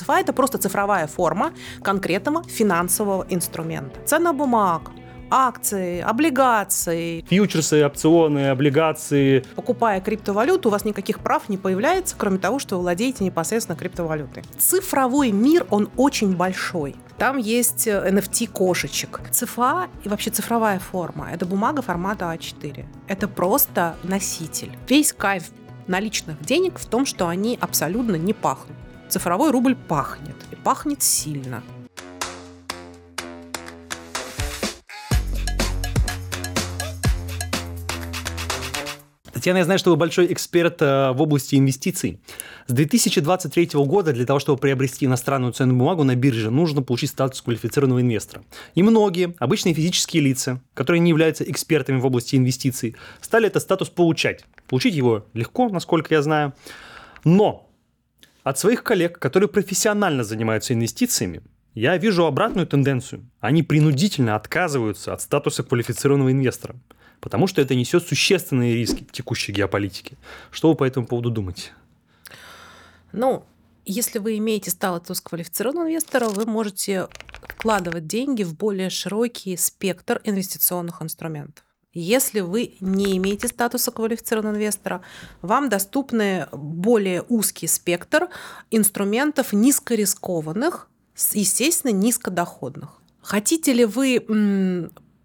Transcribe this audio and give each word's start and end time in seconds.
ЦФА– 0.00 0.20
это 0.20 0.32
просто 0.32 0.58
цифровая 0.58 1.06
форма 1.06 1.52
конкретного 1.82 2.42
финансового 2.44 3.26
инструмента. 3.28 4.00
Ценная 4.06 4.32
бумага, 4.32 4.92
акции, 5.30 6.00
облигации. 6.00 7.24
Фьючерсы, 7.28 7.84
опционы, 7.84 8.48
облигации. 8.48 9.44
Покупая 9.54 10.00
криптовалюту, 10.00 10.68
у 10.68 10.72
вас 10.72 10.84
никаких 10.84 11.20
прав 11.20 11.48
не 11.48 11.58
появляется, 11.58 12.16
кроме 12.18 12.38
того, 12.38 12.58
что 12.58 12.76
вы 12.76 12.82
владеете 12.82 13.24
непосредственно 13.24 13.76
криптовалютой. 13.76 14.42
Цифровой 14.58 15.32
мир, 15.32 15.66
он 15.70 15.90
очень 15.96 16.34
большой. 16.34 16.96
Там 17.18 17.36
есть 17.36 17.86
NFT 17.86 18.48
э. 18.48 19.30
ЦФА 19.30 19.88
и 20.04 20.08
вообще 20.08 20.30
цифровая 20.30 20.78
форма– 20.78 21.28
это 21.32 21.44
бумага 21.44 21.82
формата 21.82 22.24
А4. 22.24 22.86
Это 23.06 23.28
просто 23.28 23.96
носитель. 24.02 24.72
Весь 24.88 25.12
кайф 25.12 25.50
наличных 25.86 26.40
денег 26.40 26.78
в 26.78 26.86
том, 26.86 27.04
что 27.04 27.28
они 27.28 27.58
абсолютно 27.60 28.16
не 28.16 28.32
пахнут. 28.32 28.76
Цифровой 29.10 29.50
рубль 29.50 29.74
пахнет. 29.74 30.36
И 30.52 30.54
пахнет 30.54 31.02
сильно. 31.02 31.64
Татьяна, 39.32 39.58
я 39.58 39.64
знаю, 39.64 39.80
что 39.80 39.90
вы 39.90 39.96
большой 39.96 40.32
эксперт 40.32 40.80
э, 40.80 41.10
в 41.10 41.20
области 41.22 41.56
инвестиций. 41.56 42.20
С 42.68 42.72
2023 42.72 43.70
года 43.74 44.12
для 44.12 44.26
того, 44.26 44.38
чтобы 44.38 44.60
приобрести 44.60 45.06
иностранную 45.06 45.54
ценную 45.54 45.76
бумагу 45.76 46.04
на 46.04 46.14
бирже, 46.14 46.50
нужно 46.50 46.82
получить 46.82 47.10
статус 47.10 47.40
квалифицированного 47.42 48.02
инвестора. 48.02 48.44
И 48.76 48.82
многие, 48.84 49.34
обычные 49.40 49.74
физические 49.74 50.22
лица, 50.22 50.62
которые 50.74 51.00
не 51.00 51.08
являются 51.08 51.42
экспертами 51.42 51.98
в 51.98 52.06
области 52.06 52.36
инвестиций, 52.36 52.94
стали 53.20 53.48
этот 53.48 53.62
статус 53.62 53.88
получать. 53.88 54.44
Получить 54.68 54.94
его 54.94 55.26
легко, 55.32 55.68
насколько 55.68 56.14
я 56.14 56.22
знаю. 56.22 56.52
Но 57.24 57.69
от 58.42 58.58
своих 58.58 58.82
коллег, 58.82 59.18
которые 59.18 59.48
профессионально 59.48 60.24
занимаются 60.24 60.74
инвестициями, 60.74 61.42
я 61.74 61.96
вижу 61.96 62.26
обратную 62.26 62.66
тенденцию. 62.66 63.30
Они 63.40 63.62
принудительно 63.62 64.36
отказываются 64.36 65.12
от 65.12 65.22
статуса 65.22 65.62
квалифицированного 65.62 66.32
инвестора– 66.32 66.76
потому 67.20 67.46
что 67.46 67.60
это 67.60 67.74
несет 67.74 68.06
существенные 68.06 68.74
риски 68.74 69.06
текущей 69.10 69.52
геополитики. 69.52 70.16
Что 70.50 70.70
вы 70.70 70.74
по 70.74 70.84
этому 70.84 71.06
поводу 71.06 71.30
думаете? 71.30 71.70
Ну, 73.12 73.44
если 73.84 74.18
вы 74.18 74.38
имеете 74.38 74.70
статус 74.70 75.20
квалифицированного 75.20 75.88
инвестора, 75.88 76.28
вы 76.28 76.46
можете 76.46 77.08
вкладывать 77.42 78.06
деньги 78.06 78.42
в 78.42 78.56
более 78.56 78.90
широкий 78.90 79.56
спектр 79.56 80.20
инвестиционных 80.24 81.02
инструментов. 81.02 81.64
Если 81.92 82.40
вы 82.40 82.76
не 82.80 83.16
имеете 83.16 83.48
статуса 83.48 83.90
квалифицированного 83.90 84.54
инвестора, 84.54 85.02
вам 85.42 85.68
доступны 85.68 86.46
более 86.52 87.24
узкий 87.28 87.66
спектр 87.66 88.28
инструментов 88.70 89.52
низкорискованных, 89.52 90.88
естественно, 91.32 91.90
низкодоходных. 91.90 93.00
Хотите 93.20 93.72
ли 93.72 93.84
вы 93.84 94.16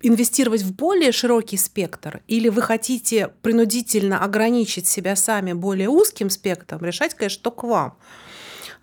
инвестировать 0.02 0.64
в 0.64 0.76
более 0.76 1.12
широкий 1.12 1.58
спектр, 1.58 2.22
или 2.28 2.50
вы 2.50 2.62
хотите 2.62 3.30
принудительно 3.42 4.24
ограничить 4.24 4.88
себя 4.88 5.16
сами 5.16 5.54
более 5.54 5.90
узким 5.90 6.30
спектром, 6.30 6.84
решать, 6.84 7.14
конечно, 7.14 7.44
только 7.44 7.66
вам. 7.66 7.98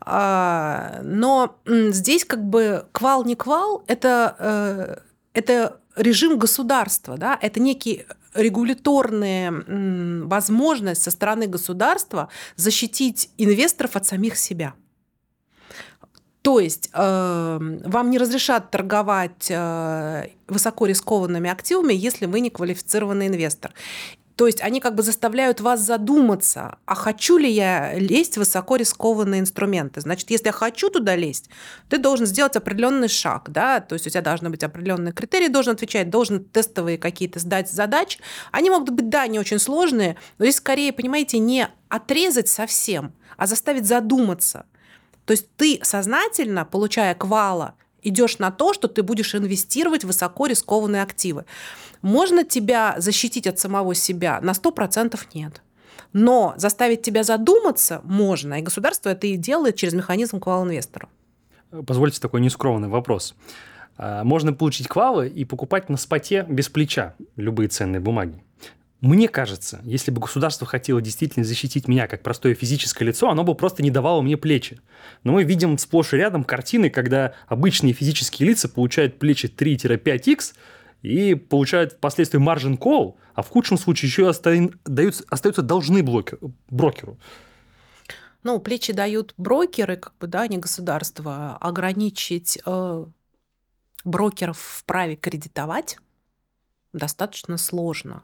А, 0.00 1.00
но 1.02 1.56
здесь 1.66 2.24
как 2.24 2.44
бы 2.44 2.86
квал 2.92 3.24
не 3.24 3.36
квал, 3.36 3.84
это, 3.86 4.36
э, 4.38 4.96
это 5.34 5.81
режим 5.96 6.38
государства, 6.38 7.16
да, 7.16 7.38
это 7.40 7.60
некий 7.60 8.04
регуляторная 8.34 9.52
возможность 10.26 11.02
со 11.02 11.10
стороны 11.10 11.46
государства 11.46 12.28
защитить 12.56 13.30
инвесторов 13.36 13.96
от 13.96 14.06
самих 14.06 14.36
себя. 14.36 14.74
То 16.42 16.58
есть 16.58 16.90
э, 16.92 17.58
вам 17.84 18.10
не 18.10 18.18
разрешат 18.18 18.70
торговать 18.72 19.46
э, 19.48 20.26
высоко 20.48 20.86
активами, 21.48 21.94
если 21.94 22.26
вы 22.26 22.40
не 22.40 22.50
квалифицированный 22.50 23.28
инвестор. 23.28 23.72
То 24.36 24.46
есть 24.46 24.62
они 24.62 24.80
как 24.80 24.94
бы 24.94 25.02
заставляют 25.02 25.60
вас 25.60 25.80
задуматься, 25.80 26.78
а 26.86 26.94
хочу 26.94 27.38
ли 27.38 27.50
я 27.50 27.94
лезть 27.94 28.34
в 28.34 28.38
высоко 28.38 28.76
рискованные 28.76 29.40
инструменты. 29.40 30.00
Значит, 30.00 30.30
если 30.30 30.46
я 30.46 30.52
хочу 30.52 30.90
туда 30.90 31.14
лезть, 31.16 31.50
ты 31.88 31.98
должен 31.98 32.26
сделать 32.26 32.56
определенный 32.56 33.08
шаг, 33.08 33.50
да, 33.50 33.80
то 33.80 33.94
есть 33.94 34.06
у 34.06 34.10
тебя 34.10 34.22
должны 34.22 34.50
быть 34.50 34.64
определенные 34.64 35.12
критерии, 35.12 35.48
должен 35.48 35.74
отвечать, 35.74 36.10
должен 36.10 36.44
тестовые 36.44 36.98
какие-то 36.98 37.38
сдать 37.38 37.70
задачи. 37.70 38.18
Они 38.50 38.70
могут 38.70 38.90
быть, 38.90 39.08
да, 39.08 39.26
не 39.26 39.38
очень 39.38 39.58
сложные, 39.58 40.16
но 40.38 40.44
здесь 40.44 40.56
скорее, 40.56 40.92
понимаете, 40.92 41.38
не 41.38 41.68
отрезать 41.88 42.48
совсем, 42.48 43.12
а 43.36 43.46
заставить 43.46 43.86
задуматься– 43.86 44.66
то 45.24 45.32
есть 45.32 45.54
ты 45.56 45.78
сознательно, 45.82 46.64
получая 46.64 47.14
квала, 47.14 47.74
идешь 48.02 48.38
на 48.38 48.50
то, 48.50 48.72
что 48.72 48.88
ты 48.88 49.02
будешь 49.02 49.34
инвестировать 49.34 50.04
в 50.04 50.08
высоко 50.08 50.46
рискованные 50.46 51.02
активы. 51.02 51.44
Можно 52.02 52.44
тебя 52.44 52.94
защитить 52.98 53.46
от 53.46 53.58
самого 53.58 53.94
себя? 53.94 54.40
На 54.40 54.52
100% 54.52 55.18
нет. 55.34 55.62
Но 56.12 56.54
заставить 56.56 57.02
тебя 57.02 57.22
задуматься 57.22 58.00
можно, 58.04 58.58
и 58.58 58.62
государство 58.62 59.08
это 59.08 59.26
и 59.26 59.36
делает 59.36 59.76
через 59.76 59.94
механизм 59.94 60.40
квал-инвестора. 60.40 61.08
Позвольте 61.86 62.20
такой 62.20 62.40
нескромный 62.42 62.88
вопрос. 62.88 63.34
А, 63.96 64.24
можно 64.24 64.52
получить 64.52 64.88
квалы 64.88 65.28
и 65.28 65.44
покупать 65.44 65.88
на 65.88 65.96
споте 65.96 66.44
без 66.48 66.68
плеча 66.68 67.14
любые 67.36 67.68
ценные 67.68 68.00
бумаги. 68.00 68.42
Мне 69.02 69.28
кажется, 69.28 69.80
если 69.82 70.12
бы 70.12 70.20
государство 70.20 70.64
хотело 70.64 71.02
действительно 71.02 71.44
защитить 71.44 71.88
меня 71.88 72.06
как 72.06 72.22
простое 72.22 72.54
физическое 72.54 73.04
лицо, 73.04 73.28
оно 73.28 73.42
бы 73.42 73.56
просто 73.56 73.82
не 73.82 73.90
давало 73.90 74.22
мне 74.22 74.36
плечи. 74.36 74.80
Но 75.24 75.32
мы 75.32 75.42
видим 75.42 75.76
сплошь 75.76 76.14
и 76.14 76.16
рядом 76.16 76.44
картины, 76.44 76.88
когда 76.88 77.34
обычные 77.48 77.94
физические 77.94 78.50
лица 78.50 78.68
получают 78.68 79.18
плечи 79.18 79.46
3-5х 79.46 80.54
и 81.02 81.34
получают 81.34 81.94
впоследствии 81.94 82.40
margin 82.40 82.78
call, 82.78 83.16
а 83.34 83.42
в 83.42 83.48
худшем 83.48 83.76
случае 83.76 84.08
еще 84.08 84.32
дают, 84.84 85.24
остаются 85.28 85.62
должны 85.62 86.04
блокер, 86.04 86.38
брокеру. 86.70 87.18
Ну, 88.44 88.60
плечи 88.60 88.92
дают 88.92 89.34
брокеры, 89.36 89.96
как 89.96 90.16
бы, 90.18 90.28
да, 90.28 90.46
не 90.46 90.58
государство. 90.58 91.56
Ограничить 91.56 92.60
э, 92.64 93.04
брокеров 94.04 94.60
в 94.60 94.84
праве 94.84 95.16
кредитовать 95.16 95.98
достаточно 96.92 97.56
сложно. 97.56 98.22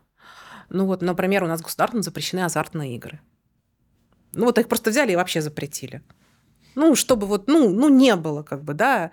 Ну 0.71 0.87
вот, 0.87 1.03
например, 1.03 1.45
у 1.45 1.47
нас 1.47 1.63
государством 1.63 2.03
запрещены 2.03 2.41
азартные 2.41 2.95
игры. 2.97 3.21
Ну 4.33 4.45
вот 4.45 4.59
их 4.59 4.69
просто 4.69 4.91
взяли 4.91 5.13
и 5.13 5.17
вообще 5.17 5.41
запретили. 5.41 6.03
Ну, 6.79 6.95
чтобы 6.95 7.27
вот, 7.27 7.49
ну, 7.49 7.71
ну, 7.71 7.89
не 7.89 8.15
было 8.15 8.45
как 8.45 8.63
бы, 8.63 8.73
да, 8.73 9.11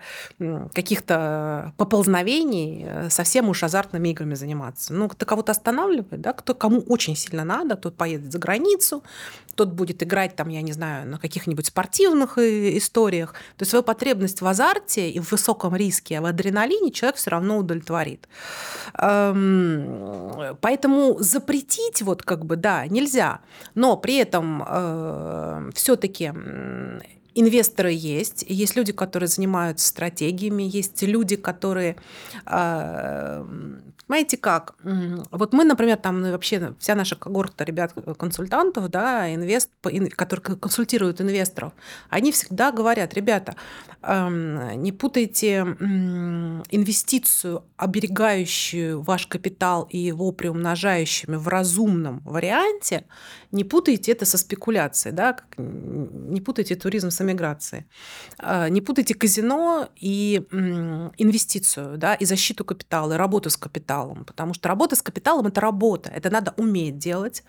каких-то 0.72 1.72
поползновений 1.76 2.84
э, 2.86 3.10
совсем 3.10 3.48
уж 3.48 3.64
азартными 3.64 4.10
играми 4.10 4.34
заниматься. 4.34 4.94
Ну, 4.94 5.08
кто 5.08 5.26
кого-то 5.26 5.50
останавливает, 5.50 6.20
да, 6.20 6.32
кто 6.32 6.54
кому 6.54 6.80
очень 6.82 7.16
сильно 7.16 7.44
надо, 7.44 7.74
тот 7.74 7.96
поедет 7.96 8.30
за 8.30 8.38
границу, 8.38 9.02
тот 9.56 9.70
будет 9.70 10.00
играть 10.04 10.36
там, 10.36 10.48
я 10.48 10.62
не 10.62 10.72
знаю, 10.72 11.08
на 11.08 11.18
каких-нибудь 11.18 11.66
спортивных 11.66 12.38
э, 12.38 12.76
историях. 12.76 13.32
То 13.56 13.62
есть 13.62 13.70
свою 13.70 13.82
потребность 13.82 14.42
в 14.42 14.46
азарте 14.46 15.10
и 15.10 15.18
в 15.18 15.32
высоком 15.32 15.74
риске, 15.74 16.18
а 16.18 16.22
в 16.22 16.26
адреналине 16.26 16.92
человек 16.92 17.16
все 17.16 17.30
равно 17.30 17.58
удовлетворит. 17.58 18.28
Эм, 18.94 20.56
поэтому 20.60 21.16
запретить 21.18 22.02
вот 22.02 22.22
как 22.22 22.44
бы, 22.44 22.54
да, 22.54 22.86
нельзя. 22.86 23.40
Но 23.74 23.96
при 23.96 24.18
этом 24.18 24.62
э, 24.64 25.70
все-таки 25.74 26.32
инвесторы 27.36 27.92
есть, 27.92 28.44
есть 28.48 28.74
люди, 28.76 28.92
которые 28.92 29.28
занимаются 29.28 29.86
стратегиями, 29.86 30.62
есть 30.64 31.02
люди, 31.02 31.36
которые 31.36 31.96
а, 32.44 33.46
Понимаете 34.06 34.36
как? 34.36 34.76
Вот 35.32 35.52
мы, 35.52 35.64
например, 35.64 35.96
там 35.96 36.20
ну, 36.20 36.30
вообще 36.30 36.74
вся 36.78 36.94
наша 36.94 37.16
когорта 37.16 37.64
ребят-консультантов, 37.64 38.88
да, 38.88 39.34
инвест, 39.34 39.70
которые 40.14 40.56
консультируют 40.56 41.20
инвесторов, 41.20 41.72
они 42.08 42.30
всегда 42.30 42.70
говорят, 42.70 43.14
ребята, 43.14 43.56
не 44.06 44.92
путайте 44.92 45.58
инвестицию, 46.70 47.64
оберегающую 47.76 49.00
ваш 49.02 49.26
капитал 49.26 49.88
и 49.90 49.98
его 49.98 50.30
приумножающими 50.30 51.34
в 51.36 51.48
разумном 51.48 52.20
варианте, 52.24 53.06
не 53.50 53.64
путайте 53.64 54.12
это 54.12 54.24
со 54.24 54.38
спекуляцией, 54.38 55.14
да, 55.14 55.36
не 55.56 56.40
путайте 56.40 56.76
туризм 56.76 57.10
с 57.10 57.20
эмиграцией, 57.20 57.86
а, 58.38 58.68
не 58.68 58.80
путайте 58.80 59.14
казино 59.14 59.88
и 59.96 60.42
инвестицию, 61.18 61.98
да, 61.98 62.14
и 62.14 62.24
защиту 62.24 62.64
капитала, 62.64 63.14
и 63.14 63.16
работу 63.16 63.50
с 63.50 63.56
капиталом, 63.56 63.95
потому 64.24 64.54
что 64.54 64.68
работа 64.68 64.96
с 64.96 65.02
капиталом– 65.02 65.46
это 65.48 65.60
работа, 65.60 66.10
это 66.10 66.30
надо 66.30 66.54
уметь 66.56 66.98
делать, 66.98 67.44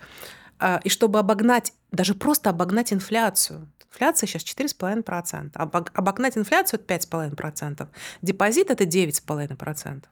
а, 0.58 0.80
и 0.84 0.88
чтобы 0.88 1.18
обогнать, 1.18 1.72
даже 1.92 2.14
просто 2.14 2.50
обогнать 2.50 2.92
инфляцию, 2.92 3.68
Инфляция 3.90 4.26
сейчас 4.26 4.42
4,5%. 4.42 5.56
Обогнать 5.94 6.36
инфляцию– 6.36 6.80
это 6.86 6.94
5,5%. 6.94 7.88
Депозит– 8.22 8.70
это 8.70 8.84
9,5%. 8.84 10.04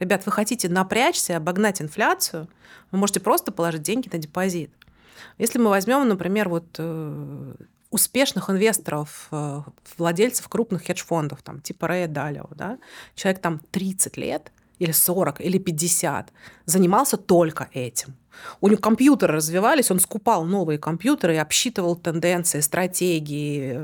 Ребят, 0.00 0.26
вы 0.26 0.32
хотите 0.32 0.68
напрячься, 0.68 1.36
обогнать 1.36 1.80
инфляцию, 1.80 2.48
вы 2.90 2.98
можете 2.98 3.20
просто 3.20 3.52
положить 3.52 3.82
деньги 3.82 4.08
на 4.12 4.18
депозит. 4.18 4.72
Если 5.38 5.58
мы 5.58 5.70
возьмем, 5.70 6.06
например, 6.08 6.48
вот 6.48 6.66
э, 6.78 7.54
успешных 7.90 8.50
инвесторов, 8.50 9.28
э, 9.30 9.62
владельцев 9.96 10.48
крупных 10.48 10.84
хедж-фондов, 10.84 11.42
там, 11.42 11.60
типа 11.60 11.86
Рэя 11.86 12.08
Далио, 12.08 12.48
да, 12.50 12.78
человек 13.14 13.40
там 13.40 13.60
30 13.70 14.16
лет 14.16 14.52
или 14.78 14.92
40 14.92 15.40
или 15.40 15.58
50 15.58 16.32
занимался 16.66 17.16
только 17.16 17.68
этим. 17.72 18.16
У 18.60 18.68
него 18.68 18.80
компьютеры 18.80 19.34
развивались, 19.34 19.90
он 19.90 20.00
скупал 20.00 20.44
новые 20.44 20.78
компьютеры 20.78 21.34
и 21.34 21.38
обсчитывал 21.38 21.96
тенденции, 21.96 22.60
стратегии, 22.60 23.74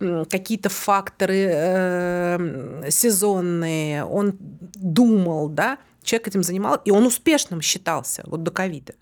э, 0.00 0.24
какие-то 0.30 0.68
факторы 0.68 1.46
э, 1.50 2.90
сезонные. 2.90 4.04
Он 4.04 4.36
думал, 4.38 5.48
да, 5.48 5.78
человек 6.02 6.28
этим 6.28 6.42
занимал, 6.42 6.76
и 6.84 6.90
он 6.90 7.04
успешным 7.06 7.60
считался 7.60 8.22
вот 8.26 8.42
до 8.42 8.50
ковида. 8.50 8.94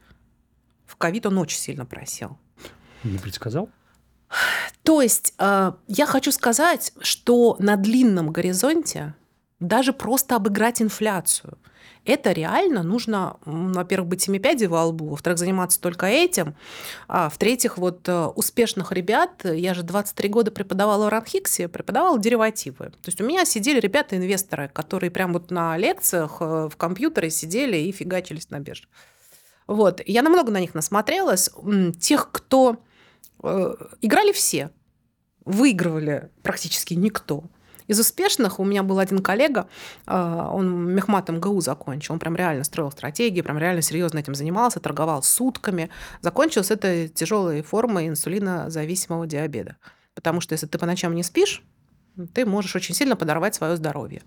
В 0.87 0.97
ковид 0.97 1.27
он 1.27 1.39
очень 1.39 1.59
сильно 1.59 1.85
просел. 1.85 2.39
Не 3.05 3.19
предсказал? 3.19 3.69
То 4.83 5.03
есть 5.03 5.35
э, 5.39 5.73
я 5.87 6.07
хочу 6.07 6.33
сказать, 6.33 6.93
что 7.01 7.57
на 7.59 7.77
длинном 7.77 8.33
горизонте 8.33 9.15
даже 9.61 9.93
просто 9.93 10.37
обыграть 10.37 10.83
инфляцию– 10.83 11.59
это 12.07 12.31
реально 12.31 12.83
нужно, 12.85 13.37
во-первых, 13.45 14.11
быть 14.11 14.23
семипядей 14.23 14.69
во 14.69 14.85
лбу, 14.87 15.09
во-вторых, 15.09 15.39
заниматься 15.39 15.81
только 15.81 16.07
этим, 16.07 16.55
а 17.09 17.29
в-третьих, 17.29 17.79
вот 17.79 18.09
э, 18.09 18.27
успешных 18.27 18.93
ребят, 18.93 19.45
я 19.45 19.75
же 19.75 19.83
23 19.83 20.29
года 20.29 20.51
преподавала 20.53 21.07
в 21.07 21.09
Ранхиксе, 21.09 21.69
преподавала 21.69 22.19
деривативы. 22.19 22.87
То 22.91 23.07
есть 23.07 23.21
у 23.21 23.25
меня 23.25 23.45
сидели 23.45 23.81
ребята-инвесторы, 23.81 24.69
которые 24.69 25.11
прям 25.11 25.33
вот 25.33 25.51
на 25.51 25.77
лекциях 25.77 26.37
э, 26.41 26.69
в 26.73 26.77
компьютере 26.77 27.29
сидели 27.29 27.77
и 27.77 27.93
фигачились 27.93 28.51
на 28.51 28.61
бирже. 28.61 28.85
Вот. 29.67 30.01
Я 30.07 30.23
намного 30.23 30.53
на 30.53 30.61
них 30.61 30.75
насмотрелась. 30.75 31.51
Тех, 31.99 32.31
кто 32.31 32.77
э, 33.43 33.75
играли 34.01 34.31
все, 34.31 34.71
выигрывали 35.45 36.31
практически 36.45 36.95
никто. 36.95 37.43
Из 37.87 38.01
успешных 38.01 38.59
у 38.59 38.65
меня 38.65 38.83
был 38.83 38.99
один 38.99 39.21
коллега, 39.21 39.69
а, 40.07 40.51
он 40.53 40.93
мехмат 40.95 41.29
МГУ 41.29 41.61
закончил, 41.61 42.15
он 42.15 42.19
прям 42.19 42.37
реально 42.37 42.65
строил 42.65 42.91
стратегии, 42.91 43.41
прям 43.43 43.59
реально 43.59 43.83
серьезно 43.83 44.19
этим 44.19 44.35
занимался, 44.35 44.81
торговал 44.81 45.23
сутками. 45.23 45.91
Закончил 46.21 46.65
с 46.65 46.71
этой 46.71 47.09
тяжелой 47.09 47.63
формой 47.63 48.09
инсулинозависимого 48.09 49.27
диабета. 49.27 49.77
Потому 50.15 50.41
что 50.41 50.55
если 50.55 50.67
ты 50.67 50.79
по 50.79 50.87
ночам 50.87 51.15
не 51.15 51.23
спишь, 51.23 51.63
ты 52.33 52.47
можешь 52.47 52.75
очень 52.75 52.95
сильно 52.95 53.15
подорвать 53.15 53.55
свое 53.55 53.77
здоровье. 53.77 54.23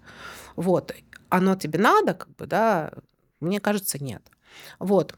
Вот. 0.56 0.94
Оно 1.30 1.56
тебе 1.56 1.80
надо, 1.80 2.14
как 2.14 2.36
бы, 2.36 2.46
да? 2.46 2.92
Мне 3.40 3.60
кажется, 3.60 4.02
нет. 4.02 4.22
Вот. 4.78 5.16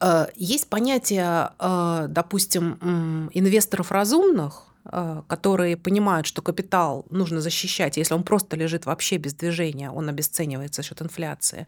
Э, 0.00 0.26
есть 0.34 0.68
понятие, 0.68 1.50
э, 1.58 2.06
допустим, 2.08 3.30
инвесторов 3.34 3.92
разумных, 3.92 4.73
Э, 4.73 4.73
которые 4.84 5.76
понимают, 5.76 6.26
что 6.26 6.42
капитал 6.42 7.06
нужно 7.10 7.40
защищать, 7.40 7.96
если 7.96 8.14
он 8.14 8.22
просто 8.22 8.56
лежит 8.56 8.84
вообще 8.84 9.16
без 9.16 9.34
движения, 9.34 9.90
он 9.90 10.08
обесценивается 10.08 10.82
за 10.82 10.88
счет 10.88 11.00
инфляции, 11.00 11.66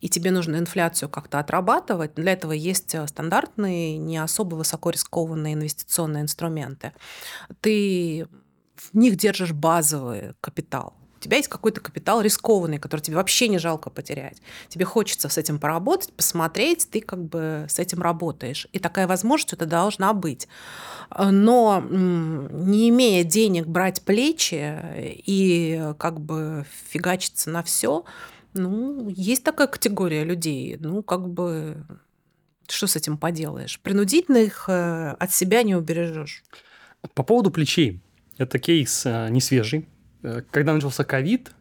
и 0.00 0.08
тебе 0.08 0.30
нужно 0.30 0.56
инфляцию 0.56 1.08
как-то 1.08 1.38
отрабатывать, 1.38 2.14
для 2.14 2.32
этого 2.32 2.52
есть 2.52 2.94
э, 2.94 3.06
стандартные, 3.06 3.98
не 3.98 4.16
особо 4.16 4.54
высоко 4.54 4.90
рискованные 4.90 5.54
инвестиционные 5.54 6.22
инструменты. 6.22 6.92
Ты 7.60 8.26
в 8.76 8.96
них 8.96 9.16
держишь 9.16 9.52
базовый 9.52 10.32
капитал, 10.40 10.94
у 11.16 11.20
тебя 11.20 11.38
есть 11.38 11.48
какой-то 11.48 11.80
капитал 11.80 12.20
рискованный, 12.20 12.78
который 12.78 13.00
тебе 13.00 13.16
вообще 13.16 13.48
не 13.48 13.58
жалко 13.58 13.90
потерять. 13.90 14.40
Тебе 14.68 14.84
хочется 14.84 15.28
с 15.28 15.38
этим 15.38 15.58
поработать, 15.58 16.12
посмотреть, 16.12 16.88
ты 16.90 17.00
как 17.00 17.24
бы 17.24 17.66
с 17.68 17.78
этим 17.78 18.02
работаешь. 18.02 18.68
И 18.72 18.78
такая 18.78 19.06
возможность 19.06 19.52
это 19.52 19.66
должна 19.66 20.12
быть. 20.12 20.46
Но 21.18 21.82
не 21.90 22.90
имея 22.90 23.24
денег 23.24 23.66
брать 23.66 24.02
плечи 24.02 24.76
и 25.26 25.92
как 25.98 26.20
бы 26.20 26.66
фигачиться 26.88 27.50
на 27.50 27.62
все, 27.62 28.04
ну, 28.54 29.08
есть 29.08 29.44
такая 29.44 29.66
категория 29.66 30.24
людей, 30.24 30.76
ну, 30.80 31.02
как 31.02 31.28
бы 31.28 31.84
что 32.68 32.86
с 32.86 32.96
этим 32.96 33.16
поделаешь? 33.16 33.78
Принудительно 33.80 34.38
их 34.38 34.64
э, 34.68 35.10
от 35.18 35.32
себя 35.32 35.62
не 35.62 35.76
убережешь. 35.76 36.42
По 37.14 37.22
поводу 37.22 37.50
плечей. 37.50 38.00
Это 38.38 38.58
кейс 38.58 39.04
э, 39.06 39.28
не 39.30 39.40
свежий. 39.40 39.86
Э, 40.26 40.42
когда 40.50 40.74
начался 40.74 41.04
ковид, 41.04 41.52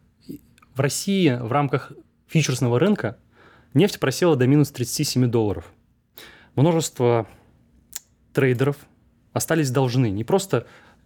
в 0.74 0.80
России 0.80 1.30
в 1.40 1.52
рамках 1.52 1.92
фьючерсного 2.28 2.80
рынка 2.80 3.18
нефть 3.76 4.00
просела 4.00 4.36
до 4.36 4.48
минус 4.48 4.72
37 4.72 5.28
долларов. 5.28 5.72
Множество 6.56 7.28
трейдеров 8.34 8.76
остались 9.34 9.70
должны. 9.70 10.10
Не 10.10 10.24
просто 10.24 10.66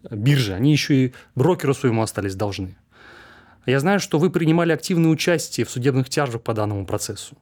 биржи, 0.10 0.54
они 0.54 0.72
еще 0.72 1.06
и 1.06 1.14
брокеру 1.36 1.74
своему 1.74 2.02
остались 2.02 2.36
должны. 2.36 2.78
Я 3.66 3.82
знаю, 3.82 4.00
что 4.00 4.18
вы 4.20 4.30
принимали 4.30 4.72
активное 4.72 5.12
участие 5.12 5.66
в 5.66 5.70
судебных 5.70 6.10
тяжбах 6.10 6.42
по 6.42 6.54
данному 6.54 6.86
процессу. 6.86 7.38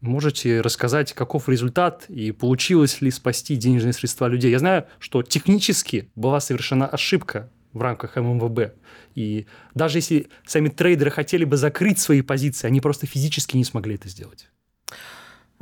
Можете 0.00 0.62
рассказать, 0.62 1.12
каков 1.12 1.50
результат 1.50 2.06
и 2.08 2.32
получилось 2.32 3.02
ли 3.02 3.10
спасти 3.10 3.56
денежные 3.56 3.92
средства 3.92 4.26
людей? 4.26 4.50
Я 4.50 4.58
знаю, 4.58 4.86
что 4.98 5.22
технически 5.22 6.10
была 6.14 6.40
совершена 6.40 6.86
ошибка 6.86 7.50
в 7.72 7.82
рамках 7.82 8.16
ММВБ. 8.16 8.74
И 9.14 9.46
даже 9.74 9.98
если 9.98 10.28
сами 10.46 10.68
трейдеры 10.68 11.10
хотели 11.10 11.44
бы 11.44 11.56
закрыть 11.56 11.98
свои 11.98 12.22
позиции, 12.22 12.66
они 12.66 12.80
просто 12.80 13.06
физически 13.06 13.56
не 13.56 13.64
смогли 13.64 13.94
это 13.94 14.08
сделать. 14.08 14.48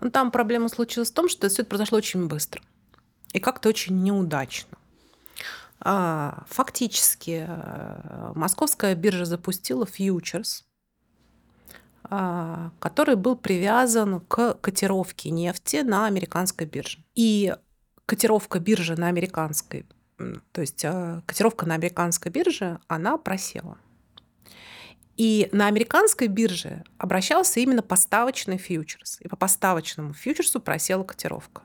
Ну, 0.00 0.10
там 0.10 0.30
проблема 0.30 0.68
случилась 0.68 1.10
в 1.10 1.14
том, 1.14 1.28
что 1.28 1.48
все 1.48 1.62
это 1.62 1.68
произошло 1.68 1.98
очень 1.98 2.26
быстро 2.28 2.62
и 3.32 3.40
как-то 3.40 3.68
очень 3.68 4.02
неудачно. 4.02 4.78
А, 5.80 6.44
фактически 6.48 7.46
э, 7.48 8.32
московская 8.34 8.94
биржа 8.94 9.24
запустила 9.24 9.86
фьючерс, 9.86 10.64
а, 12.04 12.72
который 12.80 13.16
был 13.16 13.36
привязан 13.36 14.20
к 14.20 14.54
котировке 14.54 15.30
нефти 15.30 15.82
на 15.82 16.06
американской 16.06 16.66
бирже. 16.66 16.98
И 17.14 17.54
котировка 18.06 18.58
биржи 18.58 18.96
на 18.96 19.08
американской 19.08 19.86
то 20.52 20.60
есть 20.60 20.84
а, 20.84 21.22
котировка 21.26 21.66
на 21.66 21.74
американской 21.74 22.30
бирже, 22.30 22.78
она 22.88 23.18
просела. 23.18 23.78
И 25.16 25.48
на 25.52 25.66
американской 25.66 26.28
бирже 26.28 26.84
обращался 26.96 27.60
именно 27.60 27.82
поставочный 27.82 28.56
фьючерс. 28.56 29.18
И 29.20 29.28
по 29.28 29.36
поставочному 29.36 30.14
фьючерсу 30.14 30.60
просела 30.60 31.02
котировка. 31.02 31.62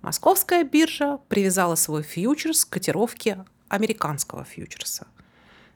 Московская 0.00 0.64
биржа 0.64 1.18
привязала 1.28 1.76
свой 1.76 2.02
фьючерс 2.02 2.64
к 2.64 2.70
котировке 2.70 3.44
американского 3.68 4.44
фьючерса. 4.44 5.06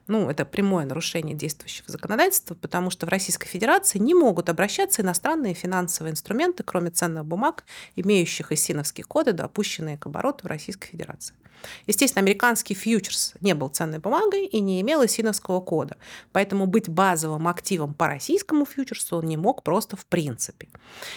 Ну, 0.08 0.30
это 0.30 0.44
прямое 0.44 0.84
нарушение 0.84 1.34
действующего 1.34 1.90
законодательства, 1.90 2.54
потому 2.54 2.90
что 2.90 3.06
в 3.06 3.08
Российской 3.08 3.48
Федерации 3.48 3.98
не 3.98 4.14
могут 4.14 4.48
обращаться 4.48 5.02
иностранные 5.02 5.54
финансовые 5.54 6.12
инструменты, 6.12 6.62
кроме 6.62 6.90
ценных 6.90 7.24
бумаг, 7.24 7.64
имеющих 7.96 8.52
ИСИНовские 8.52 9.04
коды, 9.04 9.32
допущенные 9.32 9.98
к 9.98 10.06
обороту 10.06 10.44
в 10.44 10.46
Российской 10.48 10.88
Федерации. 10.88 11.34
Естественно, 11.86 12.22
американский 12.22 12.74
фьючерс 12.74 13.34
не 13.40 13.54
был 13.54 13.68
ценной 13.68 13.98
бумагой 13.98 14.46
и 14.46 14.60
не 14.60 14.80
имел 14.80 15.04
исиновского 15.04 15.60
кода. 15.60 15.96
Поэтому 16.32 16.66
быть 16.66 16.88
базовым 16.88 17.48
активом 17.48 17.94
по 17.94 18.06
российскому 18.06 18.64
фьючерсу 18.64 19.16
он 19.16 19.26
не 19.26 19.36
мог 19.36 19.62
просто 19.62 19.96
в 19.96 20.06
принципе. 20.06 20.68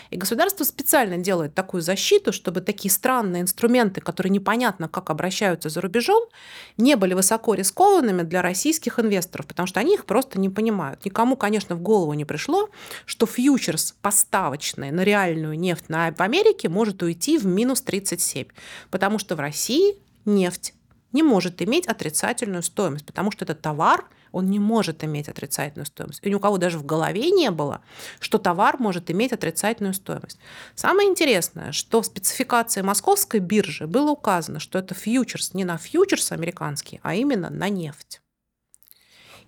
И 0.09 0.17
государство 0.17 0.63
специально 0.63 1.17
делает 1.17 1.55
такую 1.55 1.81
защиту, 1.81 2.31
чтобы 2.31 2.61
такие 2.61 2.91
странные 2.91 3.41
инструменты, 3.41 4.01
которые 4.01 4.31
непонятно 4.31 4.87
как 4.87 5.09
обращаются 5.09 5.69
за 5.69 5.81
рубежом, 5.81 6.23
не 6.77 6.95
были 6.95 7.13
высоко 7.13 7.53
рискованными 7.53 8.23
для 8.23 8.41
российских 8.41 8.99
инвесторов, 8.99 9.47
потому 9.47 9.67
что 9.67 9.79
они 9.79 9.95
их 9.95 10.05
просто 10.05 10.39
не 10.39 10.49
понимают. 10.49 11.05
Никому, 11.05 11.35
конечно, 11.35 11.75
в 11.75 11.81
голову 11.81 12.13
не 12.13 12.25
пришло, 12.25 12.69
что 13.05 13.25
фьючерс 13.25 13.95
поставочный 14.01 14.91
на 14.91 15.03
реальную 15.03 15.57
нефть 15.57 15.89
на, 15.89 16.11
в 16.11 16.21
Америке 16.21 16.69
может 16.69 17.01
уйти 17.03 17.37
в 17.37 17.45
минус 17.45 17.81
37, 17.81 18.47
потому 18.89 19.19
что 19.19 19.35
в 19.35 19.39
России 19.39 19.97
нефть 20.35 20.73
не 21.11 21.23
может 21.23 21.61
иметь 21.61 21.87
отрицательную 21.87 22.63
стоимость, 22.63 23.05
потому 23.05 23.31
что 23.31 23.45
этот 23.45 23.61
товар, 23.61 24.05
он 24.31 24.45
не 24.45 24.59
может 24.59 25.03
иметь 25.03 25.27
отрицательную 25.27 25.87
стоимость. 25.87 26.19
И 26.23 26.29
ни 26.29 26.35
у 26.35 26.39
кого 26.39 26.57
даже 26.57 26.77
в 26.77 26.85
голове 26.85 27.31
не 27.31 27.49
было, 27.49 27.81
что 28.19 28.37
товар 28.37 28.77
может 28.79 29.09
иметь 29.09 29.33
отрицательную 29.33 29.93
стоимость. 29.93 30.39
Самое 30.75 31.09
интересное, 31.09 31.71
что 31.71 32.01
в 32.01 32.05
спецификации 32.05 32.81
московской 32.81 33.39
биржи 33.39 33.87
было 33.87 34.11
указано, 34.11 34.59
что 34.59 34.77
это 34.77 34.93
фьючерс 34.93 35.53
не 35.53 35.65
на 35.65 35.77
фьючерс 35.77 36.31
американский, 36.31 36.99
а 37.01 37.15
именно 37.15 37.49
на 37.49 37.69
нефть. 37.69 38.21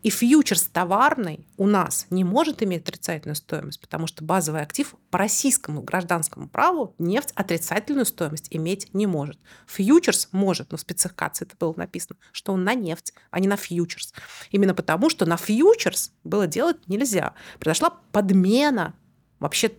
И 0.04 0.10
фьючерс 0.10 0.64
товарный 0.64 1.46
у 1.58 1.68
нас 1.68 2.08
не 2.10 2.24
может 2.24 2.64
иметь 2.64 2.84
отрицательную 2.84 3.36
стоимость, 3.36 3.80
потому 3.80 4.08
что 4.08 4.24
базовый 4.24 4.62
актив 4.62 4.96
по 5.10 5.18
российскому 5.18 5.82
гражданскому 5.82 6.50
праву 6.50 6.96
нефть 6.98 7.32
отрицательную 7.36 8.06
стоимость 8.06 8.48
иметь 8.50 8.94
не 8.94 9.06
может. 9.06 9.40
Фьючерс 9.68 10.30
может, 10.32 10.72
но 10.72 10.78
в 10.78 10.82
спецификации 10.82 11.46
это 11.46 11.56
было 11.60 11.74
написано, 11.76 12.18
что 12.32 12.54
он 12.54 12.64
на 12.64 12.74
нефть, 12.74 13.14
а 13.30 13.40
не 13.40 13.48
на 13.48 13.58
фьючерс. 13.58 14.14
Именно 14.50 14.74
потому, 14.74 15.10
что 15.10 15.26
на 15.26 15.38
фьючерс 15.38 16.12
было 16.24 16.48
делать 16.48 16.88
нельзя. 16.88 17.34
Произошла 17.60 17.92
подмена 18.12 18.96
вообще 19.42 19.72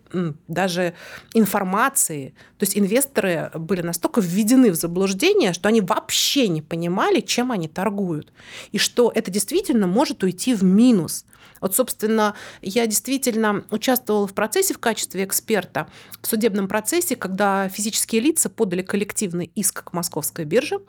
даже 0.49 0.93
информации. 1.33 2.35
То 2.59 2.65
есть 2.65 2.77
инвесторы 2.77 3.51
были 3.55 3.81
настолько 3.81 4.21
введены 4.21 4.71
в 4.73 4.75
заблуждение, 4.75 5.55
что 5.55 5.69
они 5.69 5.81
вообще 5.81 6.49
не 6.49 6.61
понимали, 6.61 7.21
чем 7.21 7.51
они 7.53 7.69
торгуют. 7.69 8.33
И 8.73 8.79
что 8.79 9.11
это 9.15 9.31
действительно 9.31 9.87
может 9.87 10.23
уйти 10.25 10.55
в 10.55 10.63
минус. 10.65 11.25
Вот, 11.61 11.77
собственно, 11.77 12.35
я 12.61 12.89
действительно 12.89 13.65
участвовала 13.71 14.27
в 14.27 14.35
процессе 14.35 14.75
в 14.75 14.79
качестве 14.79 15.25
эксперта 15.25 15.87
в 16.21 16.27
судебном 16.27 16.67
процессе, 16.67 17.15
когда 17.15 17.69
физические 17.69 18.21
лица 18.21 18.51
подали 18.51 18.83
коллективный 18.83 19.51
иск 19.55 19.85
к 19.85 19.93
московской 19.93 20.45
бирже 20.45 20.81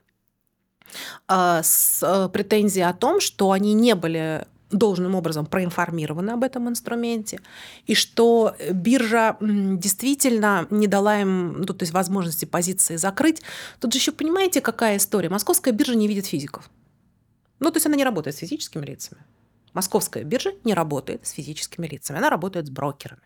а, 1.28 1.62
с 1.62 2.02
э, 2.02 2.28
претензией 2.30 2.88
о 2.88 2.94
том, 2.94 3.20
что 3.20 3.52
они 3.52 3.74
не 3.74 3.94
были 3.94 4.48
должным 4.74 5.16
образом 5.16 5.46
проинформированы 5.46 6.32
об 6.32 6.44
этом 6.44 6.68
инструменте, 6.68 7.40
и 7.86 7.96
что 7.96 8.56
биржа 8.72 9.38
действительно 9.40 10.68
не 10.70 10.88
дала 10.88 11.22
им 11.22 11.62
ну, 11.62 11.66
то 11.66 11.84
есть 11.84 11.94
возможности 11.94 12.46
позиции 12.46 12.96
закрыть. 12.96 13.42
Тут 13.80 13.94
же 13.94 14.00
еще 14.00 14.12
понимаете, 14.12 14.62
какая 14.62 14.98
история? 14.98 15.30
Московская 15.30 15.72
биржа 15.72 15.96
не 15.96 16.08
видит 16.08 16.26
физиков. 16.26 16.70
Ну, 17.60 17.72
то 17.72 17.78
есть 17.78 17.86
она 17.86 17.96
не 17.96 18.04
работает 18.04 18.36
с 18.36 18.40
физическими 18.40 18.86
лицами. 18.86 19.22
Московская 19.74 20.24
биржа 20.24 20.52
не 20.64 20.74
работает 20.74 21.26
с 21.26 21.32
физическими 21.32 21.88
лицами, 21.88 22.20
она 22.20 22.30
работает 22.30 22.68
с 22.68 22.70
брокерами. 22.70 23.24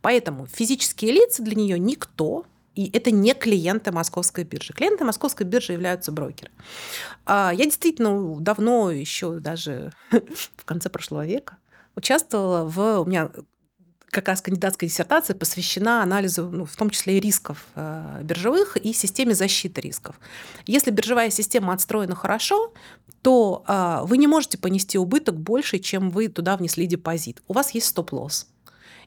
Поэтому 0.00 0.46
физические 0.46 1.12
лица 1.12 1.42
для 1.42 1.54
нее 1.54 1.78
никто, 1.78 2.46
и 2.78 2.96
это 2.96 3.10
не 3.10 3.34
клиенты 3.34 3.90
московской 3.90 4.44
биржи. 4.44 4.72
Клиенты 4.72 5.04
московской 5.04 5.44
биржи 5.44 5.72
являются 5.72 6.12
брокеры. 6.12 6.52
А, 7.26 7.50
я 7.52 7.64
действительно 7.64 8.36
давно, 8.38 8.92
еще 8.92 9.40
даже 9.40 9.92
в 10.56 10.64
конце 10.64 10.88
прошлого 10.88 11.26
века, 11.26 11.56
участвовала 11.96 12.68
в... 12.68 13.00
У 13.00 13.04
меня 13.04 13.30
как 14.10 14.28
раз 14.28 14.42
кандидатская 14.42 14.88
диссертация 14.88 15.34
посвящена 15.34 16.04
анализу, 16.04 16.48
ну, 16.48 16.66
в 16.66 16.76
том 16.76 16.90
числе 16.90 17.18
и 17.18 17.20
рисков 17.20 17.66
э, 17.74 18.20
биржевых 18.22 18.76
и 18.76 18.92
системе 18.92 19.34
защиты 19.34 19.80
рисков. 19.80 20.14
Если 20.64 20.92
биржевая 20.92 21.30
система 21.30 21.72
отстроена 21.72 22.14
хорошо, 22.14 22.72
то 23.22 23.64
э, 23.66 24.02
вы 24.04 24.18
не 24.18 24.28
можете 24.28 24.56
понести 24.56 24.98
убыток 24.98 25.36
больше, 25.36 25.80
чем 25.80 26.10
вы 26.10 26.28
туда 26.28 26.56
внесли 26.56 26.86
депозит. 26.86 27.42
У 27.48 27.54
вас 27.54 27.72
есть 27.72 27.88
стоп-лосс. 27.88 28.46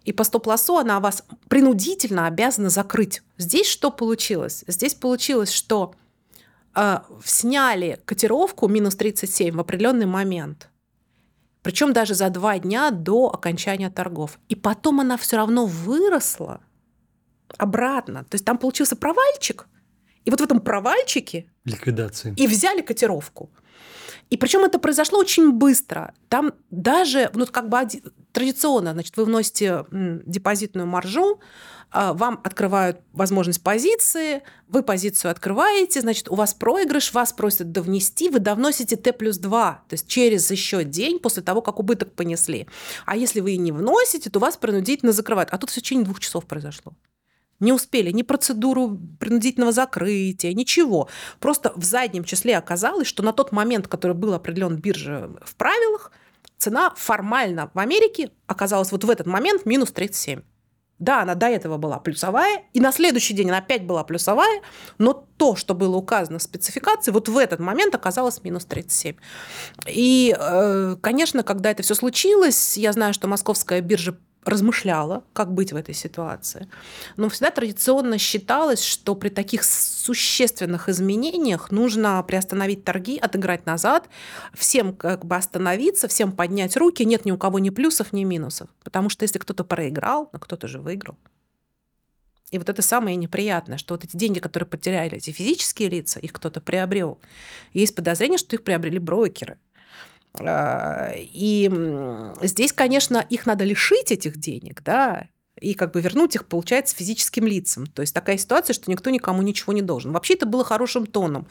И 0.04 0.12
по 0.14 0.24
стоп-лоссу 0.24 0.78
она 0.78 1.00
вас 1.00 1.24
принудительно 1.48 2.28
обязана 2.28 2.70
закрыть. 2.70 3.22
Здесь 3.38 3.68
что 3.68 3.92
получилось? 3.92 4.64
Здесь 4.68 4.96
получилось, 4.96 5.52
что 5.52 5.94
э, 6.76 7.00
сняли 7.24 8.00
котировку 8.06 8.68
минус 8.68 8.96
37 8.96 9.56
в 9.56 9.60
определенный 9.60 10.08
момент. 10.08 10.70
Причем 11.62 11.94
даже 11.94 12.16
за 12.16 12.30
два 12.30 12.58
дня 12.58 12.90
до 12.90 13.28
окончания 13.28 13.92
торгов. 13.92 14.40
И 14.50 14.56
потом 14.56 15.00
она 15.00 15.18
все 15.18 15.38
равно 15.38 15.68
выросла 15.68 16.62
обратно. 17.58 18.24
То 18.24 18.36
есть 18.36 18.46
там 18.46 18.58
получился 18.58 18.96
провальчик. 18.96 19.68
И 20.26 20.32
вот 20.32 20.40
в 20.40 20.44
этом 20.44 20.60
провальчике... 20.60 21.52
Ликвидации. 21.66 22.34
И 22.38 22.48
взяли 22.48 22.82
котировку. 22.82 23.52
И 24.32 24.38
причем 24.38 24.64
это 24.64 24.80
произошло 24.80 25.20
очень 25.20 25.52
быстро. 25.52 26.14
Там 26.30 26.54
даже, 26.70 27.30
ну, 27.34 27.46
как 27.46 27.70
бы 27.70 27.80
традиционно, 28.32 28.94
значит, 28.94 29.18
вы 29.18 29.26
вносите 29.26 29.86
депозитную 29.92 30.88
маржу, 30.88 31.40
а, 31.94 32.14
вам 32.14 32.40
открывают 32.44 33.02
возможность 33.12 33.62
позиции, 33.62 34.44
вы 34.70 34.82
позицию 34.82 35.32
открываете, 35.32 36.00
значит, 36.02 36.30
у 36.30 36.36
вас 36.36 36.54
проигрыш, 36.54 37.14
вас 37.14 37.34
просят 37.34 37.72
довнести, 37.72 38.30
вы 38.30 38.40
довносите 38.40 38.96
Т 38.96 39.12
плюс 39.12 39.38
2, 39.38 39.84
то 39.90 39.94
есть 39.94 40.08
через 40.08 40.50
еще 40.50 40.86
день 40.86 41.20
после 41.20 41.44
того, 41.44 41.62
как 41.62 41.80
убыток 41.80 42.14
понесли. 42.14 42.68
А 43.06 43.18
если 43.18 43.42
вы 43.42 43.54
и 43.54 43.58
не 43.58 43.74
вносите, 43.74 44.30
то 44.30 44.40
вас 44.40 44.56
принудительно 44.56 45.12
закрывают. 45.12 45.50
А 45.52 45.58
тут 45.58 45.70
в 45.70 45.74
течение 45.74 46.06
двух 46.06 46.20
часов 46.20 46.46
произошло 46.46 46.94
не 47.62 47.72
успели 47.72 48.12
ни 48.12 48.24
процедуру 48.24 49.00
принудительного 49.20 49.72
закрытия, 49.72 50.52
ничего. 50.54 51.08
Просто 51.40 51.72
в 51.76 51.84
заднем 51.84 52.26
числе 52.26 52.58
оказалось, 52.58 53.08
что 53.08 53.24
на 53.24 53.32
тот 53.32 53.52
момент, 53.52 53.88
который 53.88 54.16
был 54.16 54.34
определен 54.34 54.76
бирже 54.76 55.30
в 55.46 55.56
правилах, 55.56 56.12
цена 56.62 56.94
формально 56.96 57.72
в 57.74 57.80
Америке 57.80 58.32
оказалась 58.48 58.92
вот 58.92 59.04
в 59.04 59.10
этот 59.10 59.28
момент 59.28 59.66
минус 59.66 59.92
37. 59.92 60.42
Да, 61.00 61.24
она 61.24 61.34
до 61.34 61.48
этого 61.48 61.78
была 61.78 61.98
плюсовая, 61.98 62.62
и 62.74 62.80
на 62.80 62.92
следующий 62.92 63.34
день 63.34 63.50
она 63.50 63.58
опять 63.58 63.88
была 63.88 64.04
плюсовая, 64.04 64.62
но 65.00 65.28
то, 65.38 65.56
что 65.56 65.74
было 65.74 65.96
указано 65.96 66.38
в 66.38 66.44
спецификации, 66.44 67.10
вот 67.12 67.28
в 67.28 67.38
этот 67.40 67.60
момент 67.60 67.96
оказалось 67.96 68.44
минус 68.44 68.66
37. 68.66 69.16
И, 69.88 70.36
э, 70.38 70.96
конечно, 71.02 71.42
когда 71.42 71.72
это 71.72 71.82
все 71.82 71.96
случилось, 71.96 72.78
я 72.78 72.94
знаю, 72.94 73.16
что 73.16 73.28
московская 73.28 73.82
биржа 73.82 74.16
размышляла, 74.44 75.24
как 75.34 75.54
быть 75.54 75.72
в 75.72 75.76
этой 75.76 75.94
ситуации. 75.94 76.68
Но 77.16 77.30
всегда 77.30 77.52
традиционно 77.52 78.18
считалось, 78.18 78.84
что 78.84 79.16
при 79.16 79.30
таких 79.30 79.64
существенных 79.64 80.90
изменениях 80.90 81.72
нужно 81.72 82.22
приостановить 82.24 82.84
торги, 82.84 83.18
отыграть 83.18 83.66
назад, 83.66 84.10
всем 84.54 84.96
как 84.96 85.26
бы 85.26 85.36
остановиться, 85.36 86.08
всем 86.08 86.32
поднять 86.32 86.76
руки, 86.76 87.06
нет 87.06 87.26
ни 87.26 87.32
у 87.32 87.38
кого 87.38 87.60
ни 87.60 87.70
плюсов, 87.70 88.14
ни 88.14 88.24
минусов. 88.24 88.70
Потому 88.84 89.10
что 89.10 89.24
если 89.24 89.38
кто-то 89.40 89.64
проиграл, 89.64 90.30
но 90.34 90.40
кто-то 90.40 90.68
же 90.68 90.80
выиграл. 90.80 91.18
И 92.52 92.58
вот 92.58 92.68
это 92.68 92.82
самое 92.82 93.16
неприятное, 93.16 93.78
что 93.78 93.94
вот 93.94 94.04
эти 94.04 94.18
деньги, 94.18 94.40
которые 94.40 94.68
потеряли 94.68 95.18
эти 95.18 95.32
физические 95.32 95.88
лица, 95.88 96.20
их 96.20 96.34
кто-то 96.34 96.60
приобрел. 96.60 97.18
Есть 97.74 97.96
подозрение, 97.96 98.38
что 98.38 98.58
их 98.58 98.64
приобрели 98.64 99.00
брокеры. 99.00 99.58
А, 100.40 101.12
и 101.16 101.70
здесь, 102.42 102.74
конечно, 102.74 103.18
их 103.18 103.46
надо 103.46 103.64
лишить 103.64 104.12
этих 104.12 104.38
денег, 104.38 104.82
да, 104.84 105.28
и 105.60 105.74
как 105.74 105.92
бы 105.92 106.02
вернуть 106.02 106.36
их, 106.36 106.48
получается, 106.48 106.96
физическим 106.96 107.46
лицам. 107.46 107.86
То 107.86 108.02
есть 108.02 108.14
такая 108.14 108.38
ситуация, 108.38 108.74
что 108.74 108.90
никто 108.90 109.10
никому 109.10 109.42
ничего 109.42 109.74
не 109.74 109.82
должен. 109.82 110.12
Вообще 110.12 110.34
это 110.34 110.46
было 110.46 110.64
хорошим 110.64 111.06
тоном. 111.06 111.48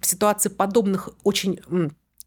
В 0.00 0.06
ситуации 0.06 0.48
подобных 0.48 1.10
очень 1.24 1.60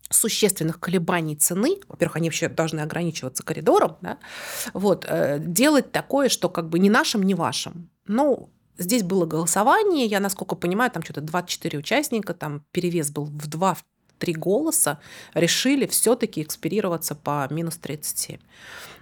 существенных 0.09 0.79
колебаний 0.79 1.35
цены, 1.35 1.77
во-первых, 1.87 2.17
они 2.17 2.29
вообще 2.29 2.47
должны 2.49 2.81
ограничиваться 2.81 3.43
коридором, 3.43 3.97
да, 4.01 4.19
вот, 4.73 5.05
э, 5.09 5.39
делать 5.39 5.91
такое, 5.91 6.29
что 6.29 6.49
как 6.49 6.69
бы 6.69 6.77
ни 6.77 6.89
нашим, 6.89 7.23
ни 7.23 7.33
вашим. 7.33 7.89
Ну, 8.05 8.49
здесь 8.77 9.01
было 9.01 9.25
голосование, 9.25 10.05
я, 10.05 10.19
насколько 10.19 10.55
понимаю, 10.55 10.91
там 10.91 11.03
что-то 11.03 11.21
24 11.21 11.79
участника, 11.79 12.33
там 12.33 12.63
перевес 12.71 13.11
был 13.11 13.25
в 13.25 13.47
два, 13.47 13.77
три 14.23 14.31
голоса 14.31 14.99
решили 15.33 15.85
все-таки 15.85 16.41
экспирироваться 16.41 17.13
по 17.13 17.45
минус 17.49 17.75
37. 17.75 18.37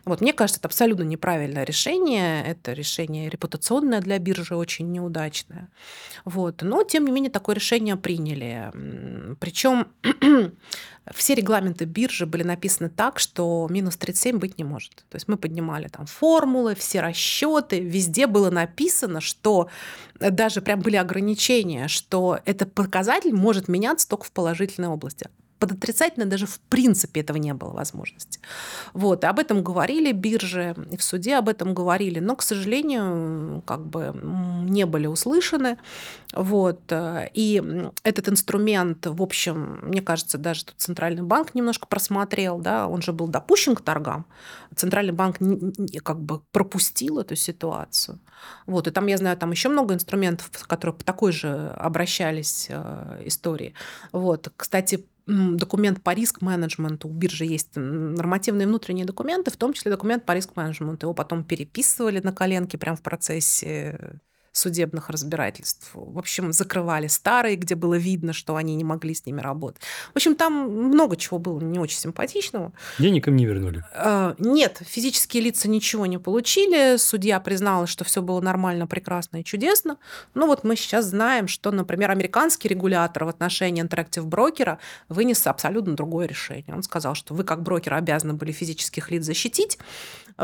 Вот, 0.04 0.20
мне 0.20 0.34
кажется, 0.34 0.60
это 0.60 0.68
абсолютно 0.68 1.04
неправильное 1.04 1.64
решение. 1.64 2.44
Это 2.44 2.74
решение 2.74 3.30
репутационное 3.30 4.02
для 4.02 4.18
биржи, 4.18 4.56
очень 4.56 4.92
неудачное. 4.92 5.70
Вот. 6.26 6.64
Но, 6.64 6.84
тем 6.84 7.06
не 7.06 7.12
менее, 7.12 7.30
такое 7.30 7.54
решение 7.54 7.98
приняли. 7.98 8.72
Причем 9.40 9.90
все 11.14 11.36
регламенты 11.36 11.86
биржи 11.86 12.26
были 12.26 12.42
написаны 12.42 12.90
так, 12.90 13.20
что 13.20 13.68
минус 13.70 13.96
37 13.98 14.40
быть 14.40 14.58
не 14.58 14.64
может. 14.64 15.06
То 15.10 15.18
есть 15.18 15.28
мы 15.28 15.38
поднимали 15.38 15.88
там 15.88 16.08
формулы, 16.08 16.74
все 16.74 17.02
расчеты, 17.02 17.80
везде 17.80 18.26
было 18.26 18.50
написано, 18.50 19.22
что 19.22 19.70
даже 20.30 20.62
прям 20.62 20.82
были 20.82 20.96
ограничения, 20.96 21.88
что 21.88 22.40
этот 22.46 22.74
показатель 22.74 23.34
может 23.34 23.68
меняться 23.68 24.08
только 24.08 24.26
в 24.26 24.32
положительной 24.32 24.90
области 24.90 25.28
под 25.60 25.74
отрицательно 25.74 26.26
даже 26.26 26.48
в 26.48 26.60
принципе 26.60 27.22
этого 27.22 27.38
не 27.38 27.54
было 27.54 27.70
возможности. 27.70 28.40
Вот, 28.94 29.24
и 29.24 29.28
об 29.28 29.38
этом 29.38 29.64
говорили 29.64 30.12
биржи, 30.12 30.76
и 30.90 30.98
в 30.98 31.04
суде 31.04 31.36
об 31.36 31.48
этом 31.48 31.76
говорили, 31.76 32.18
но, 32.18 32.36
к 32.36 32.42
сожалению, 32.42 33.62
как 33.68 33.86
бы 33.86 34.12
не 34.68 34.88
были 34.88 35.06
услышаны. 35.06 35.78
Вот, 36.34 36.92
и 36.92 37.62
этот 38.02 38.30
инструмент, 38.30 39.06
в 39.06 39.22
общем, 39.22 39.82
мне 39.84 40.02
кажется, 40.02 40.40
даже 40.40 40.66
тут 40.66 40.76
Центральный 40.80 41.22
банк 41.22 41.54
немножко 41.54 41.86
просмотрел, 41.86 42.58
да, 42.58 42.88
он 42.88 43.04
же 43.04 43.14
был 43.14 43.28
допущен 43.28 43.76
к 43.76 43.82
торгам. 43.82 44.26
Центральный 44.76 45.14
банк 45.14 45.38
как 46.04 46.20
бы 46.20 46.40
пропустил 46.52 47.20
эту 47.20 47.36
ситуацию. 47.36 48.18
Вот, 48.66 48.88
и 48.88 48.92
там, 48.92 49.08
я 49.08 49.18
знаю, 49.18 49.38
там 49.38 49.52
еще 49.52 49.70
много 49.70 49.94
инструментов, 49.94 50.50
которые 50.68 50.96
по 50.96 51.04
такой 51.04 51.32
же 51.32 51.70
обращались 51.78 52.68
э, 52.70 53.22
истории. 53.26 53.74
Вот, 54.12 54.52
кстати, 54.56 55.06
документ 55.28 56.02
по 56.02 56.14
риск-менеджменту. 56.14 57.08
У 57.08 57.12
биржи 57.12 57.46
есть 57.46 57.72
нормативные 57.76 58.68
внутренние 58.68 59.06
документы, 59.06 59.52
в 59.52 59.58
том 59.58 59.74
числе 59.74 59.92
документ 59.92 60.26
по 60.26 60.34
риск-менеджменту. 60.34 61.06
Его 61.06 61.14
потом 61.14 61.44
переписывали 61.44 62.20
на 62.20 62.34
коленке 62.34 62.78
прямо 62.78 62.98
в 62.98 63.02
процессе 63.02 64.20
судебных 64.52 65.10
разбирательств. 65.10 65.92
В 65.94 66.18
общем, 66.18 66.52
закрывали 66.52 67.08
старые, 67.08 67.56
где 67.56 67.76
было 67.76 67.96
видно, 67.96 68.34
что 68.34 68.56
они 68.56 68.76
не 68.76 68.84
могли 68.84 69.14
с 69.14 69.26
ними 69.26 69.42
работать. 69.42 69.82
В 70.14 70.18
общем, 70.18 70.36
там 70.36 70.54
много 70.70 71.16
чего 71.16 71.40
было 71.40 71.60
не 71.60 71.80
очень 71.80 71.98
симпатичного. 71.98 72.74
Денег 73.00 73.28
им 73.28 73.36
не 73.36 73.46
вернули? 73.46 73.84
А, 73.94 74.36
нет, 74.40 74.82
физические 74.86 75.44
лица 75.44 75.70
ничего 75.70 76.06
не 76.06 76.18
получили. 76.18 76.98
Судья 76.98 77.40
признала, 77.40 77.88
что 77.88 78.04
все 78.04 78.22
было 78.22 78.42
нормально, 78.42 78.88
прекрасно 78.88 79.38
и 79.38 79.44
чудесно. 79.44 79.98
Но 80.34 80.48
вот 80.48 80.64
мы 80.64 80.76
сейчас 80.76 81.06
знаем, 81.06 81.48
что, 81.48 81.72
например, 81.72 82.12
американский 82.12 82.68
регулятор 82.68 83.26
в 83.26 83.30
отношении 83.30 83.84
Interactive 83.84 84.24
брокера 84.24 84.80
вынес 85.10 85.48
абсолютно 85.48 85.96
другое 85.96 86.28
решение. 86.28 86.76
Он 86.76 86.84
сказал, 86.84 87.16
что 87.16 87.34
вы 87.34 87.44
как 87.44 87.64
брокер 87.64 87.94
обязаны 87.94 88.34
были 88.34 88.52
физических 88.52 89.12
лиц 89.12 89.26
защитить, 89.26 89.78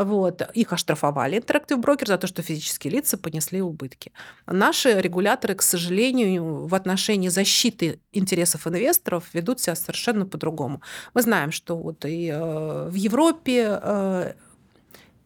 вот. 0.04 0.42
Их 0.54 0.72
оштрафовали 0.72 1.38
Interactive 1.38 1.80
Broker 1.80 2.06
за 2.06 2.18
то, 2.18 2.26
что 2.26 2.42
физические 2.42 2.92
лица 2.92 3.16
понесли 3.18 3.62
убытки. 3.62 4.12
Наши 4.46 5.00
регуляторы, 5.00 5.54
к 5.54 5.62
сожалению, 5.62 6.66
в 6.66 6.74
отношении 6.74 7.28
защиты 7.28 8.00
интересов 8.12 8.66
инвесторов 8.66 9.24
ведут 9.34 9.60
себя 9.60 9.74
совершенно 9.74 10.26
по-другому. 10.26 10.80
Мы 11.14 11.22
знаем, 11.22 11.52
что 11.52 11.76
вот 11.76 12.04
и 12.04 12.28
э, 12.28 12.88
в 12.90 12.94
Европе 12.94 13.78
э, 13.82 14.32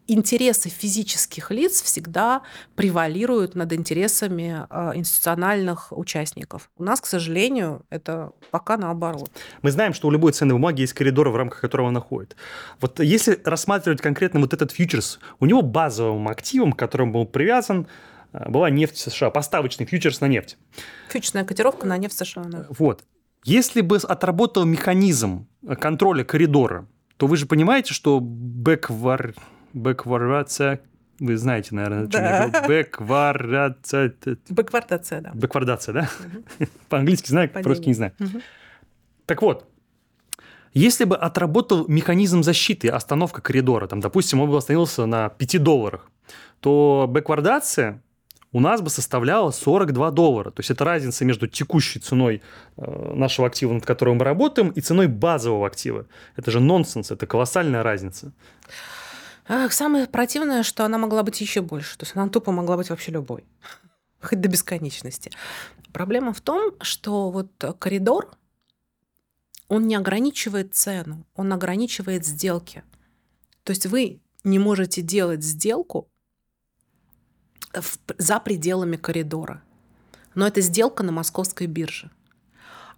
интересы 0.07 0.69
физических 0.69 1.51
лиц 1.51 1.81
всегда 1.81 2.41
превалируют 2.75 3.55
над 3.55 3.73
интересами 3.73 4.65
э, 4.69 4.91
институциональных 4.95 5.91
участников. 5.91 6.69
У 6.77 6.83
нас, 6.83 7.01
к 7.01 7.05
сожалению, 7.05 7.85
это 7.89 8.31
пока 8.51 8.77
наоборот. 8.77 9.31
Мы 9.61 9.71
знаем, 9.71 9.93
что 9.93 10.07
у 10.07 10.11
любой 10.11 10.33
ценной 10.33 10.55
бумаги 10.55 10.81
есть 10.81 10.93
коридор, 10.93 11.29
в 11.29 11.35
рамках 11.35 11.61
которого 11.61 11.89
она 11.89 11.99
ходит. 11.99 12.35
Вот 12.79 12.99
если 12.99 13.39
рассматривать 13.43 14.01
конкретно 14.01 14.39
вот 14.39 14.53
этот 14.53 14.71
фьючерс, 14.71 15.19
у 15.39 15.45
него 15.45 15.61
базовым 15.61 16.27
активом, 16.27 16.73
к 16.73 16.79
которому 16.79 17.13
был 17.13 17.25
привязан, 17.25 17.87
э, 18.33 18.49
была 18.49 18.69
нефть 18.69 18.97
США, 18.97 19.29
поставочный 19.29 19.85
фьючерс 19.85 20.21
на 20.21 20.27
нефть. 20.27 20.57
Фьючерсная 21.09 21.45
котировка 21.45 21.87
на 21.87 21.97
нефть 21.97 22.17
США. 22.17 22.43
Да. 22.45 22.65
Вот. 22.69 23.03
Если 23.45 23.81
бы 23.81 23.97
отработал 23.97 24.63
механизм 24.63 25.47
контроля 25.79 26.23
коридора, 26.23 26.87
то 27.17 27.27
вы 27.27 27.37
же 27.37 27.45
понимаете, 27.45 27.93
что 27.93 28.19
бэквар 28.21 29.35
бэкварация, 29.73 30.81
вы 31.19 31.37
знаете, 31.37 31.75
наверное, 31.75 32.07
да. 32.07 32.49
Бэкварация. 32.67 34.13
Бэквардация, 34.49 35.21
да. 35.21 35.31
Бэквардация, 35.33 35.93
да? 35.93 36.09
Угу. 36.59 36.67
По-английски 36.89 37.29
знаю, 37.29 37.49
просто 37.49 37.85
не 37.87 37.93
знаю. 37.93 38.13
Угу. 38.19 38.41
Так 39.25 39.41
вот, 39.41 39.67
если 40.73 41.05
бы 41.05 41.15
отработал 41.15 41.87
механизм 41.87 42.41
защиты, 42.43 42.89
остановка 42.89 43.41
коридора, 43.41 43.87
там, 43.87 43.99
допустим, 43.99 44.41
он 44.41 44.49
бы 44.49 44.57
остановился 44.57 45.05
на 45.05 45.29
5 45.29 45.63
долларах, 45.63 46.09
то 46.59 47.05
бэквардация 47.09 48.01
у 48.53 48.59
нас 48.59 48.81
бы 48.81 48.89
составляла 48.89 49.51
42 49.51 50.11
доллара. 50.11 50.51
То 50.51 50.59
есть 50.59 50.71
это 50.71 50.85
разница 50.85 51.25
между 51.25 51.47
текущей 51.47 51.99
ценой 51.99 52.41
э, 52.77 53.13
нашего 53.15 53.47
актива, 53.47 53.73
над 53.73 53.85
которым 53.85 54.17
мы 54.17 54.25
работаем, 54.25 54.69
и 54.69 54.79
ценой 54.79 55.07
базового 55.07 55.65
актива. 55.65 56.05
Это 56.35 56.51
же 56.51 56.59
нонсенс, 56.59 57.11
это 57.11 57.25
колоссальная 57.25 57.81
разница. 57.81 58.31
Самое 59.69 60.07
противное, 60.07 60.63
что 60.63 60.85
она 60.85 60.97
могла 60.97 61.23
быть 61.23 61.41
еще 61.41 61.61
больше. 61.61 61.97
То 61.97 62.05
есть 62.05 62.15
она 62.15 62.29
тупо 62.29 62.51
могла 62.51 62.77
быть 62.77 62.89
вообще 62.89 63.11
любой. 63.11 63.43
Хоть 64.21 64.39
до 64.39 64.47
бесконечности. 64.47 65.31
Проблема 65.91 66.33
в 66.33 66.41
том, 66.41 66.73
что 66.81 67.29
вот 67.29 67.51
коридор, 67.79 68.37
он 69.67 69.87
не 69.87 69.95
ограничивает 69.95 70.73
цену, 70.73 71.25
он 71.35 71.51
ограничивает 71.51 72.25
сделки. 72.25 72.83
То 73.63 73.71
есть 73.71 73.85
вы 73.85 74.21
не 74.43 74.59
можете 74.59 75.01
делать 75.01 75.43
сделку 75.43 76.09
в, 77.73 77.97
за 78.17 78.39
пределами 78.39 78.95
коридора. 78.95 79.63
Но 80.35 80.47
это 80.47 80.61
сделка 80.61 81.03
на 81.03 81.11
московской 81.11 81.67
бирже. 81.67 82.11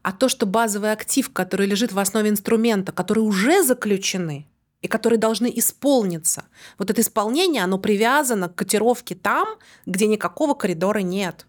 А 0.01 0.11
то, 0.11 0.29
что 0.29 0.45
базовый 0.45 0.91
актив, 0.91 1.31
который 1.33 1.67
лежит 1.67 1.91
в 1.91 1.99
основе 1.99 2.29
инструмента, 2.29 2.91
которые 2.91 3.23
уже 3.23 3.63
заключены, 3.63 4.47
и 4.85 4.87
которые 4.87 5.17
должны 5.17 5.51
исполниться. 5.55 6.45
Вот 6.77 6.91
это 6.91 7.01
исполнение, 7.01 7.63
оно 7.63 7.79
привязано 7.79 8.49
к 8.49 8.55
котировке 8.55 9.15
там, 9.15 9.47
где 9.87 10.05
никакого 10.05 10.53
коридора 10.53 10.99
нет. 10.99 11.47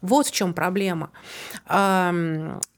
Вот 0.00 0.28
в 0.28 0.30
чем 0.30 0.54
проблема. 0.54 1.10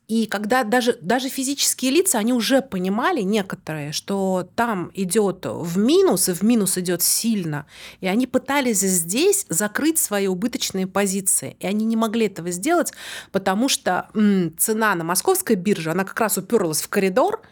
И 0.09 0.27
когда 0.27 0.65
даже, 0.65 0.99
даже 1.01 1.29
физические 1.29 1.91
лица, 1.91 2.19
они 2.19 2.33
уже 2.33 2.61
понимали 2.63 3.21
некоторые, 3.21 3.93
что 3.93 4.49
там 4.57 4.91
идет 4.95 5.45
в 5.47 5.79
минус, 5.79 6.29
и 6.29 6.33
в 6.33 6.43
минус 6.43 6.77
идет 6.79 7.03
сильно. 7.03 7.67
И 8.01 8.07
они 8.07 8.27
пытались 8.27 8.81
здесь 8.81 9.47
закрыть 9.49 9.99
свои 9.99 10.27
убыточные 10.27 10.87
позиции. 10.87 11.57
И 11.61 11.67
они 11.67 11.85
не 11.85 11.97
могли 11.97 12.27
этого 12.27 12.51
сделать, 12.51 12.93
потому 13.31 13.69
что 13.69 14.09
м, 14.15 14.55
цена 14.59 14.95
на 14.95 15.05
московской 15.05 15.57
бирже, 15.57 15.91
она 15.91 16.05
как 16.05 16.19
раз 16.19 16.39
уперлась 16.39 16.83
в 16.83 16.89
коридор, 16.89 17.43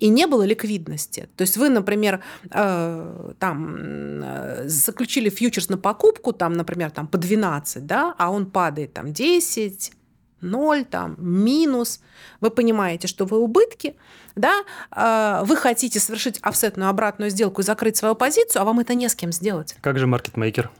и 0.00 0.08
не 0.08 0.26
было 0.26 0.42
ликвидности. 0.46 1.28
То 1.36 1.42
есть 1.42 1.56
вы, 1.56 1.68
например, 1.68 2.22
э, 2.50 3.32
там 3.38 3.76
э, 4.22 4.68
заключили 4.68 5.28
фьючерс 5.28 5.68
на 5.68 5.76
покупку, 5.76 6.32
там, 6.32 6.54
например, 6.54 6.90
там 6.90 7.06
по 7.06 7.18
12, 7.18 7.86
да, 7.86 8.14
а 8.18 8.30
он 8.30 8.46
падает 8.50 8.94
там 8.94 9.12
10, 9.12 9.92
0, 10.40 10.84
там, 10.84 11.16
минус, 11.18 12.00
вы 12.40 12.50
понимаете, 12.50 13.08
что 13.08 13.26
вы 13.26 13.38
убытки, 13.38 13.94
да, 14.34 14.64
э, 14.90 15.44
вы 15.44 15.56
хотите 15.56 16.00
совершить 16.00 16.38
офсетную 16.42 16.88
обратную 16.88 17.30
сделку 17.30 17.60
и 17.60 17.64
закрыть 17.64 17.96
свою 17.96 18.14
позицию, 18.14 18.62
а 18.62 18.64
вам 18.64 18.80
это 18.80 18.94
не 18.94 19.08
с 19.08 19.14
кем 19.14 19.32
сделать. 19.32 19.76
Как 19.82 19.98
же 19.98 20.06
маркетмейкер? 20.06 20.70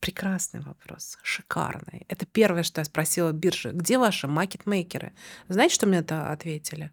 Прекрасный 0.00 0.60
вопрос, 0.60 1.18
шикарный. 1.22 2.06
Это 2.08 2.24
первое, 2.24 2.62
что 2.62 2.80
я 2.80 2.84
спросила 2.84 3.32
биржи. 3.32 3.70
Где 3.72 3.98
ваши 3.98 4.28
маркетмейкеры? 4.28 5.12
Знаете, 5.48 5.74
что 5.74 5.86
мне 5.86 5.98
это 5.98 6.30
ответили? 6.30 6.92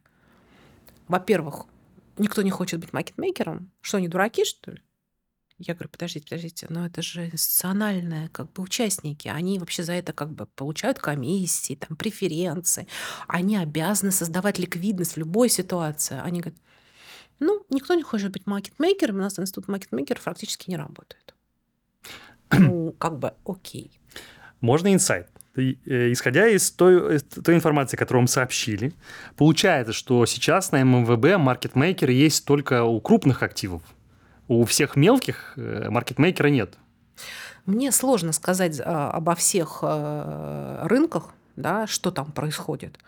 Во-первых, 1.07 1.65
никто 2.17 2.41
не 2.41 2.51
хочет 2.51 2.79
быть 2.79 2.93
маркетмейкером. 2.93 3.71
Что, 3.81 3.97
они 3.97 4.07
дураки, 4.07 4.45
что 4.45 4.71
ли? 4.71 4.81
Я 5.57 5.73
говорю, 5.73 5.89
подождите, 5.89 6.25
подождите, 6.25 6.67
но 6.69 6.85
это 6.85 7.01
же 7.01 7.27
институциональные 7.27 8.27
как 8.29 8.51
бы 8.51 8.61
участники. 8.61 9.29
Они 9.29 9.57
вообще 9.57 9.83
за 9.83 9.93
это 9.93 10.11
как 10.11 10.31
бы 10.31 10.47
получают 10.47 10.99
комиссии, 10.99 11.75
там, 11.75 11.95
преференции. 11.95 12.87
Они 13.27 13.55
обязаны 13.55 14.11
создавать 14.11 14.59
ликвидность 14.59 15.13
в 15.13 15.17
любой 15.17 15.47
ситуации. 15.47 16.19
Они 16.21 16.41
говорят, 16.41 16.59
ну, 17.39 17.65
никто 17.69 17.93
не 17.93 18.03
хочет 18.03 18.31
быть 18.31 18.45
маркетмейкером, 18.47 19.15
у 19.15 19.19
нас 19.19 19.39
институт 19.39 19.69
маркетмейкеров 19.69 20.23
практически 20.23 20.69
не 20.69 20.75
работает. 20.75 21.33
ну, 22.51 22.91
как 22.91 23.17
бы 23.19 23.33
окей. 23.45 23.97
Можно 24.59 24.93
инсайт? 24.93 25.29
Э, 25.55 26.11
исходя 26.11 26.47
из 26.47 26.69
той, 26.71 27.15
из 27.15 27.23
той 27.23 27.55
информации, 27.55 27.95
которую 27.95 28.21
вам 28.21 28.27
сообщили, 28.27 28.93
получается, 29.37 29.93
что 29.93 30.25
сейчас 30.25 30.71
на 30.71 30.83
ММВБ 30.83 31.37
маркетмейкеры 31.37 32.11
есть 32.11 32.45
только 32.45 32.83
у 32.83 32.99
крупных 32.99 33.41
активов. 33.41 33.81
У 34.47 34.65
всех 34.65 34.95
мелких 34.95 35.53
э, 35.55 35.89
маркетмейкера 35.89 36.47
нет. 36.47 36.77
Мне 37.65 37.91
сложно 37.91 38.31
сказать 38.31 38.79
а, 38.83 39.09
обо 39.11 39.33
всех 39.33 39.79
э, 39.81 40.79
рынках, 40.83 41.29
да, 41.55 41.87
что 41.87 42.11
там 42.11 42.31
происходит. 42.31 42.99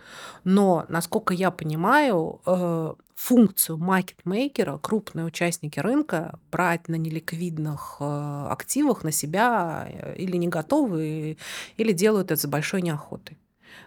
Но, 0.43 0.85
насколько 0.89 1.33
я 1.33 1.51
понимаю, 1.51 2.41
э, 2.45 2.93
функцию 3.15 3.77
маркетмейкера 3.77 4.77
крупные 4.77 5.25
участники 5.25 5.79
рынка 5.79 6.39
брать 6.51 6.87
на 6.87 6.95
неликвидных 6.95 7.97
э, 7.99 8.47
активах 8.49 9.03
на 9.03 9.11
себя 9.11 9.87
э, 9.89 10.15
или 10.17 10.37
не 10.37 10.47
готовы, 10.47 11.37
или 11.77 11.91
делают 11.91 12.31
это 12.31 12.41
с 12.41 12.45
большой 12.47 12.81
неохотой. 12.81 13.37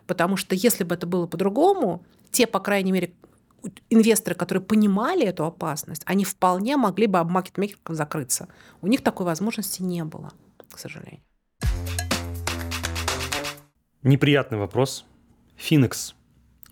Потому 0.07 0.37
что 0.37 0.55
если 0.55 0.85
бы 0.85 0.95
это 0.95 1.07
было 1.07 1.27
по-другому, 1.27 2.05
те, 2.31 2.47
по 2.47 2.61
крайней 2.61 2.93
мере, 2.93 3.13
инвесторы, 3.91 4.35
которые 4.35 4.63
понимали 4.65 5.25
эту 5.25 5.45
опасность, 5.45 6.03
они 6.07 6.25
вполне 6.25 6.77
могли 6.77 7.07
бы 7.07 7.19
об 7.19 7.31
маркетмейкерах 7.31 7.97
закрыться. 7.97 8.49
У 8.83 8.87
них 8.87 9.03
такой 9.03 9.27
возможности 9.27 9.83
не 9.83 10.05
было, 10.05 10.33
к 10.71 10.79
сожалению. 10.79 11.21
Неприятный 14.03 14.57
вопрос. 14.57 15.05
Финекс. 15.57 16.15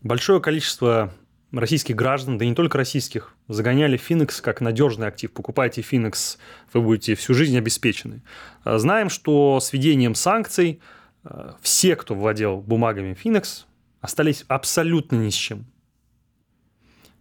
Большое 0.02 0.40
количество 0.40 1.12
российских 1.52 1.94
граждан, 1.94 2.38
да 2.38 2.46
не 2.46 2.54
только 2.54 2.78
российских, 2.78 3.34
загоняли 3.48 3.98
Финекс 3.98 4.40
как 4.40 4.62
надежный 4.62 5.08
актив. 5.08 5.30
Покупайте 5.30 5.82
Финекс, 5.82 6.38
вы 6.72 6.80
будете 6.80 7.14
всю 7.16 7.34
жизнь 7.34 7.58
обеспечены. 7.58 8.22
А 8.64 8.78
знаем, 8.78 9.10
что 9.10 9.60
с 9.60 9.74
введением 9.74 10.14
санкций 10.14 10.80
а, 11.22 11.56
все, 11.60 11.96
кто 11.96 12.14
владел 12.14 12.62
бумагами 12.62 13.12
Финекс, 13.12 13.66
остались 14.00 14.46
абсолютно 14.48 15.16
ни 15.16 15.28
с 15.28 15.34
чем. 15.34 15.66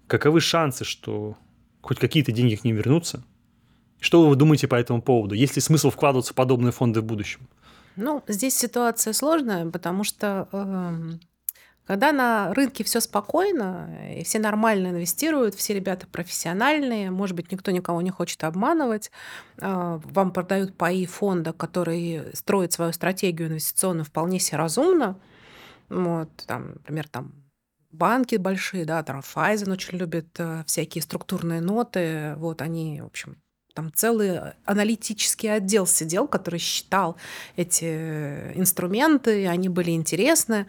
Каковы 0.08 0.40
шансы, 0.40 0.86
что 0.86 1.36
хоть 1.82 2.00
какие-то 2.00 2.32
деньги 2.32 2.56
к 2.56 2.64
ним 2.64 2.78
вернутся? 2.78 3.26
Что 4.00 4.26
вы 4.26 4.38
думаете 4.38 4.70
по 4.70 4.76
этому 4.76 5.02
поводу? 5.02 5.36
Есть 5.36 5.58
ли 5.58 5.62
смысл 5.62 5.90
вкладываться 5.90 6.32
в 6.32 6.36
подобные 6.36 6.72
фонды 6.72 7.02
в 7.02 7.04
будущем? 7.04 7.42
Ну, 7.98 8.24
здесь 8.28 8.56
ситуация 8.56 9.14
сложная, 9.14 9.70
потому 9.72 10.04
что 10.04 10.48
э, 10.52 11.18
Когда 11.86 12.12
на 12.12 12.54
рынке 12.54 12.84
все 12.84 13.00
спокойно, 13.02 13.90
и 14.14 14.24
все 14.24 14.40
нормально 14.40 14.90
инвестируют, 14.90 15.56
все 15.56 15.74
ребята 15.74 16.06
профессиональные, 16.08 17.12
может 17.12 17.36
быть, 17.36 17.52
никто 17.52 17.72
никого 17.72 18.02
не 18.02 18.12
хочет 18.12 18.44
обманывать, 18.44 19.12
а, 19.62 20.02
вам 20.06 20.32
продают 20.34 20.78
паи 20.78 21.06
фонда, 21.06 21.54
который 21.54 22.36
строит 22.36 22.74
свою 22.74 22.92
стратегию 22.94 23.50
инвестиционную 23.50 24.06
вполне 24.06 24.40
себе 24.40 24.58
разумно, 24.58 25.20
вот, 25.90 26.30
там, 26.48 26.74
например, 26.74 27.08
там 27.10 27.34
банки 27.92 28.36
большие, 28.36 28.86
да, 28.86 29.04
там 29.04 29.22
Файзен 29.22 29.72
очень 29.72 29.98
любит 29.98 30.28
э, 30.40 30.64
всякие 30.68 31.02
структурные 31.02 31.62
ноты, 31.62 32.36
вот 32.38 32.62
они, 32.62 33.02
в 33.02 33.06
общем, 33.06 33.38
там 33.78 33.92
целый 33.94 34.40
аналитический 34.66 35.54
отдел 35.54 35.86
сидел, 35.86 36.28
который 36.28 36.60
считал 36.60 37.16
эти 37.58 37.86
э, 37.86 38.54
инструменты, 38.56 39.46
они 39.46 39.70
были 39.70 39.92
интересны. 39.92 40.66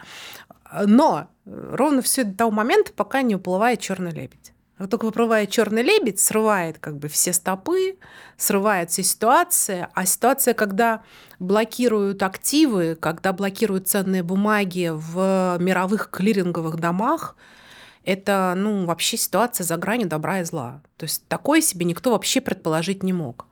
Но 0.85 1.29
ровно 1.47 2.03
все 2.03 2.25
до 2.25 2.37
того 2.37 2.51
момента, 2.51 2.93
пока 2.93 3.23
не 3.23 3.35
уплывает 3.35 3.81
черный 3.81 4.11
лебедь. 4.11 4.53
Вот 4.79 4.91
только 4.91 5.07
выплывает 5.07 5.51
черный 5.51 5.83
лебедь, 5.83 6.21
срывает 6.21 6.79
как 6.79 6.99
бы 6.99 7.09
все 7.09 7.33
стопы, 7.33 7.97
срывает 8.37 8.91
все 8.91 9.03
ситуации. 9.03 9.89
А 9.95 10.05
ситуация, 10.05 10.53
когда 10.53 11.03
блокируют 11.39 12.23
активы, 12.23 12.95
когда 12.95 13.33
блокируют 13.33 13.89
ценные 13.89 14.23
бумаги 14.23 14.91
в 14.93 15.57
мировых 15.59 16.11
клиринговых 16.11 16.77
домах, 16.77 17.37
это, 18.09 18.55
ну, 18.57 18.87
вообще 18.87 19.19
ситуация 19.19 19.65
за 19.65 19.77
гранью 19.77 20.09
добра 20.09 20.41
и 20.41 20.45
зла. 20.45 20.81
То 20.97 21.05
есть 21.05 21.29
такое 21.29 21.61
себе 21.61 21.85
никто 21.85 22.13
вообще 22.13 22.41
предположить 22.41 23.03
не 23.03 23.13
мог. 23.13 23.48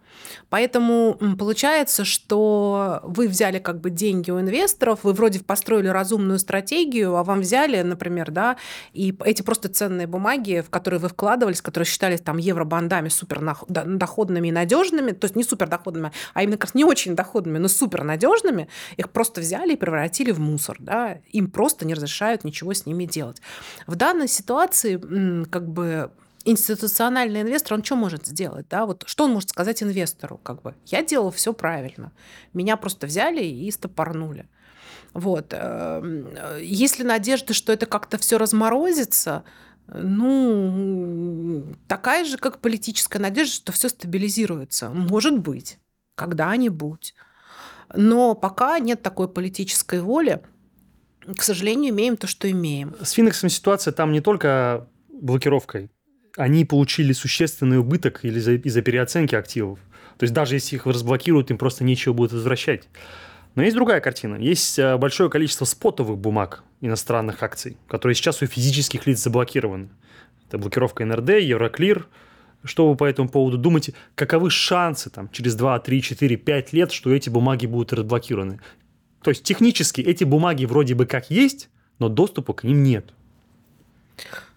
Поэтому 0.48 1.18
получается, 1.38 2.05
что 2.05 3.00
вы 3.02 3.29
взяли 3.29 3.59
как 3.59 3.81
бы 3.81 3.90
деньги 3.90 4.31
у 4.31 4.40
инвесторов, 4.40 5.00
вы 5.02 5.12
вроде 5.12 5.40
построили 5.40 5.88
разумную 5.88 6.38
стратегию, 6.38 7.16
а 7.16 7.24
вам 7.24 7.40
взяли, 7.40 7.83
например, 7.83 8.31
да, 8.31 8.57
и 8.92 9.16
эти 9.24 9.42
просто 9.42 9.68
ценные 9.68 10.07
бумаги, 10.07 10.62
в 10.66 10.70
которые 10.70 11.00
вы 11.00 11.09
вкладывались, 11.09 11.62
которые 11.62 11.87
считались 11.87 12.20
там 12.20 12.38
евробандами 12.38 13.09
супер 13.09 13.40
доходными 13.68 14.48
и 14.48 14.52
надежными, 14.52 15.12
то 15.12 15.24
есть 15.26 15.37
не 15.37 15.44
супер 15.44 15.68
доходными, 15.68 16.12
а 16.35 16.42
именно 16.42 16.57
как 16.57 16.66
раз 16.70 16.74
не 16.74 16.85
очень 16.85 17.14
доходными, 17.14 17.59
но 17.59 17.68
супер 17.68 18.05
надежными, 18.05 18.68
их 18.96 19.11
просто 19.11 19.40
взяли 19.40 19.74
и 19.74 19.76
превратили 19.76 20.31
в 20.31 20.40
мусор, 20.40 20.76
да, 20.81 21.18
им 21.33 21.50
просто 21.50 21.87
не 21.87 21.94
разрешают 21.94 22.44
ничего 22.44 22.72
с 22.72 22.87
ними 22.87 23.05
делать. 23.05 23.40
В 23.87 23.96
данной 23.96 24.29
ситуации 24.29 24.96
как 25.44 25.68
бы 25.68 26.11
институциональный 26.46 27.42
инвестор, 27.42 27.74
он 27.74 27.85
что 27.85 27.96
может 27.96 28.26
сделать? 28.26 28.66
Да? 28.68 28.87
Вот 28.87 29.04
что 29.06 29.24
он 29.24 29.32
может 29.32 29.50
сказать 29.50 29.82
инвестору? 29.82 30.38
Как 30.38 30.62
бы, 30.62 30.74
я 30.87 31.02
делал 31.02 31.30
все 31.30 31.52
правильно. 31.52 32.12
Меня 32.54 32.76
просто 32.76 33.06
взяли 33.06 33.44
и 33.44 33.70
стопорнули. 33.70 34.48
Вот. 35.12 35.48
Эм, 35.52 36.28
если 36.61 37.02
надежда, 37.02 37.52
что 37.52 37.72
это 37.72 37.87
как-то 37.87 38.16
все 38.18 38.38
разморозится, 38.38 39.44
ну, 39.88 41.64
такая 41.88 42.24
же, 42.24 42.38
как 42.38 42.61
политическая 42.61 43.18
надежда, 43.18 43.52
что 43.54 43.72
все 43.72 43.88
стабилизируется. 43.88 44.90
Может 44.90 45.38
быть, 45.38 45.78
когда-нибудь. 46.14 47.14
Но 47.94 48.35
пока 48.35 48.78
нет 48.78 49.02
такой 49.02 49.28
политической 49.28 50.00
воли, 50.00 50.42
к 51.37 51.42
сожалению, 51.42 51.92
имеем 51.92 52.16
то, 52.16 52.26
что 52.26 52.50
имеем. 52.50 52.94
С 53.00 53.12
Финиксом 53.12 53.48
ситуация 53.48 53.92
там 53.92 54.12
не 54.12 54.20
только 54.20 54.88
блокировкой 55.09 55.90
они 56.37 56.64
получили 56.64 57.12
существенный 57.12 57.79
убыток 57.79 58.25
из-за, 58.25 58.53
из 58.53 58.75
переоценки 58.83 59.35
активов. 59.35 59.79
То 60.18 60.25
есть 60.25 60.35
даже 60.35 60.55
если 60.55 60.77
их 60.77 60.87
разблокируют, 60.87 61.51
им 61.51 61.59
просто 61.59 61.85
нечего 61.85 62.12
будет 62.12 62.33
возвращать. 62.33 62.88
Но 63.55 63.62
есть 63.62 63.75
другая 63.75 64.01
картина. 64.01 64.37
Есть 64.37 64.79
э, 64.79 64.96
большое 64.99 65.31
количество 65.31 65.64
спотовых 65.64 66.18
бумаг 66.18 66.62
иностранных 66.81 67.42
акций, 67.42 67.79
которые 67.88 68.14
сейчас 68.14 68.42
у 68.42 68.46
физических 68.46 69.07
лиц 69.07 69.22
заблокированы. 69.22 69.88
Это 70.46 70.59
блокировка 70.59 71.05
НРД, 71.05 71.40
Евроклир. 71.40 72.07
Что 72.64 72.88
вы 72.88 72.96
по 72.96 73.05
этому 73.05 73.29
поводу 73.29 73.59
думаете? 73.59 73.94
Каковы 74.14 74.51
шансы 74.51 75.09
там, 75.09 75.31
через 75.31 75.55
2, 75.55 75.79
3, 75.81 76.03
4, 76.03 76.37
5 76.37 76.72
лет, 76.72 76.92
что 76.92 77.14
эти 77.14 77.31
бумаги 77.31 77.66
будут 77.66 77.92
разблокированы? 77.92 78.61
То 79.22 79.31
есть 79.31 79.42
технически 79.42 80.01
эти 80.01 80.25
бумаги 80.25 80.66
вроде 80.66 80.94
бы 80.94 81.07
как 81.07 81.31
есть, 81.31 81.70
но 81.99 82.09
доступа 82.09 82.53
к 82.53 82.64
ним 82.64 82.83
нет. 82.83 83.12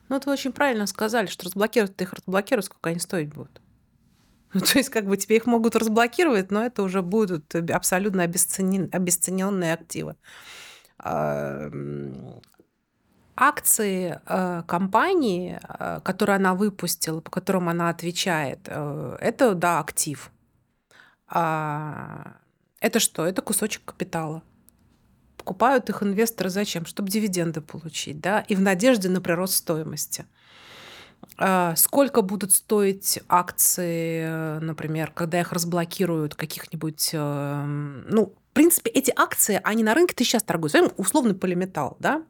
Ну, 0.10 0.16
это 0.16 0.28
вы 0.28 0.34
очень 0.34 0.52
правильно 0.52 0.88
сказали, 0.88 1.28
что 1.28 1.46
разблокировать 1.46 2.02
их 2.02 2.14
разблокируют, 2.14 2.66
сколько 2.66 2.90
они 2.90 3.00
стоить 3.00 3.30
будут. 3.30 3.62
Ну, 4.54 4.62
то 4.62 4.80
есть, 4.80 4.90
как 4.90 5.06
бы 5.06 5.16
тебе 5.16 5.36
их 5.36 5.46
могут 5.46 5.76
разблокировать, 5.76 6.50
но 6.50 6.66
это 6.66 6.82
уже 6.82 7.04
будут 7.04 7.54
абсолютно 7.54 8.24
обесценен... 8.24 8.90
обесцененные 8.92 9.74
активы. 9.74 10.16
А, 10.98 11.70
акции 13.36 14.20
э, 14.26 14.64
компании, 14.68 15.60
э, 15.62 16.00
которую 16.04 16.38
она 16.38 16.56
выпустила, 16.56 17.22
по 17.22 17.30
которым 17.30 17.70
она 17.70 17.90
отвечает, 17.90 18.62
э, 18.66 19.18
это, 19.22 19.54
да, 19.54 19.80
актив. 19.80 20.32
А, 21.28 22.38
это 22.82 23.00
что? 23.00 23.28
Это 23.28 23.44
кусочек 23.44 23.86
капитала 23.86 24.42
покупают 25.50 25.90
их 25.90 26.04
инвесторы 26.04 26.52
зачем? 26.52 26.86
Чтобы 26.86 27.10
дивиденды 27.10 27.62
получить, 27.62 28.20
да, 28.22 28.42
и 28.42 28.56
в 28.56 28.62
надежде 28.62 29.10
на 29.10 29.20
прирост 29.20 29.56
стоимости. 29.56 30.26
А, 31.38 31.76
сколько 31.76 32.22
будут 32.22 32.52
стоить 32.52 33.20
акции, 33.28 34.60
например, 34.60 35.12
когда 35.12 35.40
их 35.40 35.52
разблокируют 35.52 36.36
каких-нибудь, 36.36 37.10
эм, 37.14 38.06
ну, 38.10 38.36
в 38.52 38.54
принципе, 38.54 38.92
эти 38.92 39.12
акции, 39.16 39.60
они 39.64 39.84
на 39.84 39.96
рынке 39.96 40.14
ты 40.14 40.24
сейчас 40.24 40.44
торгуют. 40.44 40.74
Возьмем 40.74 40.92
условный 40.98 41.34
полиметалл, 41.34 41.98
да? 42.00 42.22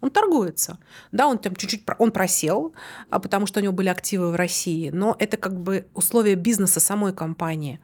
Он 0.00 0.10
торгуется. 0.10 0.78
Да, 1.12 1.28
он 1.28 1.38
там 1.38 1.54
чуть-чуть 1.54 1.84
он 1.98 2.10
просел, 2.10 2.74
а 3.08 3.20
потому 3.20 3.46
что 3.46 3.60
у 3.60 3.62
него 3.62 3.72
были 3.72 3.88
активы 3.88 4.30
в 4.32 4.34
России, 4.34 4.90
но 4.90 5.16
это 5.18 5.36
как 5.36 5.58
бы 5.58 5.86
условия 5.94 6.34
бизнеса 6.34 6.80
самой 6.80 7.14
компании. 7.14 7.78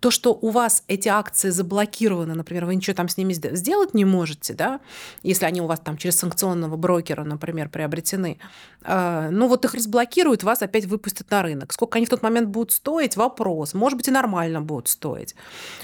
То, 0.00 0.10
что 0.10 0.32
у 0.32 0.50
вас 0.50 0.84
эти 0.88 1.08
акции 1.08 1.50
заблокированы, 1.50 2.34
например, 2.34 2.66
вы 2.66 2.74
ничего 2.74 2.94
там 2.94 3.08
с 3.08 3.16
ними 3.16 3.32
сделать 3.32 3.94
не 3.94 4.04
можете, 4.04 4.54
да, 4.54 4.80
если 5.22 5.44
они 5.44 5.60
у 5.60 5.66
вас 5.66 5.80
там 5.80 5.96
через 5.96 6.16
санкционного 6.18 6.76
брокера, 6.76 7.24
например, 7.24 7.68
приобретены, 7.68 8.38
а, 8.82 9.28
ну 9.30 9.48
вот 9.48 9.64
их 9.64 9.74
разблокируют, 9.74 10.42
вас 10.42 10.62
опять 10.62 10.86
выпустят 10.86 11.30
на 11.30 11.42
рынок. 11.42 11.72
Сколько 11.72 11.98
они 11.98 12.06
в 12.06 12.10
тот 12.10 12.22
момент 12.22 12.48
будут 12.48 12.72
стоить, 12.72 13.16
вопрос. 13.16 13.74
Может 13.74 13.96
быть, 13.96 14.08
и 14.08 14.10
нормально 14.10 14.60
будут 14.60 14.88
стоить. 14.88 15.34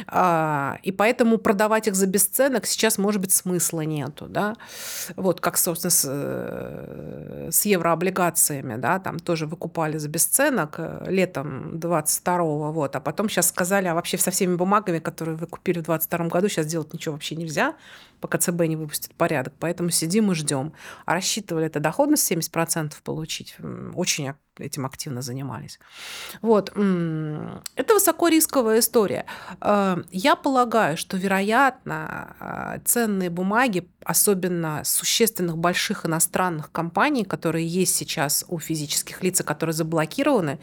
А, 0.07 0.79
и 0.83 0.93
поэтому 0.93 1.39
продавать 1.39 1.89
их 1.89 1.95
за 1.95 2.07
бесценок 2.07 2.67
сейчас, 2.67 2.99
может 2.99 3.21
быть, 3.21 3.33
смысла 3.33 3.81
нету, 3.81 4.27
да. 4.29 4.55
Вот 5.17 5.41
как, 5.41 5.59
собственно, 5.59 5.91
с, 5.91 6.05
э, 6.09 7.49
с 7.51 7.65
еврооблигациями, 7.65 8.77
да, 8.77 8.99
там 8.99 9.19
тоже 9.19 9.47
выкупали 9.47 9.99
за 9.99 10.09
бесценок 10.09 10.75
э, 10.79 11.05
летом 11.09 11.79
22 11.79 12.71
вот, 12.71 12.97
а 12.97 13.01
потом 13.01 13.29
сейчас 13.29 13.49
сказали, 13.49 13.89
а 13.89 13.95
вообще 14.05 14.19
со 14.19 14.31
всеми 14.31 14.55
бумагами, 14.55 14.99
которые 14.99 15.37
вы 15.37 15.47
купили 15.47 15.79
в 15.79 15.85
2022 15.85 16.29
году, 16.29 16.49
сейчас 16.49 16.67
делать 16.67 16.93
ничего 16.93 17.15
вообще 17.15 17.37
нельзя, 17.37 17.75
пока 18.21 18.39
ЦБ 18.39 18.63
не 18.63 18.77
выпустит 18.77 19.15
порядок. 19.15 19.55
Поэтому 19.59 19.91
сидим 19.91 20.33
и 20.33 20.35
ждем. 20.35 20.73
А 21.05 21.15
рассчитывали 21.15 21.67
это 21.67 21.81
доходность 21.81 22.31
70% 22.31 22.95
получить. 23.03 23.57
Очень 23.95 24.35
этим 24.61 24.87
активно 24.87 25.23
занимались. 25.23 25.79
Вот. 26.43 26.71
Это 26.71 27.95
высокорисковая 27.95 28.81
история. 28.81 29.27
Э, 29.61 29.97
я 30.11 30.37
полагаю, 30.37 30.97
что, 30.97 31.17
вероятно, 31.17 32.37
э, 32.41 32.81
ценные 32.85 33.31
бумаги, 33.31 33.89
особенно 34.05 34.83
существенных 34.85 35.57
больших 35.57 36.07
иностранных 36.07 36.71
компаний, 36.71 37.25
которые 37.25 37.67
есть 37.67 37.95
сейчас 37.97 38.45
у 38.49 38.59
физических 38.59 39.23
лиц, 39.23 39.43
которые 39.43 39.75
заблокированы, 39.75 40.59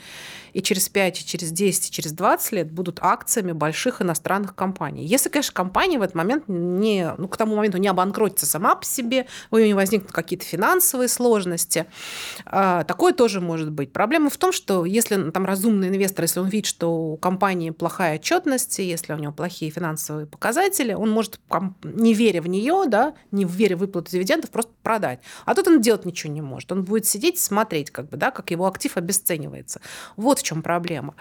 и 0.54 0.62
через 0.62 0.90
5, 0.90 1.22
и 1.22 1.26
через 1.26 1.52
10, 1.52 1.90
и 1.90 1.92
через 1.92 2.12
20 2.14 2.52
лет 2.54 2.72
будут 2.72 3.00
акциями 3.02 3.52
больших 3.52 4.02
иностранных 4.02 4.56
компаний. 4.56 5.06
Если, 5.06 5.30
конечно, 5.30 5.54
компания 5.54 5.98
в 6.00 6.02
этот 6.02 6.16
момент 6.16 6.44
не, 6.48 7.14
ну, 7.18 7.28
к 7.28 7.38
тому 7.42 7.56
моменту 7.56 7.80
не 7.80 7.88
обанкротится 7.88 8.46
сама 8.46 8.76
по 8.76 8.86
себе, 8.86 9.26
у 9.50 9.58
нее 9.58 9.70
не 9.70 9.74
возникнут 9.74 10.12
какие-то 10.12 10.46
финансовые 10.46 11.08
сложности, 11.08 11.88
э, 12.46 12.84
такое 12.88 13.14
тоже 13.14 13.42
может 13.42 13.72
быть. 13.72 13.92
Проблема 13.92 14.30
в 14.30 14.38
том, 14.38 14.52
что 14.52 14.86
если 14.86 15.32
там 15.32 15.46
разумный 15.46 15.88
инвестор, 15.88 16.24
если 16.24 16.40
он 16.40 16.50
видит, 16.50 16.68
что 16.68 16.94
у 16.94 17.18
компании 17.18 17.72
плохая 17.72 18.16
отчетность, 18.18 18.78
если 18.78 19.14
у 19.14 19.18
него 19.18 19.34
плохие 19.34 19.72
финансовые 19.72 20.28
показатели, 20.28 20.94
он 20.94 21.10
может, 21.10 21.40
не 21.84 22.14
веря 22.14 22.44
в 22.44 22.48
нее, 22.48 22.84
да, 22.88 23.16
не 23.32 23.46
веря 23.46 23.76
в 23.76 23.80
выплату 23.80 24.12
дивидендов, 24.12 24.52
просто 24.52 24.72
продать. 24.84 25.20
А 25.46 25.56
тут 25.56 25.68
он 25.68 25.82
делать 25.82 26.06
ничего 26.06 26.32
не 26.32 26.42
может. 26.42 26.72
Он 26.72 26.84
будет 26.84 27.08
сидеть 27.08 27.40
смотреть, 27.40 27.90
как 27.90 28.08
бы, 28.10 28.18
да, 28.18 28.30
как 28.30 28.52
его 28.52 28.68
актив 28.68 28.96
обесценивается. 28.98 29.82
Вот 30.16 30.40
в 30.40 30.44
чем 30.44 30.62
проблема. 30.62 31.16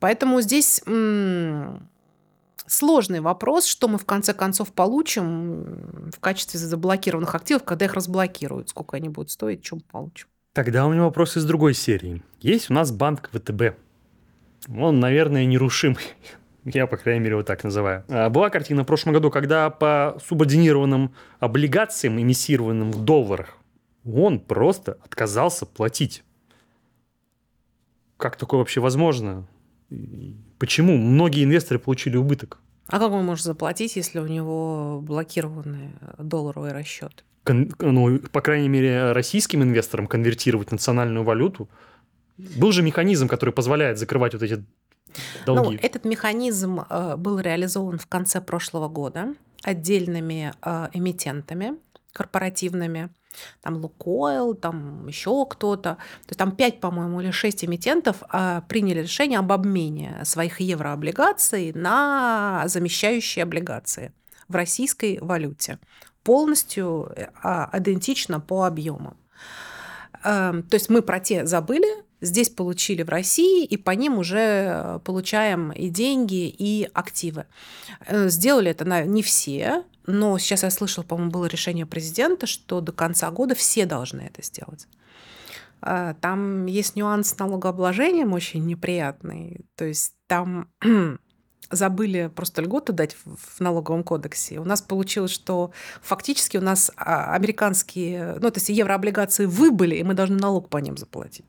Поэтому 0.00 0.40
здесь 0.40 0.80
сложный 2.66 3.20
вопрос, 3.20 3.66
что 3.66 3.88
мы 3.88 3.98
в 3.98 4.04
конце 4.04 4.34
концов 4.34 4.72
получим 4.72 6.10
в 6.10 6.20
качестве 6.20 6.58
заблокированных 6.58 7.34
активов, 7.34 7.64
когда 7.64 7.86
их 7.86 7.94
разблокируют, 7.94 8.68
сколько 8.68 8.96
они 8.96 9.08
будут 9.08 9.30
стоить, 9.30 9.62
чем 9.62 9.80
получим. 9.80 10.28
Тогда 10.52 10.86
у 10.86 10.90
меня 10.90 11.02
вопрос 11.02 11.36
из 11.36 11.44
другой 11.44 11.74
серии. 11.74 12.22
Есть 12.40 12.70
у 12.70 12.74
нас 12.74 12.90
банк 12.90 13.30
ВТБ. 13.32 13.76
Он, 14.74 15.00
наверное, 15.00 15.44
нерушимый. 15.44 15.98
Я, 16.64 16.86
по 16.86 16.96
крайней 16.96 17.20
мере, 17.20 17.32
его 17.32 17.42
так 17.42 17.62
называю. 17.62 18.04
А, 18.08 18.30
была 18.30 18.50
картина 18.50 18.82
в 18.82 18.86
прошлом 18.86 19.12
году, 19.12 19.30
когда 19.30 19.70
по 19.70 20.18
субординированным 20.26 21.14
облигациям, 21.38 22.20
эмиссированным 22.20 22.90
в 22.90 23.04
долларах, 23.04 23.58
Он 24.04 24.40
просто 24.40 24.98
отказался 25.04 25.66
платить. 25.66 26.24
Как 28.16 28.36
такое 28.36 28.58
вообще 28.58 28.80
возможно? 28.80 29.46
Почему 30.58 30.96
многие 30.96 31.44
инвесторы 31.44 31.78
получили 31.78 32.16
убыток? 32.16 32.60
А 32.88 32.98
как 32.98 33.10
он 33.12 33.24
может 33.24 33.44
заплатить, 33.44 33.96
если 33.96 34.18
у 34.20 34.26
него 34.26 35.00
блокированы 35.02 35.92
долларовые 36.18 36.72
расчеты? 36.72 37.24
Кон, 37.44 37.72
ну, 37.78 38.18
по 38.18 38.40
крайней 38.40 38.68
мере, 38.68 39.12
российским 39.12 39.62
инвесторам 39.62 40.06
конвертировать 40.06 40.72
национальную 40.72 41.24
валюту. 41.24 41.68
Был 42.36 42.72
же 42.72 42.82
механизм, 42.82 43.28
который 43.28 43.50
позволяет 43.50 43.98
закрывать 43.98 44.34
вот 44.34 44.42
эти 44.42 44.64
долги. 45.46 45.76
Ну, 45.76 45.78
этот 45.82 46.04
механизм 46.04 46.80
э, 46.80 47.16
был 47.16 47.38
реализован 47.38 47.98
в 47.98 48.06
конце 48.06 48.40
прошлого 48.40 48.88
года 48.88 49.34
отдельными 49.62 50.52
э, 50.62 50.88
эмитентами 50.92 51.76
корпоративными 52.12 53.10
там 53.62 53.76
Лукойл, 53.76 54.54
там 54.54 55.06
еще 55.06 55.46
кто-то. 55.46 55.94
То 55.94 56.28
есть 56.28 56.38
там 56.38 56.52
5, 56.52 56.80
по-моему, 56.80 57.20
или 57.20 57.30
6 57.30 57.64
эмитентов 57.64 58.22
а, 58.28 58.62
приняли 58.62 59.00
решение 59.00 59.38
об 59.38 59.52
обмене 59.52 60.20
своих 60.24 60.60
еврооблигаций 60.60 61.72
на 61.72 62.64
замещающие 62.66 63.42
облигации 63.42 64.12
в 64.48 64.54
российской 64.54 65.18
валюте. 65.20 65.78
Полностью 66.22 67.12
а, 67.42 67.70
идентично 67.72 68.40
по 68.40 68.64
объемам. 68.64 69.16
Эм, 70.24 70.62
то 70.62 70.74
есть 70.74 70.88
мы 70.88 71.02
про 71.02 71.20
те 71.20 71.46
забыли, 71.46 72.05
здесь 72.20 72.48
получили 72.50 73.02
в 73.02 73.08
России, 73.08 73.64
и 73.64 73.76
по 73.76 73.90
ним 73.90 74.18
уже 74.18 75.00
получаем 75.04 75.72
и 75.72 75.88
деньги, 75.88 76.48
и 76.48 76.88
активы. 76.92 77.46
Э, 78.06 78.28
сделали 78.28 78.70
это 78.70 79.04
не 79.04 79.22
все, 79.22 79.84
но 80.06 80.38
сейчас 80.38 80.62
я 80.62 80.70
слышала, 80.70 81.04
по-моему, 81.04 81.30
было 81.30 81.46
решение 81.46 81.86
президента, 81.86 82.46
что 82.46 82.80
до 82.80 82.92
конца 82.92 83.30
года 83.30 83.54
все 83.54 83.86
должны 83.86 84.22
это 84.22 84.42
сделать. 84.42 84.86
А, 85.82 86.14
там 86.14 86.66
есть 86.66 86.96
нюанс 86.96 87.30
с 87.30 87.38
налогообложением 87.38 88.32
очень 88.32 88.64
неприятный. 88.64 89.66
То 89.74 89.84
есть 89.84 90.14
там 90.26 90.68
забыли 91.70 92.30
просто 92.34 92.62
льготу 92.62 92.92
дать 92.92 93.16
в 93.24 93.60
налоговом 93.60 94.04
кодексе. 94.04 94.58
У 94.58 94.64
нас 94.64 94.80
получилось, 94.80 95.32
что 95.32 95.72
фактически 96.02 96.56
у 96.56 96.62
нас 96.62 96.90
а, 96.96 97.34
американские, 97.34 98.34
ну, 98.40 98.50
то 98.50 98.58
есть 98.58 98.68
еврооблигации 98.68 99.46
выбыли, 99.46 99.96
и 99.96 100.02
мы 100.04 100.14
должны 100.14 100.36
налог 100.36 100.68
по 100.68 100.78
ним 100.78 100.96
заплатить. 100.96 101.44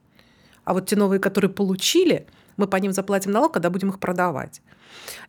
А 0.67 0.73
вот 0.73 0.86
те 0.86 0.97
новые, 0.97 1.19
которые 1.19 1.49
получили, 1.49 2.27
мы 2.58 2.67
по 2.67 2.75
ним 2.75 2.91
заплатим 2.91 3.32
налог, 3.32 3.53
когда 3.53 3.69
будем 3.69 3.89
их 3.89 3.99
продавать. 3.99 4.62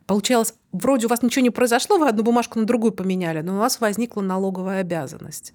Получалось, 0.09 0.55
вроде 0.73 1.05
у 1.05 1.11
вас 1.11 1.23
ничего 1.23 1.43
не 1.43 1.51
произошло, 1.51 1.99
вы 1.99 2.09
одну 2.09 2.23
бумажку 2.23 2.59
на 2.59 2.65
другую 2.65 2.93
поменяли, 2.93 3.43
но 3.43 3.57
у 3.57 3.59
вас 3.59 3.79
возникла 3.79 4.23
налоговая 4.23 4.81
обязанность. 4.81 5.53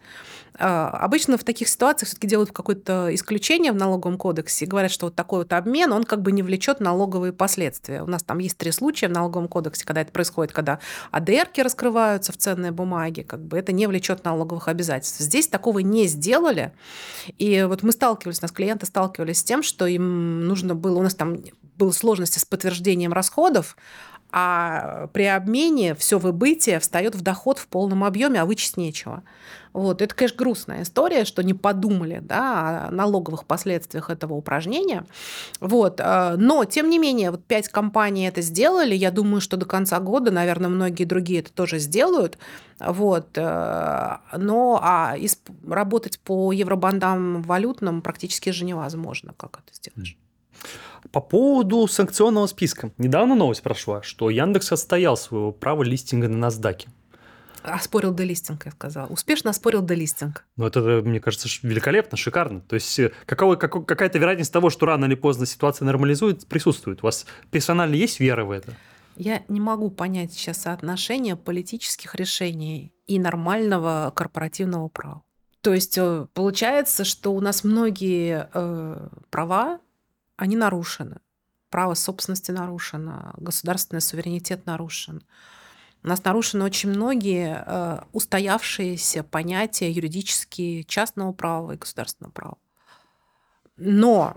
А, 0.60 0.90
обычно 0.90 1.40
в 1.40 1.44
таких 1.44 1.68
ситуациях 1.68 2.10
все-таки 2.10 2.28
делают 2.28 2.52
какое-то 2.52 3.10
исключение 3.16 3.72
в 3.72 3.76
налоговом 3.76 4.20
кодексе 4.20 4.68
говорят, 4.68 4.92
что 4.92 5.08
вот 5.08 5.16
такой 5.16 5.40
вот 5.40 5.54
обмен, 5.54 5.92
он 5.92 6.04
как 6.04 6.22
бы 6.22 6.32
не 6.32 6.44
влечет 6.44 6.82
налоговые 6.82 7.34
последствия. 7.34 8.04
У 8.04 8.06
нас 8.06 8.22
там 8.22 8.38
есть 8.38 8.56
три 8.56 8.72
случая 8.72 9.08
в 9.08 9.12
налоговом 9.12 9.48
кодексе, 9.48 9.86
когда 9.86 10.02
это 10.02 10.12
происходит, 10.12 10.54
когда 10.54 10.78
АДРки 11.10 11.62
раскрываются 11.62 12.32
в 12.32 12.38
ценные 12.38 12.72
бумаги, 12.72 13.22
как 13.22 13.44
бы 13.44 13.58
это 13.58 13.72
не 13.72 13.88
влечет 13.88 14.24
налоговых 14.24 14.68
обязательств. 14.68 15.20
Здесь 15.20 15.48
такого 15.48 15.80
не 15.80 16.06
сделали. 16.06 16.74
И 17.40 17.66
вот 17.68 17.82
мы 17.82 17.92
сталкивались, 17.92 18.38
у 18.38 18.44
нас 18.44 18.52
клиенты 18.52 18.86
сталкивались 18.86 19.40
с 19.40 19.44
тем, 19.44 19.64
что 19.64 19.88
им 19.88 20.46
нужно 20.46 20.76
было, 20.76 21.00
у 21.00 21.02
нас 21.02 21.16
там 21.16 21.38
было 21.76 21.92
сложности 21.92 22.38
с 22.38 22.46
подтверждением 22.46 23.14
расходов, 23.14 23.76
а 24.36 25.08
при 25.14 25.26
обмене 25.26 25.94
все 25.94 26.18
выбытие 26.18 26.80
встает 26.80 27.14
в 27.14 27.22
доход 27.22 27.60
в 27.60 27.68
полном 27.68 28.04
объеме, 28.04 28.42
а 28.42 28.46
вычесть 28.46 28.78
нечего. 28.78 29.22
Вот. 29.74 30.02
Это, 30.02 30.16
конечно, 30.16 30.38
грустная 30.38 30.82
история, 30.82 31.24
что 31.24 31.44
не 31.44 31.54
подумали 31.54 32.20
да, 32.20 32.88
о 32.88 32.92
налоговых 32.92 33.46
последствиях 33.46 34.10
этого 34.10 34.34
упражнения. 34.34 35.06
Вот. 35.60 36.00
Э, 36.00 36.36
но, 36.36 36.66
тем 36.66 36.90
не 36.90 36.98
менее, 36.98 37.30
вот 37.30 37.46
пять 37.46 37.70
компаний 37.70 38.28
это 38.28 38.42
сделали. 38.42 38.96
Я 38.96 39.12
думаю, 39.12 39.40
что 39.40 39.56
до 39.56 39.68
конца 39.68 40.00
года, 40.00 40.32
наверное, 40.32 40.70
многие 40.70 41.06
другие 41.06 41.42
это 41.42 41.54
тоже 41.54 41.78
сделают. 41.78 42.40
Вот. 42.80 43.38
Э, 43.38 44.18
но 44.36 44.80
а 44.82 45.16
работать 45.68 46.20
по 46.20 46.52
евробандам 46.52 47.44
валютным 47.44 48.02
практически 48.02 48.50
же 48.50 48.66
невозможно. 48.66 49.34
Как 49.38 49.62
это 49.64 49.76
сделать? 49.76 50.18
По 51.12 51.22
поводу 51.22 51.88
санкционного 51.88 52.48
списка. 52.48 52.92
Недавно 52.98 53.36
новость 53.36 53.62
прошла, 53.62 54.02
что 54.02 54.30
Яндекс 54.30 54.72
отстоял 54.72 55.18
своего 55.18 55.52
права 55.52 55.84
листинга 55.84 56.28
на 56.28 56.48
NASDAQ. 56.48 56.88
Оспорил 57.64 58.14
делистинг, 58.14 58.66
я 58.66 58.72
сказала. 58.72 59.08
Успешно 59.08 59.50
оспорил 59.50 59.82
делистинг. 59.82 60.46
Ну, 60.58 60.66
это, 60.66 60.82
мне 60.82 61.22
кажется, 61.22 61.48
великолепно, 61.62 62.18
шикарно. 62.18 62.60
То 62.60 62.76
есть 62.76 63.00
э, 63.00 63.14
какого, 63.26 63.56
как, 63.56 63.86
какая-то 63.86 64.20
вероятность 64.20 64.52
того, 64.52 64.70
что 64.70 64.86
рано 64.86 65.06
или 65.06 65.16
поздно 65.16 65.46
ситуация 65.46 65.86
нормализует, 65.86 66.46
присутствует. 66.48 67.02
У 67.04 67.06
вас 67.06 67.26
персонально 67.52 67.96
есть 67.96 68.20
вера 68.20 68.44
в 68.44 68.52
это? 68.52 68.74
Я 69.16 69.44
не 69.48 69.62
могу 69.62 69.92
понять 69.92 70.34
сейчас 70.34 70.64
соотношение 70.64 71.38
политических 71.38 72.16
решений 72.16 72.92
и 73.08 73.18
нормального 73.18 74.12
корпоративного 74.14 74.90
права. 74.90 75.22
То 75.62 75.74
есть 75.74 75.98
э, 75.98 76.28
получается, 76.34 77.06
что 77.06 77.34
у 77.34 77.40
нас 77.40 77.64
многие 77.64 78.50
э, 78.54 79.08
права 79.30 79.80
они 80.44 80.56
нарушены. 80.58 81.18
Право 81.70 81.94
собственности 81.94 82.52
нарушено, 82.52 83.34
государственный 83.38 84.02
суверенитет 84.02 84.66
нарушен. 84.66 85.24
У 86.04 86.08
нас 86.08 86.24
нарушены 86.24 86.66
очень 86.66 86.90
многие 86.90 87.64
э, 87.66 88.02
устоявшиеся 88.12 89.24
понятия 89.24 89.90
юридические 89.90 90.84
частного 90.84 91.32
права 91.32 91.72
и 91.72 91.78
государственного 91.78 92.32
права. 92.34 92.58
Но 93.78 94.36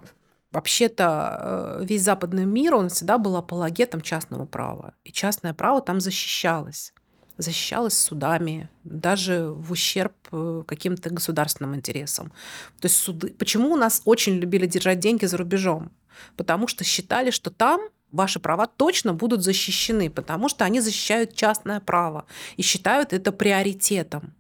вообще-то 0.53 1.79
э, 1.81 1.85
весь 1.85 2.03
западный 2.03 2.45
мир, 2.45 2.77
он 2.77 2.89
всегда 2.89 3.19
был 3.19 3.37
апологетом 3.37 4.01
частного 4.01 4.47
права. 4.47 4.95
И 5.03 5.11
частное 5.11 5.55
право 5.55 5.83
там 5.83 6.01
защищалось. 6.01 6.95
Защищалось 7.39 7.99
судами, 7.99 8.71
даже 8.85 9.49
в 9.49 9.73
ущерб 9.73 10.15
э, 10.33 10.63
каким-то 10.67 11.11
государственным 11.11 11.75
интересам. 11.75 12.33
То 12.81 12.87
есть 12.87 12.97
суды... 12.97 13.29
Почему 13.29 13.73
у 13.73 13.77
нас 13.77 14.03
очень 14.05 14.35
любили 14.37 14.67
держать 14.67 15.01
деньги 15.01 15.27
за 15.27 15.37
рубежом? 15.37 15.91
Потому 16.37 16.67
что 16.67 16.83
считали, 16.85 17.31
что 17.31 17.51
там 17.51 17.81
ваши 18.11 18.41
права 18.41 18.67
точно 18.67 19.13
будут 19.13 19.43
защищены, 19.43 20.09
потому 20.11 20.49
что 20.49 20.65
они 20.65 20.81
защищают 20.81 21.35
частное 21.35 21.81
право 21.81 22.25
и 22.57 22.63
считают 22.63 23.13
это 23.13 23.33
приоритетом 23.33 24.35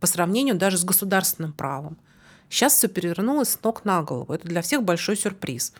по 0.00 0.06
сравнению 0.06 0.56
даже 0.56 0.76
с 0.78 0.84
государственным 0.84 1.52
правом. 1.52 1.98
Сейчас 2.50 2.74
все 2.74 2.88
перевернулось 2.88 3.48
с 3.48 3.62
ног 3.62 3.84
на 3.84 4.02
голову. 4.02 4.34
Это 4.34 4.46
для 4.46 4.60
всех 4.60 4.82
большой 4.82 5.16
сюрприз. 5.16 5.72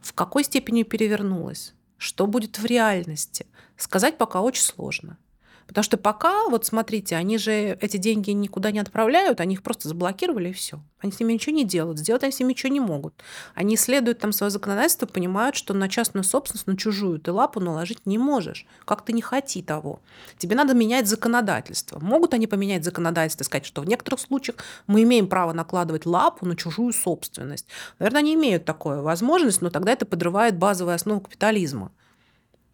В 0.00 0.12
какой 0.12 0.44
степени 0.44 0.84
перевернулось? 0.84 1.74
Что 1.98 2.26
будет 2.26 2.58
в 2.58 2.64
реальности? 2.64 3.46
Сказать 3.76 4.18
пока 4.18 4.40
очень 4.40 4.62
сложно. 4.62 5.18
Потому 5.66 5.82
что 5.82 5.96
пока, 5.96 6.48
вот 6.48 6.64
смотрите, 6.64 7.16
они 7.16 7.38
же 7.38 7.76
эти 7.80 7.96
деньги 7.96 8.30
никуда 8.30 8.70
не 8.70 8.78
отправляют, 8.78 9.40
они 9.40 9.54
их 9.54 9.62
просто 9.62 9.88
заблокировали 9.88 10.50
и 10.50 10.52
все. 10.52 10.80
Они 11.00 11.12
с 11.12 11.20
ними 11.20 11.34
ничего 11.34 11.54
не 11.54 11.64
делают, 11.64 11.98
сделать 11.98 12.22
они 12.22 12.32
с 12.32 12.40
ними 12.40 12.50
ничего 12.50 12.72
не 12.72 12.80
могут. 12.80 13.22
Они 13.54 13.74
исследуют 13.74 14.18
там 14.18 14.32
свое 14.32 14.50
законодательство, 14.50 15.06
понимают, 15.06 15.56
что 15.56 15.74
на 15.74 15.88
частную 15.88 16.24
собственность, 16.24 16.66
на 16.66 16.76
чужую 16.76 17.20
ты 17.20 17.32
лапу 17.32 17.60
наложить 17.60 18.06
не 18.06 18.16
можешь. 18.16 18.66
Как 18.84 19.04
ты 19.04 19.12
не 19.12 19.20
хоти 19.22 19.62
того. 19.62 20.00
Тебе 20.38 20.56
надо 20.56 20.74
менять 20.74 21.06
законодательство. 21.06 21.98
Могут 21.98 22.32
они 22.32 22.46
поменять 22.46 22.84
законодательство 22.84 23.42
и 23.42 23.46
сказать, 23.46 23.66
что 23.66 23.82
в 23.82 23.86
некоторых 23.86 24.20
случаях 24.20 24.56
мы 24.86 25.02
имеем 25.02 25.28
право 25.28 25.52
накладывать 25.52 26.06
лапу 26.06 26.46
на 26.46 26.56
чужую 26.56 26.92
собственность. 26.92 27.66
Наверное, 27.98 28.20
они 28.20 28.34
имеют 28.34 28.64
такую 28.64 29.02
возможность, 29.02 29.60
но 29.60 29.70
тогда 29.70 29.92
это 29.92 30.06
подрывает 30.06 30.56
базовую 30.56 30.94
основу 30.94 31.20
капитализма. 31.20 31.92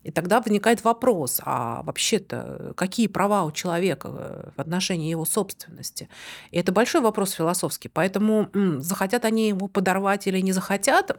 И 0.02 0.10
тогда 0.10 0.40
возникает 0.40 0.84
вопрос, 0.84 1.40
а 1.44 1.82
вообще-то 1.82 2.72
какие 2.76 3.06
права 3.06 3.44
у 3.44 3.52
человека 3.52 4.08
э, 4.12 4.50
в 4.56 4.60
отношении 4.60 5.10
его 5.10 5.24
собственности? 5.24 6.08
И 6.50 6.58
это 6.58 6.72
большой 6.72 7.00
вопрос 7.00 7.32
философский, 7.32 7.88
поэтому 7.88 8.50
захотят 8.78 9.24
они 9.24 9.48
его 9.48 9.68
подорвать 9.68 10.26
или 10.26 10.40
не 10.40 10.52
захотят, 10.52 11.16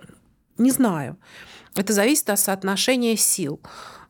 не 0.58 0.72
знаю. 0.72 1.18
Это 1.76 1.94
зависит 1.94 2.30
от 2.30 2.40
соотношения 2.40 3.16
сил. 3.16 3.60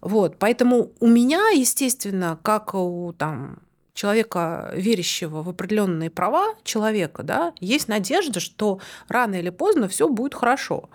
Вот, 0.02 0.38
поэтому 0.38 0.92
у 1.00 1.08
меня, 1.08 1.50
естественно, 1.50 2.38
как 2.42 2.74
у 2.74 3.14
там, 3.18 3.60
человека, 3.94 4.72
верящего 4.76 5.44
в 5.44 5.50
определенные 5.50 6.10
права 6.10 6.56
человека, 6.64 7.24
да, 7.24 7.54
есть 7.60 7.88
надежда, 7.88 8.40
что 8.40 8.80
рано 9.08 9.36
или 9.36 9.50
поздно 9.50 9.88
все 9.88 10.10
будет 10.10 10.34
хорошо. 10.34 10.90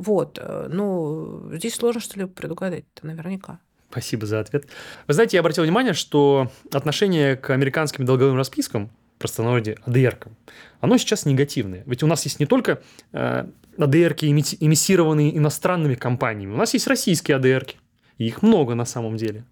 Вот. 0.00 0.38
Э, 0.40 0.66
ну, 0.70 1.50
здесь 1.52 1.74
сложно 1.74 2.00
что 2.00 2.18
ли 2.18 2.24
предугадать 2.24 2.86
наверняка. 3.02 3.60
Спасибо 3.90 4.24
за 4.24 4.40
ответ. 4.40 4.66
Вы 5.06 5.12
знаете, 5.12 5.36
я 5.36 5.40
обратил 5.40 5.62
внимание, 5.62 5.92
что 5.92 6.50
отношение 6.72 7.36
к 7.36 7.50
американским 7.50 8.06
долговым 8.06 8.36
распискам, 8.36 8.88
в 8.88 9.18
простонародье 9.18 9.76
адр 9.84 10.16
оно 10.80 10.96
сейчас 10.96 11.26
негативное. 11.26 11.82
Ведь 11.84 12.02
у 12.02 12.06
нас 12.06 12.24
есть 12.24 12.40
не 12.40 12.46
только 12.46 12.80
э, 13.12 13.46
адр 13.76 14.12
эмиссированные 14.12 15.36
иностранными 15.36 15.96
компаниями, 15.96 16.54
у 16.54 16.56
нас 16.56 16.72
есть 16.72 16.86
российские 16.86 17.36
адр 17.36 17.62
-ки. 17.62 17.74
И 18.16 18.26
их 18.26 18.40
много 18.40 18.74
на 18.74 18.86
самом 18.86 19.18
деле. 19.18 19.44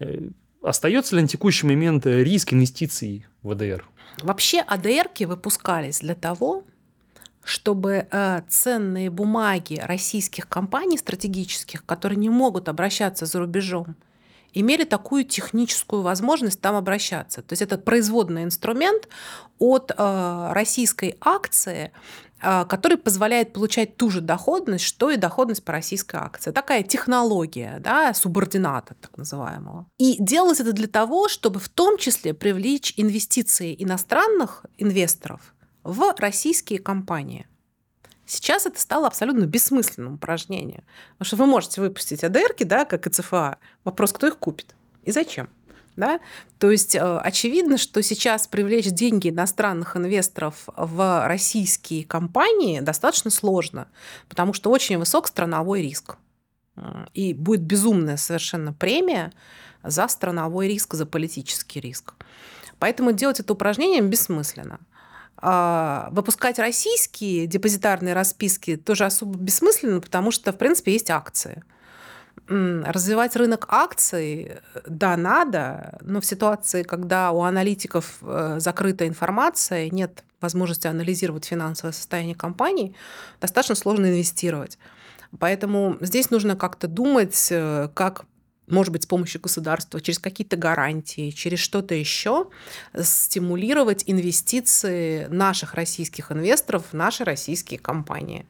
Э, 0.00 0.28
остается 0.60 1.14
ли 1.14 1.22
на 1.22 1.28
текущий 1.28 1.68
момент 1.68 2.04
риск 2.04 2.52
инвестиций 2.52 3.26
в 3.42 3.52
АДР? 3.52 3.84
Вообще 4.22 4.60
АДРки 4.60 5.24
выпускались 5.24 6.00
для 6.00 6.16
того, 6.16 6.64
чтобы 7.44 8.06
э, 8.10 8.42
ценные 8.48 9.10
бумаги 9.10 9.80
российских 9.82 10.48
компаний 10.48 10.98
стратегических, 10.98 11.84
которые 11.84 12.16
не 12.16 12.30
могут 12.30 12.68
обращаться 12.68 13.26
за 13.26 13.38
рубежом, 13.38 13.96
имели 14.54 14.84
такую 14.84 15.24
техническую 15.24 16.02
возможность 16.02 16.60
там 16.60 16.76
обращаться. 16.76 17.42
То 17.42 17.52
есть 17.52 17.62
это 17.62 17.76
производный 17.76 18.44
инструмент 18.44 19.08
от 19.58 19.90
э, 19.90 20.48
российской 20.52 21.16
акции, 21.20 21.92
э, 22.40 22.64
который 22.66 22.96
позволяет 22.96 23.52
получать 23.52 23.96
ту 23.96 24.10
же 24.10 24.20
доходность, 24.20 24.84
что 24.84 25.10
и 25.10 25.16
доходность 25.16 25.64
по 25.64 25.72
российской 25.72 26.16
акции. 26.16 26.52
Такая 26.52 26.82
технология, 26.82 27.78
да, 27.80 28.14
субордината 28.14 28.94
так 29.00 29.18
называемого. 29.18 29.86
И 29.98 30.16
делалось 30.18 30.60
это 30.60 30.72
для 30.72 30.88
того, 30.88 31.28
чтобы 31.28 31.58
в 31.60 31.68
том 31.68 31.98
числе 31.98 32.32
привлечь 32.32 32.94
инвестиции 32.96 33.74
иностранных 33.78 34.64
инвесторов 34.78 35.53
в 35.84 36.14
российские 36.18 36.78
компании. 36.78 37.46
Сейчас 38.26 38.64
это 38.66 38.80
стало 38.80 39.06
абсолютно 39.06 39.44
бессмысленным 39.44 40.14
упражнением. 40.14 40.82
Потому 41.18 41.26
что 41.26 41.36
вы 41.36 41.46
можете 41.46 41.80
выпустить 41.80 42.24
АДРки, 42.24 42.64
да, 42.64 42.86
как 42.86 43.06
и 43.06 43.10
ЦФА. 43.10 43.58
Вопрос, 43.84 44.12
кто 44.12 44.26
их 44.26 44.38
купит 44.38 44.74
и 45.04 45.12
зачем. 45.12 45.48
Да? 45.96 46.18
То 46.58 46.70
есть 46.70 46.96
э, 46.96 47.18
очевидно, 47.18 47.76
что 47.76 48.02
сейчас 48.02 48.48
привлечь 48.48 48.86
деньги 48.86 49.28
иностранных 49.28 49.96
инвесторов 49.96 50.64
в 50.76 51.28
российские 51.28 52.04
компании 52.04 52.80
достаточно 52.80 53.30
сложно, 53.30 53.86
потому 54.28 54.54
что 54.54 54.70
очень 54.70 54.98
высок 54.98 55.28
страновой 55.28 55.82
риск. 55.82 56.16
И 57.12 57.34
будет 57.34 57.60
безумная 57.60 58.16
совершенно 58.16 58.72
премия 58.72 59.32
за 59.84 60.08
страновой 60.08 60.66
риск, 60.66 60.94
за 60.94 61.06
политический 61.06 61.78
риск. 61.78 62.14
Поэтому 62.80 63.12
делать 63.12 63.38
это 63.38 63.52
упражнением 63.52 64.10
бессмысленно. 64.10 64.80
А, 65.46 66.08
выпускать 66.10 66.58
российские 66.58 67.46
депозитарные 67.46 68.14
расписки 68.14 68.76
тоже 68.76 69.04
особо 69.04 69.36
бессмысленно, 69.38 70.00
потому 70.00 70.30
что, 70.30 70.54
в 70.54 70.56
принципе, 70.56 70.92
есть 70.92 71.10
акции. 71.10 71.62
Развивать 72.48 73.36
рынок 73.36 73.66
акций, 73.68 74.52
да, 74.86 75.18
надо, 75.18 75.98
но 76.00 76.22
в 76.22 76.24
ситуации, 76.24 76.82
когда 76.82 77.30
у 77.30 77.42
аналитиков 77.42 78.20
э, 78.22 78.56
закрыта 78.58 79.06
информация, 79.06 79.90
нет 79.90 80.24
возможности 80.40 80.86
анализировать 80.86 81.44
финансовое 81.44 81.92
состояние 81.92 82.34
компании, 82.34 82.94
достаточно 83.38 83.74
сложно 83.74 84.06
инвестировать. 84.06 84.78
Поэтому 85.38 85.98
здесь 86.00 86.30
нужно 86.30 86.56
как-то 86.56 86.88
думать, 86.88 87.48
э, 87.50 87.90
как 87.92 88.24
может 88.66 88.92
быть, 88.92 89.04
с 89.04 89.06
помощью 89.06 89.40
государства, 89.40 90.00
через 90.00 90.18
какие-то 90.18 90.56
гарантии, 90.56 91.30
через 91.30 91.58
что-то 91.58 91.94
еще, 91.94 92.46
стимулировать 92.98 94.04
инвестиции 94.06 95.26
наших 95.26 95.74
российских 95.74 96.32
инвесторов 96.32 96.86
в 96.90 96.94
наши 96.94 97.24
российские 97.24 97.78
компании. 97.78 98.46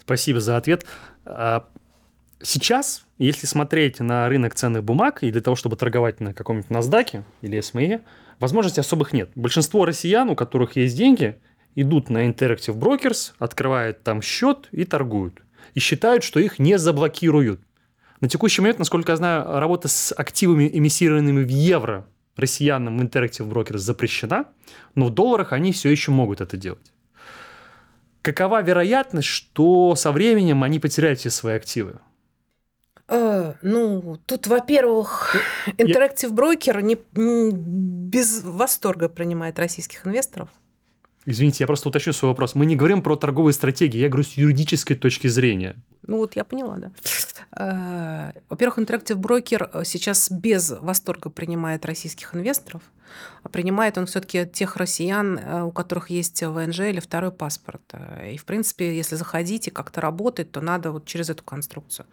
Спасибо 0.00 0.40
за 0.40 0.56
ответ. 0.56 0.86
А, 1.24 1.68
сейчас, 2.42 3.04
если 3.18 3.46
смотреть 3.46 4.00
на 4.00 4.28
рынок 4.28 4.54
ценных 4.54 4.82
бумаг 4.84 5.22
и 5.22 5.30
для 5.30 5.42
того, 5.42 5.54
чтобы 5.54 5.76
торговать 5.76 6.20
на 6.20 6.34
каком-нибудь 6.34 6.70
NASDAQ 6.70 7.24
или 7.42 7.58
SME, 7.58 8.02
возможностей 8.40 8.80
особых 8.80 9.12
нет. 9.12 9.30
Большинство 9.34 9.84
россиян, 9.84 10.28
у 10.30 10.34
которых 10.34 10.76
есть 10.76 10.96
деньги, 10.96 11.38
идут 11.74 12.10
на 12.10 12.28
Interactive 12.28 12.76
Brokers, 12.76 13.32
открывают 13.38 14.02
там 14.02 14.22
счет 14.22 14.68
и 14.72 14.84
торгуют. 14.84 15.42
И 15.74 15.80
считают, 15.80 16.24
что 16.24 16.40
их 16.40 16.58
не 16.58 16.78
заблокируют. 16.78 17.60
На 18.20 18.28
текущий 18.28 18.60
момент, 18.62 18.78
насколько 18.78 19.12
я 19.12 19.16
знаю, 19.16 19.60
работа 19.60 19.88
с 19.88 20.12
активами, 20.12 20.68
эмиссированными 20.72 21.44
в 21.44 21.48
евро 21.48 22.06
россиянам 22.36 23.00
Interactive 23.00 23.48
Brokers 23.48 23.78
запрещена, 23.78 24.46
но 24.94 25.06
в 25.06 25.10
долларах 25.10 25.52
они 25.52 25.72
все 25.72 25.90
еще 25.90 26.10
могут 26.10 26.40
это 26.40 26.56
делать. 26.56 26.92
Какова 28.22 28.62
вероятность, 28.62 29.28
что 29.28 29.94
со 29.94 30.12
временем 30.12 30.62
они 30.62 30.80
потеряют 30.80 31.20
все 31.20 31.30
свои 31.30 31.54
активы? 31.54 32.00
Э, 33.08 33.54
ну, 33.62 34.18
тут, 34.26 34.46
во-первых, 34.46 35.36
Interactive 35.78 36.30
Broker 36.30 36.82
не, 36.82 36.98
не 37.14 37.52
без 37.52 38.42
восторга 38.42 39.08
принимает 39.08 39.58
российских 39.58 40.06
инвесторов. 40.06 40.48
Извините, 41.30 41.64
я 41.64 41.66
просто 41.66 41.90
уточню 41.90 42.14
свой 42.14 42.30
вопрос. 42.30 42.54
Мы 42.54 42.64
не 42.64 42.74
говорим 42.74 43.02
про 43.02 43.14
торговые 43.14 43.52
стратегии, 43.52 43.98
я 43.98 44.08
говорю 44.08 44.24
с 44.24 44.32
юридической 44.32 44.94
точки 44.94 45.26
зрения. 45.26 45.76
Ну 46.06 46.16
вот 46.16 46.36
я 46.36 46.44
поняла, 46.44 46.78
да. 46.78 46.90
Э, 47.52 48.32
во-первых, 48.48 48.78
Interactive 48.78 49.16
Broker 49.16 49.84
сейчас 49.84 50.30
без 50.30 50.70
восторга 50.80 51.28
принимает 51.28 51.84
российских 51.84 52.34
инвесторов, 52.34 52.80
а 53.42 53.50
принимает 53.50 53.98
он 53.98 54.06
все-таки 54.06 54.46
тех 54.46 54.78
россиян, 54.78 55.38
э, 55.38 55.62
у 55.64 55.70
которых 55.70 56.08
есть 56.08 56.42
ВНЖ 56.42 56.80
или 56.80 57.00
второй 57.00 57.30
паспорт. 57.30 57.82
Э, 57.92 58.32
и, 58.32 58.38
в 58.38 58.46
принципе, 58.46 58.96
если 58.96 59.16
заходить 59.16 59.68
и 59.68 59.70
как-то 59.70 60.00
работать, 60.00 60.50
то 60.50 60.62
надо 60.62 60.92
вот 60.92 61.04
через 61.04 61.28
эту 61.28 61.44
конструкцию. 61.44 62.06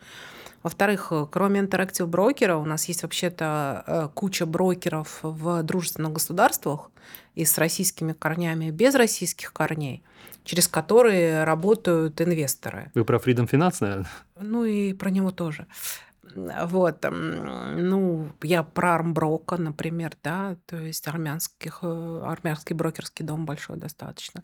Во-вторых, 0.66 1.14
кроме 1.30 1.60
Interactive 1.62 2.08
брокера, 2.08 2.56
у 2.58 2.66
нас 2.66 2.86
есть 2.86 3.04
вообще-то 3.04 4.10
куча 4.16 4.48
брокеров 4.48 5.20
в 5.22 5.62
дружественных 5.62 6.14
государствах 6.14 6.90
и 7.36 7.46
с 7.46 7.60
российскими 7.60 8.14
корнями, 8.14 8.66
и 8.66 8.72
без 8.72 8.96
российских 8.96 9.54
корней– 9.54 10.04
через 10.46 10.68
которые 10.68 11.44
работают 11.44 12.22
инвесторы. 12.22 12.92
Вы 12.94 13.04
про 13.04 13.18
Freedom 13.18 13.50
Finance, 13.50 13.78
наверное? 13.82 14.10
Ну 14.40 14.64
и 14.64 14.94
про 14.94 15.10
него 15.10 15.32
тоже. 15.32 15.66
Вот, 16.34 17.06
ну, 17.12 18.30
я 18.42 18.64
про 18.64 18.96
Армброка, 18.96 19.58
например, 19.58 20.14
да, 20.24 20.58
то 20.66 20.78
есть 20.78 21.08
армянских, 21.08 21.80
э, 21.84 22.22
армянский 22.26 22.76
брокерский 22.76 23.24
дом 23.24 23.46
большой 23.46 23.78
достаточно. 23.78 24.42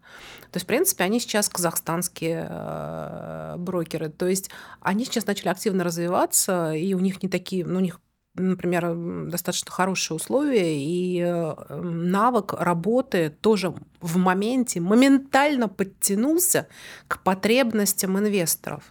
То 0.51 0.57
есть, 0.57 0.65
в 0.65 0.67
принципе, 0.67 1.03
они 1.03 1.19
сейчас 1.19 1.49
казахстанские 1.49 2.47
э, 2.49 3.55
брокеры, 3.57 4.09
то 4.09 4.27
есть 4.27 4.51
они 4.79 5.05
сейчас 5.05 5.25
начали 5.25 5.49
активно 5.49 5.83
развиваться, 5.83 6.71
и 6.73 6.93
у 6.93 6.99
них 6.99 7.23
не 7.23 7.29
такие, 7.29 7.65
ну, 7.65 7.77
у 7.77 7.81
них 7.81 7.99
например, 8.33 8.95
достаточно 9.29 9.71
хорошие 9.71 10.15
условия, 10.15 10.77
и 10.77 11.19
э, 11.19 11.81
навык 11.81 12.53
работы 12.53 13.29
тоже 13.29 13.73
в 13.99 14.17
моменте 14.17 14.79
моментально 14.79 15.67
подтянулся 15.67 16.67
к 17.07 17.21
потребностям 17.23 18.17
инвесторов. 18.17 18.83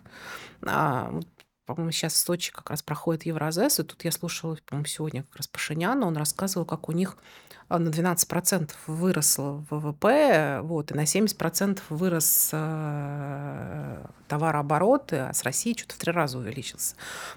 По-моему, 1.75 1.93
сейчас 1.93 2.15
в 2.15 2.17
Сочи 2.17 2.51
как 2.51 2.71
раз 2.71 2.83
проходит 2.83 3.27
Евразес, 3.27 3.79
и 3.79 3.85
тут 3.85 4.03
я 4.05 4.11
слушала, 4.11 4.59
по-моему, 4.67 4.87
сегодня 4.87 5.23
как 5.23 5.37
раз 5.37 5.47
Пашиняна, 5.47 6.05
он 6.07 6.17
рассказывал, 6.17 6.67
как 6.67 6.89
у 6.89 6.93
них 6.93 7.17
на 7.79 7.89
12% 7.89 8.71
выросло 8.87 9.65
ВВП, 9.71 10.61
вот, 10.63 10.91
и 10.91 10.95
на 10.95 11.05
70% 11.05 11.81
вырос 11.89 12.51
э, 12.53 14.07
товарооборот, 14.29 15.13
а 15.13 15.33
с 15.33 15.43
Россией 15.45 15.77
что-то 15.77 15.95
в 15.95 15.99
три 15.99 16.13
раза 16.13 16.39
увеличился. 16.39 16.95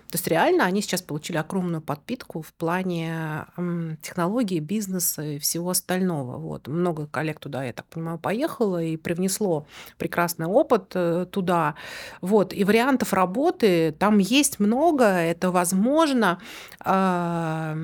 То 0.09 0.15
есть 0.15 0.27
реально 0.27 0.65
они 0.65 0.81
сейчас 0.81 1.01
получили 1.01 1.37
огромную 1.37 1.81
подпитку 1.81 2.41
в 2.41 2.53
плане 2.53 3.45
э, 3.57 3.95
технологий, 4.01 4.59
бизнеса 4.59 5.23
и 5.23 5.39
всего 5.39 5.69
остального. 5.69 6.37
Вот. 6.37 6.67
Много 6.67 7.07
коллег 7.07 7.39
туда, 7.39 7.63
я 7.63 7.73
так 7.73 7.85
понимаю, 7.85 8.17
поехало 8.17 8.81
и 8.81 8.97
привнесло 8.97 9.67
прекрасный 9.97 10.47
опыт 10.47 10.91
э, 10.95 11.27
туда. 11.31 11.75
Вот. 12.21 12.53
И 12.53 12.63
вариантов 12.63 13.13
работы 13.13 13.91
там 13.91 14.17
есть 14.17 14.59
много, 14.59 15.05
это 15.05 15.51
возможно. 15.51 16.39
Э, 16.83 17.75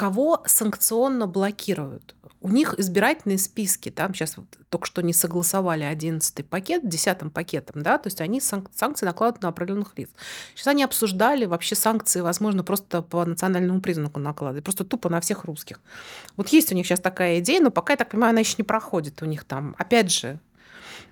кого 0.00 0.42
санкционно 0.46 1.26
блокируют. 1.26 2.14
У 2.40 2.48
них 2.48 2.74
избирательные 2.78 3.36
списки, 3.36 3.90
там 3.90 4.14
сейчас 4.14 4.38
вот 4.38 4.46
только 4.70 4.86
что 4.86 5.02
не 5.02 5.12
согласовали 5.12 5.82
11 5.82 6.48
пакет, 6.48 6.88
10 6.88 7.30
пакетом, 7.34 7.82
да, 7.82 7.98
то 7.98 8.06
есть 8.06 8.22
они 8.22 8.40
санкции 8.40 9.04
накладывают 9.04 9.42
на 9.42 9.50
определенных 9.50 9.92
лиц. 9.98 10.08
Сейчас 10.54 10.68
они 10.68 10.84
обсуждали 10.84 11.44
вообще 11.44 11.74
санкции, 11.74 12.22
возможно, 12.22 12.64
просто 12.64 13.02
по 13.02 13.26
национальному 13.26 13.82
признаку 13.82 14.20
накладывать, 14.20 14.64
просто 14.64 14.86
тупо 14.86 15.10
на 15.10 15.20
всех 15.20 15.44
русских. 15.44 15.80
Вот 16.38 16.48
есть 16.48 16.72
у 16.72 16.74
них 16.74 16.86
сейчас 16.86 17.00
такая 17.00 17.40
идея, 17.40 17.60
но 17.60 17.70
пока, 17.70 17.92
я 17.92 17.98
так 17.98 18.08
понимаю, 18.08 18.30
она 18.30 18.40
еще 18.40 18.54
не 18.56 18.64
проходит 18.64 19.20
у 19.20 19.26
них 19.26 19.44
там. 19.44 19.74
Опять 19.76 20.10
же, 20.10 20.38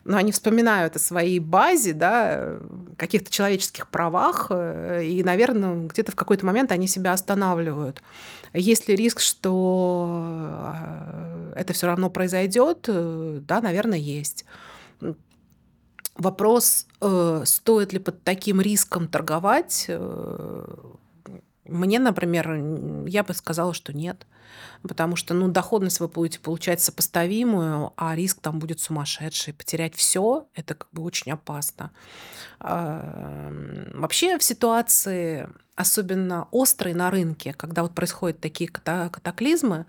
но 0.09 0.16
они 0.16 0.33
вспоминают 0.33 0.97
о 0.97 0.99
своей 0.99 1.38
базе, 1.38 1.92
да, 1.92 2.57
каких-то 2.97 3.31
человеческих 3.31 3.88
правах, 3.88 4.47
э, 4.49 5.05
и, 5.05 5.23
наверное, 5.23 5.87
где-то 5.87 6.12
в 6.12 6.16
какой-то 6.16 6.47
момент 6.47 6.73
они 6.73 6.88
себя 6.88 7.12
останавливают. 7.12 8.03
Есть 8.55 8.88
ли 8.88 8.97
риск, 8.97 9.21
что 9.21 10.73
э, 10.75 11.53
это 11.57 11.75
все 11.75 11.88
равно 11.88 12.09
произойдет? 12.09 12.87
Э, 12.88 13.40
да, 13.47 13.61
наверное, 13.61 13.99
есть. 13.99 14.47
Вопрос, 16.16 16.87
стоит 17.44 17.92
ли 17.92 17.99
под 18.01 18.25
таким 18.25 18.61
риском 18.61 19.07
торговать, 19.07 19.88
мне, 21.68 21.98
например, 21.98 23.07
я 23.07 23.22
бы 23.22 23.35
сказала, 23.35 23.74
что 23.74 23.92
нет 23.92 24.26
потому 24.83 25.16
что 25.16 25.35
ну, 25.35 25.48
доходность 25.48 26.00
вы 26.00 26.09
будете 26.09 26.40
получать 26.40 26.81
сопоставимую, 26.81 27.92
а 27.96 28.14
риск 28.14 28.40
там 28.40 28.59
будет 28.59 28.81
сумасшедший. 28.81 29.54
Потерять 29.54 29.94
все 29.94 30.46
это 30.54 30.74
как 30.74 30.88
бы 30.92 31.02
очень 31.02 31.33
опасно. 31.33 31.90
А, 32.61 33.52
вообще 33.94 34.38
в 34.38 34.42
ситуации 34.42 35.48
особенно 35.74 36.48
острый 36.50 36.94
на 36.94 37.11
рынке, 37.11 37.52
когда 37.52 37.83
вот 37.83 37.94
происходят 37.94 38.40
такие 38.40 38.69
катаклизмы, 38.69 39.87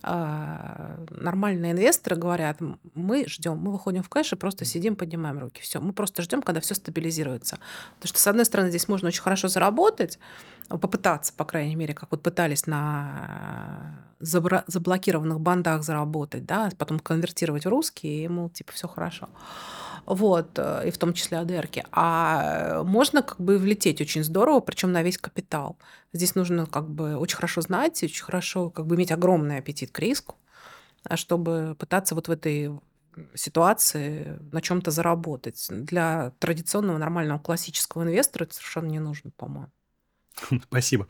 а, 0.00 0.96
нормальные 1.10 1.72
инвесторы 1.72 2.16
говорят, 2.16 2.58
мы 2.94 3.26
ждем, 3.26 3.58
мы 3.58 3.72
выходим 3.72 4.02
в 4.02 4.08
кэш 4.08 4.32
и 4.32 4.36
просто 4.36 4.64
сидим, 4.64 4.94
поднимаем 4.94 5.38
руки. 5.38 5.60
Все, 5.60 5.80
мы 5.80 5.92
просто 5.92 6.22
ждем, 6.22 6.40
когда 6.42 6.60
все 6.60 6.74
стабилизируется. 6.74 7.58
Потому 7.96 8.08
что, 8.08 8.18
с 8.20 8.26
одной 8.26 8.44
стороны, 8.44 8.68
здесь 8.68 8.86
можно 8.86 9.08
очень 9.08 9.22
хорошо 9.22 9.48
заработать, 9.48 10.18
попытаться, 10.68 11.32
по 11.32 11.44
крайней 11.44 11.76
мере, 11.76 11.94
как 11.94 12.10
вот 12.10 12.22
пытались 12.22 12.66
на 12.66 14.04
заблокированных 14.20 15.40
бандах 15.40 15.82
заработать, 15.82 16.44
да, 16.44 16.70
потом 16.76 16.98
конвертировать 16.98 17.64
в 17.64 17.68
русский, 17.68 18.24
и, 18.24 18.28
мол, 18.28 18.50
типа, 18.50 18.72
все 18.72 18.88
хорошо 18.88 19.28
вот, 20.08 20.58
э, 20.58 20.88
и 20.88 20.90
в 20.90 20.98
том 20.98 21.12
числе 21.12 21.38
АДРки. 21.38 21.84
А 21.92 22.82
можно 22.84 23.22
как 23.22 23.40
бы 23.40 23.58
влететь 23.58 24.00
очень 24.00 24.24
здорово, 24.24 24.60
причем 24.60 24.92
на 24.92 25.02
весь 25.02 25.18
капитал. 25.18 25.78
Здесь 26.12 26.34
нужно 26.34 26.66
как 26.66 26.88
бы 26.88 27.16
очень 27.16 27.36
хорошо 27.36 27.60
знать, 27.60 28.02
очень 28.02 28.24
хорошо 28.24 28.70
как 28.70 28.86
бы 28.86 28.96
иметь 28.96 29.12
огромный 29.12 29.58
аппетит 29.58 29.90
к 29.90 29.98
риску, 29.98 30.36
а 31.04 31.16
чтобы 31.16 31.76
пытаться 31.78 32.14
вот 32.14 32.28
в 32.28 32.30
этой 32.30 32.70
ситуации 33.34 34.38
на 34.52 34.62
чем-то 34.62 34.90
заработать. 34.90 35.66
Для 35.70 36.32
традиционного 36.38 36.98
нормального 36.98 37.38
классического 37.38 38.04
инвестора 38.04 38.44
это 38.44 38.54
совершенно 38.54 38.88
не 38.88 39.00
нужно, 39.00 39.30
по-моему. 39.36 39.70
Спасибо. 40.68 41.06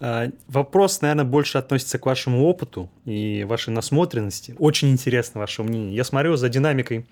А, 0.00 0.30
вопрос, 0.46 1.00
наверное, 1.00 1.24
больше 1.24 1.58
относится 1.58 1.98
к 1.98 2.06
вашему 2.06 2.44
опыту 2.44 2.90
и 3.04 3.44
вашей 3.44 3.70
насмотренности. 3.70 4.54
Очень 4.58 4.90
интересно 4.90 5.40
ваше 5.40 5.62
мнение. 5.62 5.94
Я 5.94 6.04
смотрю 6.04 6.36
за 6.36 6.48
динамикой 6.48 7.06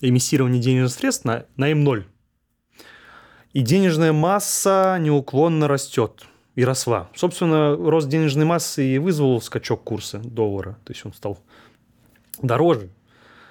эмиссирования 0.00 0.60
денежных 0.60 0.92
средств 0.92 1.24
на, 1.24 1.46
на 1.56 1.70
М0. 1.72 2.04
И 3.52 3.60
денежная 3.62 4.12
масса 4.12 4.98
неуклонно 5.00 5.68
растет 5.68 6.26
и 6.54 6.64
росла. 6.64 7.08
Собственно, 7.14 7.76
рост 7.76 8.08
денежной 8.08 8.44
массы 8.44 8.84
и 8.84 8.98
вызвал 8.98 9.40
скачок 9.40 9.84
курса 9.84 10.18
доллара. 10.18 10.78
То 10.84 10.92
есть 10.92 11.04
он 11.04 11.12
стал 11.12 11.38
дороже. 12.42 12.90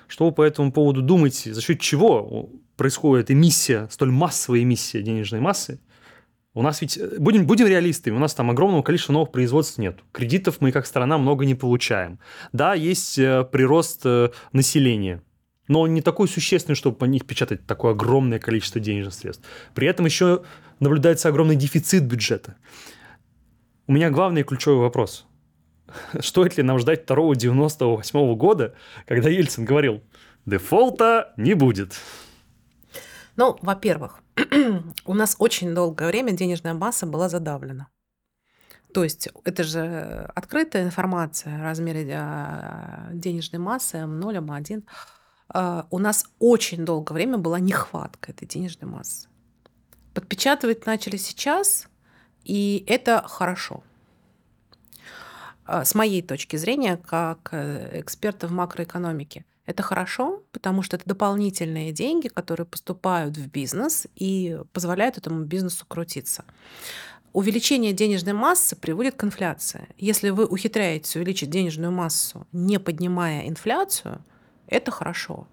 Что 0.07 0.25
вы 0.25 0.31
по 0.31 0.43
этому 0.43 0.71
поводу 0.71 1.01
думаете? 1.01 1.53
За 1.53 1.61
счет 1.61 1.79
чего 1.79 2.49
происходит 2.77 3.31
эмиссия, 3.31 3.87
столь 3.91 4.11
массовая 4.11 4.61
эмиссия 4.61 5.01
денежной 5.01 5.41
массы? 5.41 5.79
У 6.57 6.63
нас 6.63 6.81
ведь, 6.81 6.99
будем, 7.19 7.45
будем 7.45 7.67
реалистами, 7.67 8.15
у 8.15 8.19
нас 8.19 8.33
там 8.33 8.49
огромного 8.49 8.81
количества 8.81 9.13
новых 9.13 9.31
производств 9.31 9.77
нет. 9.77 9.99
Кредитов 10.11 10.59
мы 10.59 10.71
как 10.71 10.87
страна 10.87 11.19
много 11.19 11.45
не 11.45 11.53
получаем. 11.53 12.17
Да, 12.51 12.73
есть 12.73 13.19
э, 13.19 13.43
прирост 13.43 14.01
э, 14.05 14.31
населения, 14.53 15.21
но 15.67 15.81
он 15.81 15.93
не 15.93 16.01
такой 16.01 16.27
существенный, 16.27 16.73
чтобы 16.73 16.97
по 16.97 17.05
них 17.05 17.27
печатать 17.27 17.67
такое 17.67 17.91
огромное 17.91 18.39
количество 18.39 18.81
денежных 18.81 19.13
средств. 19.13 19.45
При 19.75 19.87
этом 19.87 20.07
еще 20.07 20.45
наблюдается 20.79 21.29
огромный 21.29 21.55
дефицит 21.55 22.05
бюджета. 22.05 22.55
У 23.85 23.91
меня 23.91 24.09
главный 24.09 24.41
ключевой 24.41 24.79
вопрос. 24.79 25.27
Стоит 26.21 26.57
ли 26.57 26.63
нам 26.63 26.79
ждать 26.79 27.03
второго 27.03 27.35
98 27.35 28.19
-го 28.19 28.35
года, 28.35 28.73
когда 29.05 29.29
Ельцин 29.29 29.63
говорил, 29.63 30.01
дефолта 30.47 31.35
не 31.37 31.53
будет? 31.53 31.99
Ну, 33.37 33.55
во-первых, 33.61 34.19
у 35.05 35.13
нас 35.13 35.35
очень 35.39 35.73
долгое 35.73 36.07
время 36.07 36.31
денежная 36.33 36.73
масса 36.73 37.05
была 37.05 37.29
задавлена. 37.29 37.87
То 38.93 39.03
есть 39.03 39.29
это 39.43 39.63
же 39.63 40.31
открытая 40.33 40.83
информация 40.83 41.59
о 41.59 41.63
размере 41.63 42.11
а, 42.17 43.09
денежной 43.13 43.59
массы 43.59 43.97
М0, 43.97 44.39
М1. 44.39 44.83
А, 45.49 45.87
у 45.91 45.99
нас 45.99 46.25
очень 46.39 46.83
долгое 46.83 47.13
время 47.13 47.37
была 47.37 47.59
нехватка 47.59 48.31
этой 48.31 48.47
денежной 48.47 48.89
массы. 48.89 49.27
Подпечатывать 50.15 50.87
начали 50.87 51.17
сейчас, 51.17 51.87
и 52.43 52.83
это 52.87 53.23
хорошо. 53.27 53.83
А, 55.65 55.85
с 55.85 55.93
моей 55.93 56.23
точки 56.23 56.55
зрения, 56.55 56.97
как 56.97 57.49
э, 57.51 57.99
эксперта 57.99 58.47
в 58.47 58.51
макроэкономике, 58.51 59.45
это 59.67 59.83
хорошо, 59.83 60.41
потому 60.51 60.81
что 60.81 60.95
это 60.95 61.05
дополнительные 61.05 61.91
деньги, 61.91 62.29
которые 62.29 62.65
поступают 62.65 63.37
в 63.37 63.47
бизнес 63.51 64.07
и 64.15 64.59
позволяют 64.73 65.17
этому 65.17 65.43
бизнесу 65.43 65.85
крутиться. 65.87 66.45
Увеличение 67.33 67.93
денежной 67.93 68.33
массы 68.33 68.75
приводит 68.75 69.15
к 69.15 69.23
инфляции. 69.23 69.89
Если 69.97 70.29
вы 70.29 70.45
ухитряетесь 70.45 71.15
увеличить 71.15 71.51
денежную 71.51 71.91
массу, 71.91 72.47
не 72.51 72.79
поднимая 72.79 73.47
инфляцию– 73.47 74.23
это 74.67 74.89
хорошо. 74.89 75.47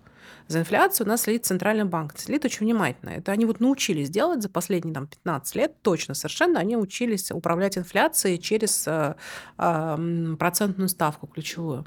За 0.47 0.61
инфляцию 0.61 1.07
у 1.07 1.09
нас 1.09 1.23
следит 1.23 1.47
Центральный 1.47 1.85
банк. 1.85 2.15
Следит 2.19 2.45
очень 2.45 2.67
внимательно. 2.67 3.11
Это 3.11 3.33
они 3.33 3.47
вот 3.47 3.61
научились 3.61 4.11
делать 4.11 4.43
за 4.43 4.49
последние 4.49 4.95
там, 4.95 5.07
15 5.07 5.55
лет, 5.57 5.83
точно 5.83 6.15
совершенно. 6.15 6.61
Они 6.61 6.77
учились 6.77 7.31
управлять 7.31 7.79
инфляцией 7.79 8.39
через 8.39 8.87
э, 8.87 9.15
э, 9.59 10.37
процентную 10.39 10.89
ставку 10.89 11.27
ключевую. 11.27 11.87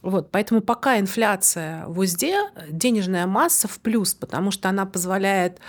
Вот. 0.00 0.30
Поэтому 0.30 0.62
пока 0.62 0.98
инфляция 0.98 1.84
в 1.86 1.98
узде, 1.98 2.38
денежная 2.70 3.26
масса 3.26 3.68
в 3.68 3.78
плюс, 3.80 4.14
потому 4.14 4.50
что 4.50 4.68
она 4.70 4.86
позволяет 4.86 5.60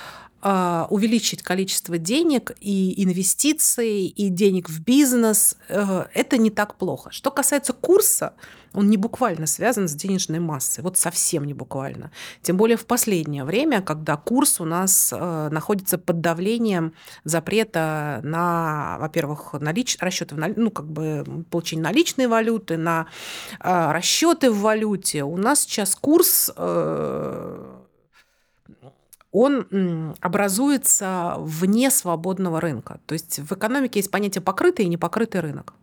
увеличить 0.90 1.44
количество 1.44 1.98
денег 1.98 2.52
и 2.62 3.04
инвестиций, 3.04 4.06
и 4.06 4.30
денег 4.30 4.70
в 4.70 4.82
бизнес, 4.82 5.58
э, 5.68 6.06
это 6.14 6.38
не 6.38 6.50
так 6.50 6.76
плохо. 6.76 7.12
Что 7.12 7.32
касается 7.32 7.74
курса, 7.74 8.34
он 8.74 8.90
не 8.90 8.98
буквально 8.98 9.48
связан 9.48 9.88
с 9.88 9.94
денежной 9.94 10.40
массой, 10.40 10.82
вот 10.82 10.98
совсем 10.98 11.44
не 11.46 11.54
буквально. 11.54 12.12
Тем 12.42 12.58
более 12.58 12.78
в 12.78 12.86
последнее 12.86 13.44
время, 13.44 13.82
когда 13.82 14.16
курс 14.16 14.62
у 14.62 14.66
нас 14.66 15.12
э, 15.12 15.50
находится 15.52 15.98
под 15.98 16.22
давлением 16.22 16.94
запрета 17.24 18.22
на, 18.24 18.98
во-первых, 19.00 19.54
налич... 19.60 19.98
расчеты, 20.00 20.36
в, 20.36 20.54
ну, 20.56 20.72
как 20.72 20.90
бы 20.90 21.46
получение 21.50 21.84
наличной 21.84 22.28
валюты, 22.28 22.78
на 22.78 23.08
э, 23.60 23.92
расчеты 23.92 24.52
в 24.52 24.60
валюте. 24.60 25.24
У 25.24 25.38
нас 25.38 25.62
сейчас 25.62 25.96
курс 25.96 26.52
он 29.32 30.16
образуется 30.20 31.36
вне 31.38 31.92
свободного 31.92 32.60
рынка. 32.60 33.00
То 33.06 33.14
есть 33.14 33.40
в 33.40 33.54
экономике 33.54 34.00
есть 34.00 34.12
понятие 34.12 34.42
покрытый 34.42 34.86
и 34.86 34.90
непокрытый 34.90 35.42
рынок. 35.42 35.74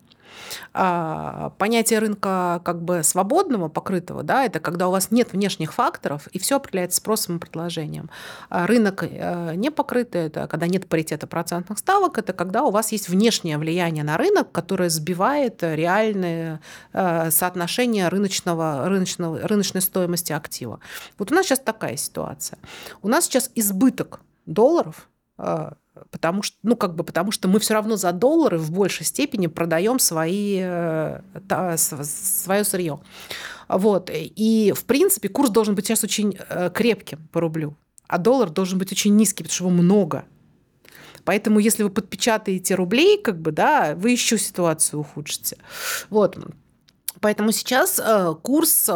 А, 0.73 1.51
понятие 1.59 1.99
рынка 1.99 2.61
как 2.65 2.83
бы 2.83 3.03
свободного, 3.03 3.69
покрытого, 3.69 4.23
да, 4.23 4.45
это 4.45 4.61
когда 4.61 4.89
у 4.89 4.91
вас 4.91 5.11
нет 5.11 5.33
внешних 5.33 5.73
факторов, 5.73 6.27
и 6.29 6.39
все 6.39 6.57
определяется 6.57 6.99
спросом 6.99 7.37
и 7.37 7.41
предложением. 7.41 8.11
А 8.49 8.67
рынок 8.67 9.03
э, 9.03 9.55
не 9.55 9.71
покрытый, 9.71 10.27
это 10.27 10.47
когда 10.47 10.67
нет 10.67 10.89
паритета 10.89 11.27
процентных 11.27 11.79
ставок, 11.79 12.19
это 12.19 12.33
когда 12.33 12.63
у 12.63 12.71
вас 12.71 12.93
есть 12.93 13.09
внешнее 13.09 13.59
влияние 13.59 14.05
на 14.05 14.17
рынок, 14.17 14.53
которое 14.53 14.91
сбивает 14.91 15.63
реальное 15.63 16.61
э, 16.93 17.31
соотношение 17.31 18.09
рыночного, 18.09 18.89
рыночного, 18.89 19.39
рыночной 19.47 19.81
стоимости 19.81 20.33
актива. 20.33 20.81
Вот 21.19 21.33
у 21.33 21.35
нас 21.35 21.47
сейчас 21.47 21.61
такая 21.61 21.97
ситуация. 21.97 22.59
У 23.03 23.09
нас 23.09 23.25
сейчас 23.25 23.51
избыток 23.55 24.21
долларов 24.47 25.09
э, 25.39 25.71
потому 26.11 26.43
что, 26.43 26.57
ну, 26.63 26.77
как 26.77 26.95
бы, 26.95 27.05
потому 27.05 27.31
что 27.31 27.49
мы 27.49 27.59
все 27.59 27.75
равно 27.75 27.97
за 27.97 28.13
доллары 28.13 28.59
в 28.59 28.71
большей 28.71 29.07
степени 29.07 29.47
продаем 29.47 29.99
свои, 29.99 30.59
э, 30.61 31.21
та, 31.49 31.77
свое 31.77 32.65
сырье. 32.65 33.01
Вот. 33.69 34.11
И, 34.13 34.73
в 34.77 34.85
принципе, 34.85 35.29
курс 35.29 35.51
должен 35.51 35.75
быть 35.75 35.87
сейчас 35.87 36.05
очень 36.05 36.39
э, 36.49 36.71
крепким 36.73 37.29
по 37.33 37.41
рублю, 37.41 37.77
а 38.07 38.19
доллар 38.19 38.51
должен 38.51 38.79
быть 38.79 38.93
очень 38.93 39.17
низкий, 39.17 39.43
потому 39.43 39.55
что 39.55 39.65
его 39.65 39.83
много. 39.83 40.25
Поэтому, 41.25 41.59
если 41.59 41.83
вы 41.83 41.91
подпечатаете 41.91 42.77
рублей, 42.77 43.21
как 43.21 43.41
бы, 43.41 43.51
да, 43.51 43.95
вы 43.97 44.13
еще 44.13 44.39
ситуацию 44.39 45.01
ухудшите. 45.01 45.57
Вот. 46.09 46.39
Поэтому 47.21 47.53
сейчас 47.53 48.01
э, 48.03 48.35
курс, 48.43 48.87
э, 48.89 48.93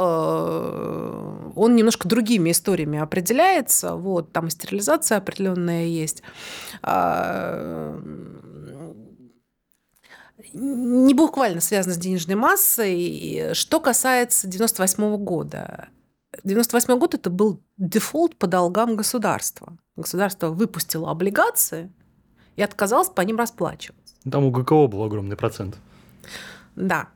он 1.56 1.76
немножко 1.76 2.08
другими 2.08 2.50
историями 2.50 2.98
определяется. 2.98 3.94
Вот, 3.94 4.32
там 4.32 4.48
и 4.48 4.50
стерилизация 4.50 5.18
определенная 5.18 5.86
есть. 5.86 6.22
Э, 6.82 7.98
не 10.52 11.14
буквально 11.14 11.60
связано 11.60 11.94
с 11.94 11.98
денежной 11.98 12.34
массой. 12.34 13.54
Что 13.54 13.80
касается 13.80 14.48
98 14.48 15.16
года. 15.16 15.88
98 16.44 16.98
год 16.98 17.14
это 17.14 17.30
был 17.30 17.60
дефолт 17.76 18.36
по 18.36 18.46
долгам 18.46 18.96
государства. 18.96 19.76
Государство 19.96 20.48
выпустило 20.48 21.10
облигации 21.10 21.90
и 22.56 22.62
отказалось 22.62 23.08
по 23.08 23.20
ним 23.22 23.36
расплачиваться. 23.36 24.14
Там 24.30 24.44
у 24.44 24.50
ГКО 24.50 24.86
был 24.86 25.02
огромный 25.02 25.36
процент. 25.36 25.76
Да, 26.76 27.08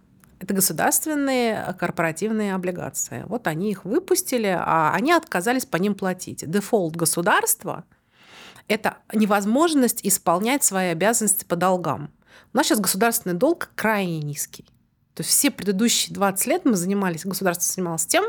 это 0.44 0.52
государственные 0.52 1.74
корпоративные 1.78 2.54
облигации. 2.54 3.24
Вот 3.28 3.46
они 3.46 3.70
их 3.70 3.86
выпустили, 3.86 4.54
а 4.58 4.92
они 4.94 5.12
отказались 5.12 5.64
по 5.64 5.78
ним 5.78 5.94
платить. 5.94 6.48
Дефолт 6.48 6.96
государства– 6.96 7.84
это 8.68 8.98
невозможность 9.14 10.00
исполнять 10.02 10.62
свои 10.62 10.88
обязанности 10.88 11.46
по 11.46 11.56
долгам. 11.56 12.12
У 12.52 12.58
нас 12.58 12.66
сейчас 12.66 12.80
государственный 12.80 13.34
долг 13.34 13.70
крайне 13.74 14.20
низкий. 14.20 14.66
То 15.14 15.22
есть 15.22 15.30
все 15.30 15.50
предыдущие 15.50 16.12
20 16.12 16.46
лет 16.46 16.64
мы 16.64 16.74
занимались, 16.74 17.24
государство 17.24 17.72
занималось 17.72 18.04
тем, 18.04 18.24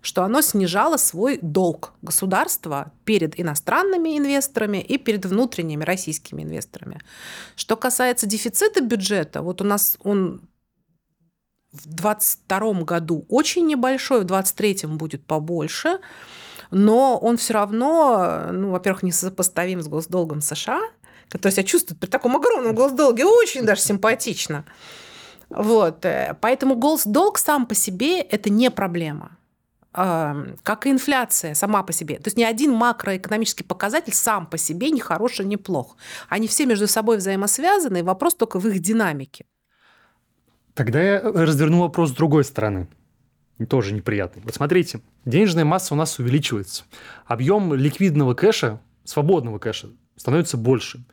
что 0.00 0.24
оно 0.24 0.40
снижало 0.40 0.96
свой 0.96 1.38
долг 1.40 1.92
государства 2.02 2.92
перед 3.04 3.38
иностранными 3.38 4.18
инвесторами 4.18 4.78
и 4.78 4.98
перед 4.98 5.26
внутренними 5.26 5.84
российскими 5.84 6.42
инвесторами. 6.42 7.00
Что 7.54 7.76
касается 7.76 8.26
дефицита 8.26 8.80
бюджета, 8.80 9.42
вот 9.42 9.60
у 9.60 9.64
нас 9.64 9.98
он 10.02 10.40
в 11.72 11.86
2022 11.86 12.82
году 12.82 13.24
очень 13.28 13.66
небольшой, 13.66 14.20
в 14.20 14.24
2023 14.24 14.88
будет 14.96 15.24
побольше, 15.24 16.00
но 16.70 17.18
он 17.18 17.36
все 17.36 17.54
равно, 17.54 18.48
ну, 18.52 18.70
во-первых, 18.70 19.02
не 19.02 19.12
сопоставим 19.12 19.82
с 19.82 19.88
госдолгом 19.88 20.40
США, 20.40 20.80
который 21.28 21.52
себя 21.52 21.64
чувствует 21.64 22.00
при 22.00 22.08
таком 22.08 22.36
огромном 22.36 22.74
госдолге 22.74 23.24
очень 23.24 23.64
даже 23.64 23.80
симпатично. 23.80 24.64
Вот. 25.48 26.04
Э, 26.04 26.36
поэтому 26.40 26.76
госдолг 26.76 27.38
сам 27.38 27.66
по 27.66 27.74
себе– 27.74 28.20
это 28.20 28.50
не 28.50 28.70
проблема 28.70 29.36
как 29.92 30.86
и 30.86 30.90
инфляция 30.90 31.54
сама 31.54 31.82
по 31.82 31.92
себе. 31.92 32.16
То 32.16 32.28
есть 32.28 32.38
ни 32.38 32.44
один 32.44 32.72
макроэкономический 32.72 33.64
показатель 33.64 34.14
сам 34.14 34.46
по 34.46 34.56
себе 34.56 34.90
не 34.90 35.00
хорош 35.00 35.40
и 35.40 35.44
не 35.44 35.58
плох. 35.58 35.96
Они 36.28 36.48
все 36.48 36.64
между 36.64 36.88
собой 36.88 37.18
взаимосвязаны, 37.18 38.02
вопрос 38.02 38.34
только 38.34 38.58
в 38.58 38.66
их 38.66 38.80
динамике. 38.80 39.44
Тогда 40.74 41.02
я 41.02 41.20
разверну 41.20 41.80
вопрос 41.80 42.10
с 42.10 42.14
другой 42.14 42.44
стороны. 42.44 42.88
Тоже 43.68 43.94
неприятный. 43.94 44.42
Вот 44.42 44.54
смотрите, 44.54 45.00
денежная 45.24 45.64
масса 45.64 45.94
у 45.94 45.96
нас 45.96 46.18
увеличивается. 46.18 46.84
Объем 47.26 47.74
ликвидного 47.74 48.34
кэша, 48.34 48.80
свободного 49.04 49.58
кэша, 49.58 49.90
становится 50.16 50.56
больше. 50.56 51.04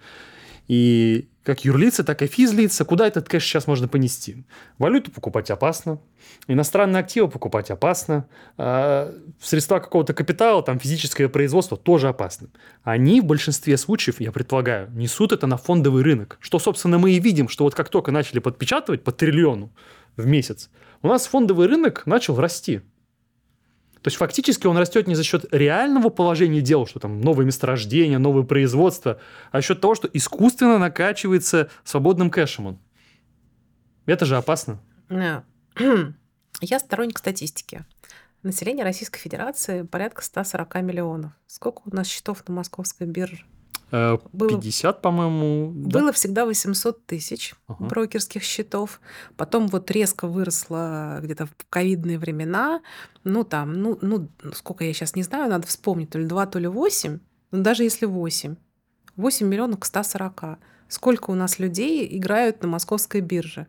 И 0.70 1.28
как 1.44 1.66
юрлица, 1.66 2.04
так 2.04 2.22
и 2.22 2.28
физлица, 2.28 2.86
куда 2.86 3.08
этот 3.08 3.28
кэш 3.28 3.44
сейчас 3.44 3.66
можно 3.66 3.88
понести? 3.88 4.46
Валюту 4.78 5.10
покупать 5.10 5.50
опасно, 5.50 6.00
иностранные 6.48 7.00
активы 7.00 7.28
покупать 7.28 7.72
опасно, 7.72 8.28
а 8.56 9.12
средства 9.42 9.80
какого-то 9.80 10.14
капитала, 10.14 10.62
там 10.62 10.80
физическое 10.80 11.28
производство 11.28 11.76
тоже 11.76 12.08
опасно. 12.08 12.50
Они 12.84 13.20
в 13.20 13.26
большинстве 13.26 13.78
случаев, 13.78 14.22
я 14.22 14.32
предполагаю, 14.32 14.92
несут 14.92 15.32
это 15.32 15.48
на 15.48 15.58
фондовый 15.58 16.04
рынок. 16.04 16.38
Что, 16.40 16.60
собственно, 16.60 17.00
мы 17.00 17.14
и 17.14 17.20
видим, 17.20 17.50
что 17.50 17.64
вот 17.64 17.74
как 17.74 17.90
только 17.90 18.12
начали 18.12 18.38
подпечатывать 18.38 19.04
по 19.04 19.12
триллиону 19.12 19.74
в 20.18 20.28
месяц, 20.28 20.70
у 21.02 21.08
нас 21.08 21.26
фондовый 21.26 21.68
рынок 21.68 22.06
начал 22.06 22.40
расти. 22.40 22.82
То 24.02 24.08
есть 24.08 24.18
фактически 24.18 24.66
он 24.66 24.78
растет 24.78 25.08
не 25.08 25.16
за 25.16 25.24
счет 25.24 25.46
реального 25.52 26.10
положения 26.10 26.62
дел, 26.62 26.88
что 26.88 27.00
там 27.00 27.20
новые 27.20 27.46
месторождения, 27.46 28.18
новые 28.18 28.46
производства, 28.46 29.20
а 29.52 29.58
за 29.58 29.62
счет 29.68 29.82
того, 29.82 29.96
что 29.96 30.10
искусственно 30.14 30.78
накачивается 30.78 31.70
свободным 31.84 32.32
кэшем 32.32 32.68
он. 32.68 32.80
Это 34.06 34.26
же 34.26 34.38
опасно. 34.38 34.80
Я 36.62 36.80
сторонник 36.80 37.20
статистики. 37.20 37.86
Население 38.42 38.86
Российской 38.86 39.20
Федерации 39.20 39.82
порядка 39.82 40.24
140 40.24 40.76
миллионов. 40.76 41.34
Сколько 41.46 41.82
у 41.86 41.96
нас 41.96 42.08
счетов 42.08 42.48
на 42.48 42.56
московской 42.56 43.06
бирже? 43.06 43.44
50, 43.92 44.96
было, 44.96 45.02
по-моему. 45.02 45.72
Да? 45.76 46.00
Было 46.00 46.12
всегда 46.12 46.46
800 46.46 47.06
тысяч 47.06 47.56
ага. 47.68 47.86
брокерских 47.86 48.44
счетов. 48.44 49.02
Потом 49.36 49.68
вот 49.68 49.90
резко 49.92 50.28
выросло 50.28 51.20
где-то 51.22 51.48
в 51.48 51.52
ковидные 51.70 52.20
времена. 52.20 52.82
Ну, 53.24 53.44
там, 53.44 53.74
ну, 53.74 53.98
ну, 54.02 54.30
сколько 54.54 54.84
я 54.84 54.94
сейчас 54.94 55.16
не 55.16 55.24
знаю, 55.24 55.50
надо 55.50 55.66
вспомнить, 55.68 56.12
то 56.12 56.20
ли 56.20 56.26
2, 56.26 56.46
то 56.46 56.60
ли 56.60 56.68
8. 56.68 57.20
Но 57.52 57.62
даже 57.62 57.84
если 57.84 58.06
8. 58.06 58.56
8 59.16 59.48
миллионов 59.48 59.80
к 59.80 59.86
140. 59.86 60.60
Сколько 60.88 61.32
у 61.32 61.36
нас 61.36 61.60
людей 61.60 62.08
играют 62.18 62.62
на 62.62 62.68
московской 62.68 63.22
бирже 63.22 63.68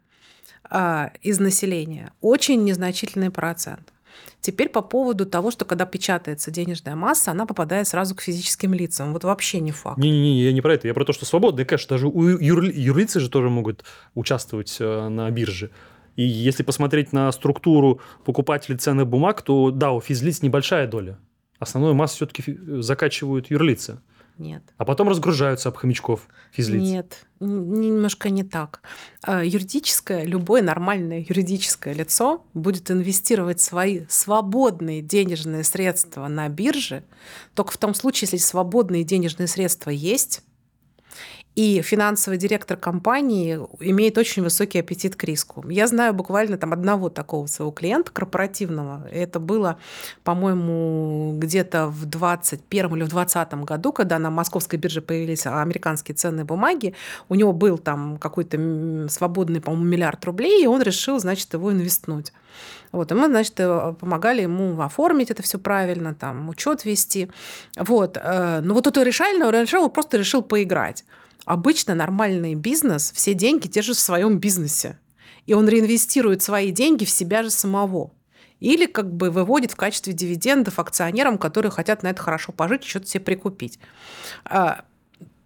а, 0.64 1.12
из 1.23 1.39
населения? 1.39 2.12
Очень 2.21 2.64
незначительный 2.64 3.31
процент. 3.31 3.93
Теперь 4.41 4.69
по 4.69 4.83
поводу 4.83 5.27
того, 5.27 5.51
что 5.51 5.65
когда 5.65 5.87
печатается 5.87 6.51
денежная 6.51 6.97
масса, 6.97 7.31
она 7.31 7.47
попадает 7.47 7.89
сразу 7.89 8.15
к 8.15 8.21
физическим 8.21 8.75
лицам. 8.75 9.13
Вот 9.13 9.25
вообще 9.25 9.61
не 9.61 9.73
факт. 9.73 9.99
Не-не-не, 9.99 10.45
я 10.45 10.53
не 10.53 10.61
про 10.61 10.75
это. 10.75 10.89
Я 10.89 10.95
про 10.95 11.05
то, 11.05 11.13
что 11.13 11.25
свободный 11.25 11.65
кэш, 11.65 11.87
даже 11.87 12.09
у 12.09 12.23
юр... 12.23 12.65
юрлицы 12.65 13.21
же 13.21 13.29
тоже 13.29 13.51
могут 13.51 13.85
участвовать 14.15 14.77
э, 14.81 15.09
на 15.09 15.31
бирже. 15.31 15.71
И 16.17 16.23
если 16.23 16.63
посмотреть 16.63 17.13
на 17.13 17.31
структуру 17.33 18.01
покупателей 18.25 18.79
ценных 18.79 19.07
бумаг, 19.07 19.43
то 19.43 19.71
да, 19.71 19.93
у 19.93 20.01
физлиц 20.01 20.43
небольшая 20.43 20.87
доля. 20.87 21.19
Основную 21.59 21.95
массу 21.95 22.17
все-таки 22.17 22.59
закачивают 22.81 23.51
юрлицы. 23.51 24.01
Нет. 24.41 24.62
А 24.78 24.86
потом 24.86 25.11
разгружаются 25.11 25.68
об 25.68 25.76
хомячков 25.76 26.26
физлиц. 26.51 26.80
Нет, 26.80 27.26
немножко 27.41 28.30
не 28.30 28.43
так. 28.43 28.80
А, 29.22 29.45
юридическое, 29.45 30.24
любое 30.24 30.62
нормальное 30.62 31.18
юридическое 31.18 31.93
лицо 31.93 32.47
будет 32.55 32.91
инвестировать 32.91 33.61
свои 33.61 34.07
свободные 34.09 35.03
денежные 35.03 35.62
средства 35.62 36.26
на 36.26 36.49
бирже 36.49 37.05
только 37.55 37.72
в 37.72 37.76
том 37.76 37.93
случае, 37.93 38.30
если 38.32 38.38
свободные 38.38 39.05
денежные 39.05 39.47
средства 39.47 39.91
есть, 39.91 40.43
и 41.57 41.82
финансовый 41.82 42.38
директор 42.38 42.76
компании 42.76 43.59
имеет 43.80 44.16
очень 44.16 44.42
высокий 44.42 44.78
аппетит 44.78 45.16
к 45.16 45.24
риску. 45.24 45.68
Я 45.68 45.88
знаю 45.88 46.14
буквально 46.14 46.57
там 46.59 46.72
одного 46.72 47.09
такого 47.09 47.46
своего 47.46 47.72
клиента 47.72 48.12
корпоративного. 48.12 49.09
Это 49.11 49.40
было, 49.40 49.78
по-моему, 50.22 51.34
где-то 51.38 51.88
в 51.88 52.07
21 52.07 52.96
или 52.96 53.03
в 53.03 53.09
20 53.09 53.55
году, 53.64 53.92
когда 53.92 54.18
на 54.18 54.30
московской 54.30 54.78
бирже 54.78 55.03
появились 55.03 55.44
американские 55.46 56.14
ценные 56.14 56.44
бумаги. 56.44 56.94
У 57.28 57.34
него 57.34 57.53
был 57.53 57.78
там 57.78 58.18
какой-то 58.18 59.09
свободный, 59.11 59.61
по-моему, 59.61 59.84
миллиард 59.84 60.24
рублей, 60.24 60.62
и 60.62 60.66
он 60.68 60.82
решил, 60.82 61.18
значит, 61.18 61.53
его 61.53 61.72
инвестнуть. 61.72 62.32
Вот, 62.92 63.11
и 63.12 63.14
мы, 63.14 63.26
значит, 63.26 63.55
э, 63.59 63.94
помогали 63.98 64.42
ему 64.42 64.80
оформить 64.80 65.30
это 65.30 65.42
все 65.42 65.59
правильно, 65.59 66.14
там, 66.14 66.48
учет 66.48 66.84
вести. 66.84 67.30
Вот. 67.76 68.16
Э, 68.16 68.61
но 68.62 68.74
вот 68.74 68.86
это 68.86 69.03
решально, 69.03 69.46
он 69.46 69.55
решил, 69.55 69.84
он 69.84 69.90
просто 69.90 70.16
решил 70.16 70.42
поиграть. 70.42 71.05
Обычно 71.45 71.95
нормальный 71.95 72.55
бизнес 72.55 73.12
все 73.12 73.34
деньги 73.34 73.66
держит 73.66 73.97
в 73.97 74.01
своем 74.01 74.38
бизнесе. 74.38 74.99
И 75.47 75.55
он 75.55 75.68
реинвестирует 75.68 76.43
свои 76.43 76.70
деньги 76.70 77.05
в 77.05 77.11
себя 77.11 77.43
же 77.43 77.51
самого. 77.51 78.12
Или 78.61 78.86
как 78.86 79.12
бы 79.12 79.30
выводит 79.30 79.72
в 79.72 79.76
качестве 79.76 80.12
дивидендов 80.12 80.78
акционерам, 80.78 81.38
которые 81.38 81.72
хотят 81.72 82.03
на 82.03 82.09
это 82.09 82.22
хорошо 82.22 82.53
пожить, 82.53 82.84
что-то 82.84 83.07
себе 83.07 83.24
прикупить. 83.24 83.78
А, 84.45 84.84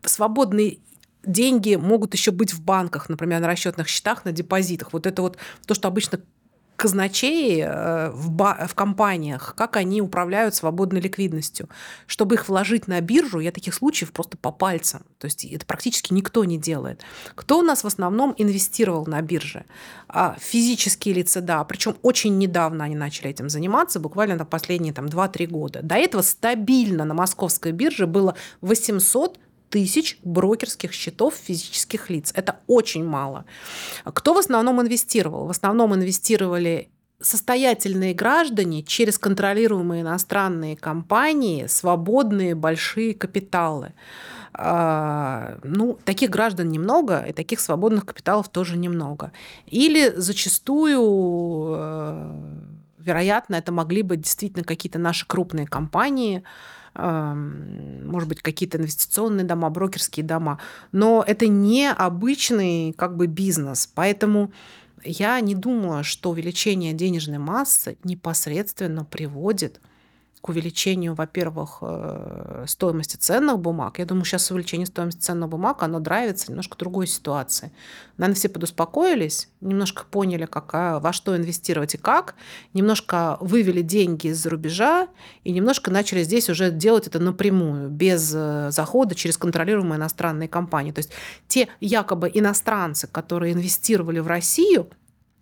свободные 0.03 0.79
деньги 1.25 1.77
могут 1.77 2.13
еще 2.13 2.33
быть 2.33 2.53
в 2.53 2.63
банках, 2.63 3.09
например, 3.09 3.41
на 3.41 3.47
расчетных 3.47 3.89
счетах, 3.89 4.25
на 4.25 4.33
депозитах. 4.33 4.93
Вот 4.93 5.07
это 5.07 5.23
вот 5.23 5.39
то, 5.67 5.75
что 5.75 5.89
обычно 5.89 6.21
казначеи 6.85 7.65
э, 7.67 8.11
в, 8.11 8.31
ба- 8.31 8.67
в 8.69 8.75
компаниях, 8.75 9.55
как 9.57 9.77
они 9.77 10.03
управляют 10.03 10.55
свободной 10.55 11.01
ликвидностью. 11.01 11.71
Чтобы 12.07 12.35
их 12.35 12.47
вложить 12.47 12.89
на 12.89 13.01
биржу, 13.01 13.41
я 13.41 13.53
таких 13.53 13.73
случаев 13.73 14.13
просто 14.13 14.37
по 14.37 14.53
пальцам. 14.53 15.01
То 15.19 15.25
есть 15.25 15.47
это 15.47 15.65
практически 15.65 16.13
никто 16.13 16.45
не 16.45 16.59
делает. 16.59 17.01
Кто 17.35 17.61
у 17.61 17.63
нас 17.63 17.85
в 17.85 17.87
основном 17.87 18.35
инвестировал 18.37 19.07
на 19.07 19.23
бирже? 19.23 19.65
А, 20.09 20.37
физические 20.39 21.15
лица, 21.15 21.41
да. 21.41 21.65
Причем 21.65 21.97
очень 22.03 22.37
недавно 22.37 22.85
они 22.85 22.97
начали 22.97 23.31
этим 23.31 23.49
заниматься, 23.49 23.99
буквально 23.99 24.37
на 24.37 24.45
последние 24.45 24.93
там, 24.93 25.07
2-3 25.07 25.47
года. 25.47 25.81
До 25.83 25.95
этого 25.95 26.21
стабильно 26.21 27.07
на 27.07 27.15
московской 27.15 27.73
бирже 27.73 28.07
было 28.07 28.37
800 28.61 29.39
тысяч 29.71 30.19
брокерских 30.23 30.93
счетов 30.93 31.35
физических 31.35 32.11
лиц. 32.11 32.33
Это 32.35 32.61
очень 32.67 33.05
мало. 33.05 33.45
Кто 34.05 34.35
в 34.35 34.39
основном 34.39 34.81
инвестировал? 34.81 35.47
В 35.47 35.51
основном 35.51 35.95
инвестировали 35.95 36.89
состоятельные 37.21 38.15
граждане 38.15 38.83
через 38.83 39.19
контролируемые 39.19 40.03
иностранные 40.03 40.77
компании, 40.77 41.67
свободные 41.67 42.55
большие 42.55 43.15
капиталы. 43.15 43.93
А, 44.53 45.59
ну, 45.65 45.99
таких 46.05 46.31
граждан 46.31 46.69
немного, 46.69 47.25
и 47.29 47.33
таких 47.33 47.59
свободных 47.61 48.07
капиталов 48.07 48.49
тоже 48.49 48.77
немного. 48.77 49.33
Или 49.67 50.13
зачастую, 50.15 51.75
э, 51.77 52.33
вероятно, 52.99 53.57
это 53.57 53.73
могли 53.73 54.03
быть 54.03 54.21
действительно 54.21 54.65
какие-то 54.65 55.01
наши 55.01 55.27
крупные 55.27 55.67
компании, 55.67 56.45
может 56.95 58.29
быть, 58.29 58.41
какие-то 58.41 58.79
инвестиционные 58.79 59.45
дома, 59.45 59.69
брокерские 59.71 60.25
дома. 60.25 60.61
Но 60.93 61.25
это 61.27 61.47
не 61.49 61.91
обычный 61.91 62.93
как 62.93 63.17
бы 63.17 63.27
бизнес. 63.27 63.91
Поэтому 63.95 64.53
я 65.05 65.41
не 65.41 65.55
думаю, 65.55 66.05
что 66.05 66.31
увеличение 66.31 66.93
денежной 66.93 67.39
массы 67.39 67.99
непосредственно 68.05 69.05
приводит 69.05 69.79
к 69.79 69.81
увеличению, 70.49 71.15
во-первых, 71.15 71.79
э, 71.81 72.65
стоимости 72.67 73.17
ценных 73.17 73.59
бумаг. 73.59 73.99
Я 73.99 74.07
думаю, 74.07 74.25
сейчас 74.25 74.51
увеличение 74.51 74.87
стоимости 74.87 75.21
ценных 75.21 75.49
бумаг, 75.49 75.83
оно 75.83 76.01
драйвится 76.01 76.51
немножко 76.51 76.77
другой 76.77 77.07
ситуации. 77.07 77.73
Наверное, 78.17 78.37
все 78.37 78.49
подуспокоились, 78.49 79.49
немножко 79.61 80.05
поняли, 80.11 80.47
как, 80.47 80.73
во 80.73 81.13
что 81.13 81.37
инвестировать 81.37 81.95
и 81.95 81.99
как, 81.99 82.35
немножко 82.73 83.39
вывели 83.41 83.83
деньги 83.83 84.29
из-за 84.29 84.51
рубежа 84.51 85.09
и 85.45 85.53
немножко 85.53 85.91
начали 85.91 86.23
здесь 86.23 86.49
уже 86.51 86.71
делать 86.71 87.07
это 87.07 87.19
напрямую, 87.19 87.89
без 87.89 88.33
э, 88.35 88.71
захода 88.71 89.15
через 89.15 89.39
контролируемые 89.39 89.99
иностранные 89.99 90.49
компании. 90.49 90.93
То 90.93 91.01
есть 91.01 91.11
те 91.49 91.69
якобы 91.81 92.31
иностранцы, 92.33 93.07
которые 93.07 93.53
инвестировали 93.55 94.21
в 94.21 94.27
Россию, 94.27 94.89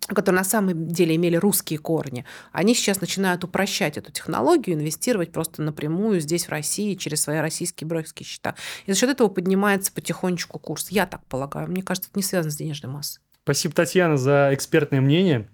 которые 0.07 0.39
на 0.39 0.45
самом 0.45 0.87
деле 0.87 1.15
имели 1.15 1.35
русские 1.35 1.79
корни, 1.79 2.25
они 2.51 2.75
сейчас 2.75 3.01
начинают 3.01 3.43
упрощать 3.43 3.97
эту 3.97 4.11
технологию, 4.11 4.75
инвестировать 4.75 5.31
просто 5.31 5.61
напрямую 5.61 6.19
здесь, 6.19 6.45
в 6.45 6.49
России, 6.49 6.95
через 6.95 7.21
свои 7.21 7.39
российские 7.39 7.87
брокерские 7.87 8.25
счета. 8.25 8.55
И 8.85 8.91
за 8.91 8.99
счет 8.99 9.09
этого 9.09 9.27
поднимается 9.29 9.91
потихонечку 9.91 10.59
курс. 10.59 10.89
Я 10.89 11.05
так 11.05 11.25
полагаю. 11.25 11.69
Мне 11.69 11.83
кажется, 11.83 12.09
это 12.09 12.19
не 12.19 12.23
связано 12.23 12.51
с 12.51 12.55
денежной 12.55 12.91
массой. 12.91 13.21
Спасибо, 13.43 13.73
Татьяна, 13.73 14.17
за 14.17 14.49
экспертное 14.53 15.01
мнение. 15.01 15.47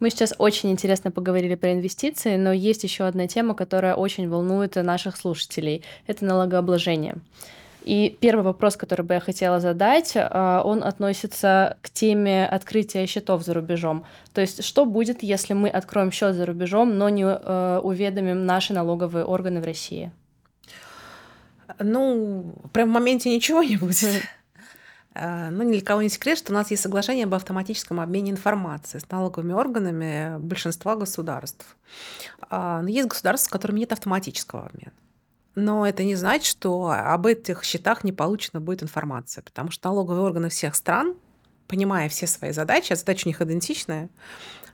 Мы 0.00 0.10
сейчас 0.10 0.34
очень 0.36 0.72
интересно 0.72 1.12
поговорили 1.12 1.54
про 1.54 1.72
инвестиции, 1.72 2.36
но 2.36 2.52
есть 2.52 2.82
еще 2.82 3.04
одна 3.04 3.28
тема, 3.28 3.54
которая 3.54 3.94
очень 3.94 4.28
волнует 4.28 4.74
наших 4.74 5.16
слушателей. 5.16 5.84
Это 6.08 6.24
налогообложение. 6.24 7.18
И 7.84 8.16
первый 8.20 8.42
вопрос, 8.42 8.76
который 8.76 9.04
бы 9.04 9.14
я 9.14 9.20
хотела 9.20 9.60
задать, 9.60 10.12
а, 10.14 10.62
он 10.64 10.84
относится 10.84 11.76
к 11.82 11.90
теме 11.90 12.46
открытия 12.46 13.06
счетов 13.06 13.42
за 13.42 13.54
рубежом. 13.54 14.04
То 14.32 14.40
есть, 14.40 14.64
что 14.64 14.84
будет, 14.84 15.22
если 15.22 15.54
мы 15.54 15.68
откроем 15.68 16.12
счет 16.12 16.34
за 16.34 16.46
рубежом, 16.46 16.96
но 16.96 17.08
не 17.08 17.24
э, 17.24 17.80
уведомим 17.82 18.46
наши 18.46 18.72
налоговые 18.72 19.24
органы 19.24 19.60
в 19.60 19.64
России? 19.64 20.12
Ну, 21.78 22.54
прям 22.72 22.90
в 22.90 22.92
моменте 22.92 23.34
ничего 23.34 23.62
не 23.62 23.76
будет. 23.76 24.22
Э, 25.14 25.48
ну, 25.50 25.62
ни 25.64 25.72
для 25.72 25.82
кого 25.82 26.02
не 26.02 26.08
секрет, 26.08 26.38
что 26.38 26.52
у 26.52 26.54
нас 26.54 26.70
есть 26.70 26.82
соглашение 26.82 27.24
об 27.24 27.34
автоматическом 27.34 28.00
обмене 28.00 28.30
информацией 28.30 29.00
с 29.00 29.10
налоговыми 29.10 29.52
органами 29.52 30.38
большинства 30.38 30.96
государств. 30.96 31.76
А, 32.48 32.82
но 32.82 32.88
есть 32.88 33.08
государства, 33.08 33.48
с 33.48 33.50
которыми 33.50 33.80
нет 33.80 33.92
автоматического 33.92 34.66
обмена. 34.66 34.92
Но 35.54 35.86
это 35.86 36.02
не 36.02 36.14
значит, 36.14 36.46
что 36.46 36.90
об 36.90 37.26
этих 37.26 37.62
счетах 37.64 38.04
не 38.04 38.12
получена 38.12 38.60
будет 38.60 38.82
информация, 38.82 39.42
потому 39.42 39.70
что 39.70 39.88
налоговые 39.88 40.24
органы 40.24 40.48
всех 40.48 40.74
стран, 40.74 41.14
понимая 41.68 42.08
все 42.08 42.26
свои 42.26 42.52
задачи, 42.52 42.92
а 42.92 42.96
задачи 42.96 43.26
у 43.26 43.28
них 43.28 43.40
идентичная, 43.42 44.08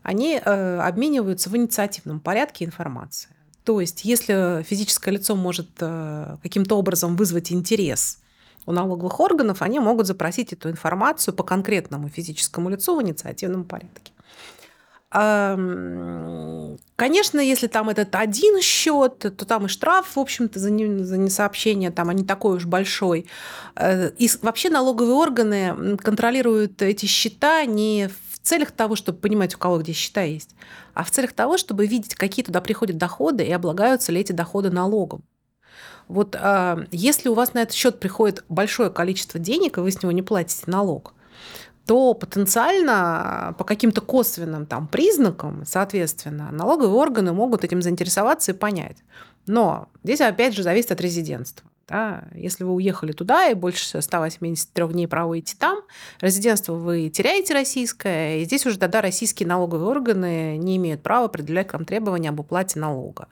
они 0.02 0.40
э, 0.42 0.78
обмениваются 0.78 1.50
в 1.50 1.56
инициативном 1.56 2.20
порядке 2.20 2.64
информацией. 2.64 3.34
То 3.64 3.80
есть, 3.80 4.04
если 4.04 4.62
физическое 4.62 5.10
лицо 5.10 5.34
может 5.36 5.68
э, 5.80 6.36
каким-то 6.42 6.78
образом 6.78 7.16
вызвать 7.16 7.52
интерес 7.52 8.20
у 8.64 8.72
налоговых 8.72 9.18
органов, 9.20 9.62
они 9.62 9.80
могут 9.80 10.06
запросить 10.06 10.52
эту 10.52 10.70
информацию 10.70 11.34
по 11.34 11.42
конкретному 11.42 12.08
физическому 12.08 12.70
лицу 12.70 12.96
в 12.96 13.02
инициативном 13.02 13.64
порядке. 13.64 14.12
Конечно, 16.96 17.40
если 17.40 17.66
там 17.66 17.88
этот 17.88 18.14
один 18.14 18.60
счет, 18.60 19.18
то 19.18 19.30
там 19.46 19.66
и 19.66 19.68
штраф, 19.68 20.16
в 20.16 20.20
общем-то, 20.20 20.58
за, 20.58 20.70
не, 20.70 21.04
за 21.04 21.16
несообщение 21.16 21.90
там, 21.90 22.10
а 22.10 22.14
не 22.14 22.24
такой 22.24 22.56
уж 22.56 22.66
большой. 22.66 23.26
Э, 23.76 24.10
и 24.18 24.28
вообще 24.42 24.68
налоговые 24.68 25.14
органы 25.14 25.96
контролируют 25.96 26.82
эти 26.82 27.06
счета 27.06 27.64
не 27.64 28.10
в 28.32 28.38
целях 28.40 28.72
того, 28.72 28.96
чтобы 28.96 29.18
понимать, 29.18 29.54
у 29.54 29.58
кого 29.58 29.78
где 29.78 29.92
счета 29.92 30.22
есть, 30.22 30.50
а 30.92 31.04
в 31.04 31.10
целях 31.10 31.32
того, 31.32 31.56
чтобы 31.56 31.86
видеть, 31.86 32.14
какие 32.14 32.44
туда 32.44 32.60
приходят 32.60 32.98
доходы 32.98 33.44
и 33.44 33.52
облагаются 33.52 34.12
ли 34.12 34.20
эти 34.20 34.32
доходы 34.32 34.70
налогом. 34.70 35.22
Вот 36.08 36.36
а, 36.38 36.84
если 36.90 37.28
у 37.28 37.34
вас 37.34 37.54
на 37.54 37.60
этот 37.62 37.74
счет 37.74 38.00
приходит 38.00 38.44
большое 38.48 38.90
количество 38.90 39.38
денег, 39.38 39.78
и 39.78 39.80
вы 39.80 39.90
с 39.90 40.02
него 40.02 40.12
не 40.12 40.22
платите 40.22 40.64
налог, 40.66 41.14
то 41.88 42.12
потенциально 42.12 43.54
по 43.56 43.64
каким-то 43.64 44.02
косвенным 44.02 44.66
там, 44.66 44.86
признакам, 44.88 45.62
соответственно, 45.64 46.50
налоговые 46.52 46.92
органы 46.92 47.32
могут 47.32 47.64
этим 47.64 47.80
заинтересоваться 47.80 48.52
и 48.52 48.54
понять. 48.54 48.98
Но 49.46 49.88
здесь 50.04 50.20
опять 50.20 50.54
же 50.54 50.62
зависит 50.62 50.92
от 50.92 51.00
резидентства. 51.00 51.66
Да? 51.88 52.24
Если 52.34 52.64
вы 52.64 52.74
уехали 52.74 53.12
туда 53.12 53.48
и 53.48 53.54
больше 53.54 54.02
183 54.02 54.88
дней 54.88 55.08
проводите 55.08 55.56
там, 55.58 55.80
резидентство 56.20 56.74
вы 56.74 57.08
теряете 57.08 57.54
российское, 57.54 58.40
и 58.40 58.44
здесь 58.44 58.66
уже 58.66 58.78
тогда 58.78 59.00
российские 59.00 59.48
налоговые 59.48 59.88
органы 59.88 60.58
не 60.58 60.76
имеют 60.76 61.02
права 61.02 61.26
определять 61.26 61.72
вам 61.72 61.86
требования 61.86 62.28
об 62.28 62.40
уплате 62.40 62.78
налога. 62.78 63.28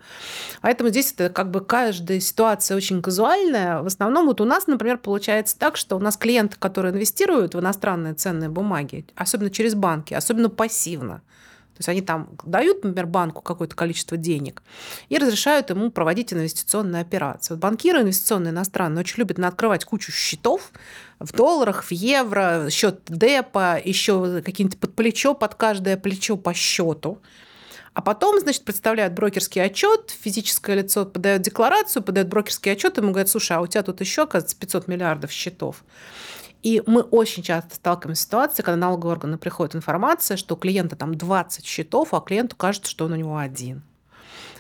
Поэтому 0.63 0.89
здесь 0.89 1.13
это 1.13 1.29
как 1.29 1.51
бы 1.51 1.61
каждая 1.61 2.19
ситуация 2.21 2.79
очень 2.79 3.03
казуальная. 3.03 3.83
В 3.83 3.87
основном 3.87 4.25
вот 4.27 4.41
у 4.41 4.47
нас, 4.47 4.67
например, 4.67 4.97
получается 4.97 5.59
так, 5.59 5.77
что 5.77 5.97
у 5.97 5.99
нас 5.99 6.17
клиенты, 6.17 6.57
которые 6.59 6.95
инвестируют 6.95 7.55
в 7.55 7.61
иностранные 7.61 8.15
ценные 8.15 8.49
бумаги, 8.49 9.05
особенно 9.17 9.51
через 9.51 9.75
банки, 9.75 10.15
особенно 10.15 10.49
пассивно, 10.49 11.21
то 11.77 11.81
есть 11.81 11.89
они 11.91 12.01
там 12.01 12.31
дают, 12.43 12.83
например, 12.83 13.07
банку 13.07 13.43
какое-то 13.43 13.77
количество 13.77 14.17
денег 14.17 14.63
и 15.11 15.19
разрешают 15.19 15.69
ему 15.69 15.91
проводить 15.91 16.33
инвестиционные 16.33 17.03
операции. 17.03 17.53
Вот 17.53 17.61
банкиры 17.61 18.01
инвестиционные 18.01 18.53
иностранные 18.53 19.01
очень 19.01 19.19
любят 19.19 19.39
открывать 19.39 19.85
кучу 19.85 20.11
счетов 20.11 20.73
в 21.19 21.33
долларах, 21.33 21.85
в 21.85 21.93
евро, 21.93 22.69
счет 22.71 23.03
депа, 23.09 23.79
еще 23.85 24.41
какие-нибудь 24.41 24.79
под 24.79 24.95
плечо, 24.95 25.35
под 25.35 25.55
каждое 25.55 25.99
плечо 25.99 26.39
по 26.39 26.55
счету. 26.55 27.21
А 27.93 28.01
потом, 28.01 28.41
значит, 28.41 28.65
представляют 28.65 29.13
брокерский 29.13 29.63
отчет, 29.63 30.15
физическое 30.19 30.77
лицо 30.77 31.05
подает 31.05 31.43
декларацию, 31.43 32.03
подает 32.03 32.29
брокерский 32.29 32.73
отчет, 32.73 32.97
ему 32.97 33.11
говорят, 33.11 33.29
слушай, 33.29 33.53
а 33.53 33.61
у 33.61 33.67
тебя 33.67 33.83
тут 33.83 34.01
еще, 34.01 34.23
оказывается, 34.23 34.57
500 34.59 34.89
миллиардов 34.89 35.31
счетов. 35.31 35.85
И 36.67 36.83
мы 36.85 37.03
очень 37.03 37.45
часто 37.45 37.77
сталкиваемся 37.77 38.23
с 38.23 38.25
ситуацией, 38.25 38.65
когда 38.65 38.77
налоговые 38.77 39.13
органы 39.13 39.39
приходит 39.39 39.77
информация, 39.77 40.37
что 40.37 40.57
у 40.57 40.59
клиента 40.59 40.97
там 40.97 41.15
20 41.15 41.65
счетов, 41.65 42.13
а 42.13 42.21
клиенту 42.21 42.57
кажется, 42.57 42.91
что 42.91 43.05
он 43.05 43.13
у 43.13 43.15
него 43.15 43.37
один. 43.37 43.85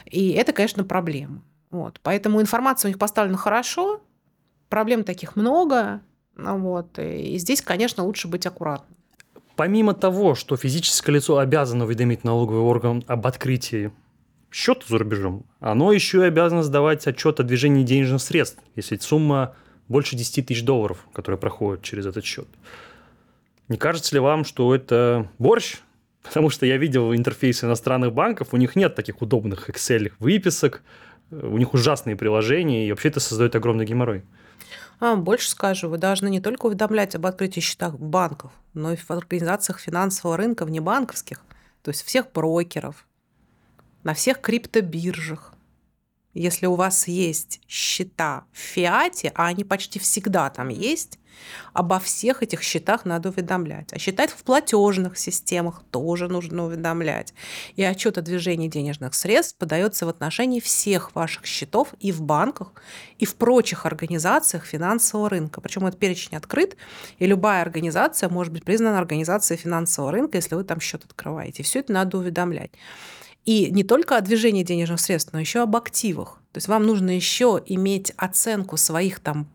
И 0.04 0.30
это, 0.30 0.52
конечно, 0.52 0.84
проблема. 0.84 1.42
Вот. 1.72 1.98
Поэтому 2.04 2.40
информация 2.40 2.88
у 2.88 2.90
них 2.90 2.98
поставлена 3.00 3.36
хорошо, 3.36 4.00
проблем 4.68 5.02
таких 5.02 5.34
много. 5.34 6.00
Вот. 6.36 6.96
И 6.96 7.36
здесь, 7.38 7.60
конечно, 7.60 8.04
лучше 8.04 8.28
быть 8.28 8.46
аккуратным. 8.46 8.96
Помимо 9.56 9.92
того, 9.92 10.36
что 10.36 10.56
физическое 10.56 11.10
лицо 11.10 11.38
обязано 11.38 11.86
уведомить 11.86 12.22
налоговый 12.22 12.60
орган 12.60 13.02
об 13.08 13.26
открытии 13.26 13.90
счета 14.52 14.82
за 14.86 14.98
рубежом, 14.98 15.44
оно 15.58 15.90
еще 15.90 16.18
и 16.18 16.28
обязано 16.28 16.62
сдавать 16.62 17.04
отчет 17.08 17.40
о 17.40 17.42
движении 17.42 17.82
денежных 17.82 18.22
средств, 18.22 18.62
если 18.76 18.96
сумма 18.98 19.56
больше 19.88 20.16
10 20.16 20.46
тысяч 20.46 20.62
долларов, 20.62 21.06
которые 21.12 21.38
проходят 21.38 21.82
через 21.82 22.06
этот 22.06 22.24
счет. 22.24 22.48
Не 23.68 23.76
кажется 23.76 24.14
ли 24.14 24.20
вам, 24.20 24.44
что 24.44 24.74
это 24.74 25.30
борщ? 25.38 25.76
Потому 26.22 26.50
что 26.50 26.66
я 26.66 26.76
видел 26.76 27.14
интерфейсы 27.14 27.66
иностранных 27.66 28.12
банков, 28.12 28.48
у 28.52 28.56
них 28.56 28.74
нет 28.74 28.94
таких 28.94 29.22
удобных 29.22 29.70
Excel 29.70 30.12
выписок, 30.18 30.82
у 31.30 31.58
них 31.58 31.74
ужасные 31.74 32.16
приложения, 32.16 32.86
и 32.86 32.90
вообще 32.90 33.08
это 33.08 33.20
создает 33.20 33.54
огромный 33.54 33.84
геморрой. 33.84 34.24
А, 34.98 35.16
больше 35.16 35.50
скажу, 35.50 35.88
вы 35.88 35.98
должны 35.98 36.28
не 36.28 36.40
только 36.40 36.66
уведомлять 36.66 37.14
об 37.14 37.26
открытии 37.26 37.60
счетах 37.60 37.98
банков, 37.98 38.50
но 38.74 38.92
и 38.92 38.96
в 38.96 39.10
организациях 39.10 39.78
финансового 39.78 40.36
рынка 40.36 40.64
внебанковских, 40.64 41.42
то 41.82 41.90
есть 41.90 42.02
всех 42.02 42.32
брокеров, 42.32 43.06
на 44.04 44.14
всех 44.14 44.40
криптобиржах, 44.40 45.52
если 46.42 46.66
у 46.66 46.74
вас 46.74 47.08
есть 47.08 47.60
счета 47.68 48.44
в 48.52 48.58
фиате, 48.58 49.32
а 49.34 49.46
они 49.46 49.64
почти 49.64 49.98
всегда 49.98 50.50
там 50.50 50.68
есть, 50.68 51.18
обо 51.72 51.98
всех 51.98 52.42
этих 52.42 52.62
счетах 52.62 53.04
надо 53.04 53.28
уведомлять. 53.28 53.92
А 53.92 53.98
считать 53.98 54.30
в 54.30 54.42
платежных 54.42 55.18
системах 55.18 55.82
тоже 55.90 56.28
нужно 56.28 56.64
уведомлять. 56.64 57.34
И 57.76 57.82
отчет 57.82 58.18
о 58.18 58.22
движении 58.22 58.68
денежных 58.68 59.14
средств 59.14 59.56
подается 59.58 60.06
в 60.06 60.08
отношении 60.08 60.60
всех 60.60 61.14
ваших 61.14 61.46
счетов 61.46 61.94
и 61.98 62.12
в 62.12 62.22
банках, 62.22 62.72
и 63.18 63.24
в 63.24 63.34
прочих 63.36 63.86
организациях 63.86 64.64
финансового 64.64 65.28
рынка. 65.28 65.60
Причем 65.60 65.86
этот 65.86 66.00
перечень 66.00 66.36
открыт, 66.36 66.76
и 67.18 67.26
любая 67.26 67.62
организация 67.62 68.28
может 68.28 68.52
быть 68.52 68.64
признана 68.64 68.98
организацией 68.98 69.58
финансового 69.58 70.12
рынка, 70.12 70.38
если 70.38 70.54
вы 70.54 70.64
там 70.64 70.80
счет 70.80 71.04
открываете. 71.04 71.62
Все 71.62 71.80
это 71.80 71.92
надо 71.92 72.18
уведомлять. 72.18 72.70
И 73.46 73.70
не 73.70 73.84
только 73.84 74.16
о 74.16 74.20
движении 74.20 74.64
денежных 74.64 75.00
средств, 75.00 75.32
но 75.32 75.40
еще 75.40 75.62
об 75.62 75.76
активах. 75.76 76.42
То 76.52 76.58
есть 76.58 76.68
вам 76.68 76.84
нужно 76.84 77.10
еще 77.10 77.62
иметь 77.64 78.12
оценку 78.16 78.76
своих 78.76 79.20
там 79.20 79.46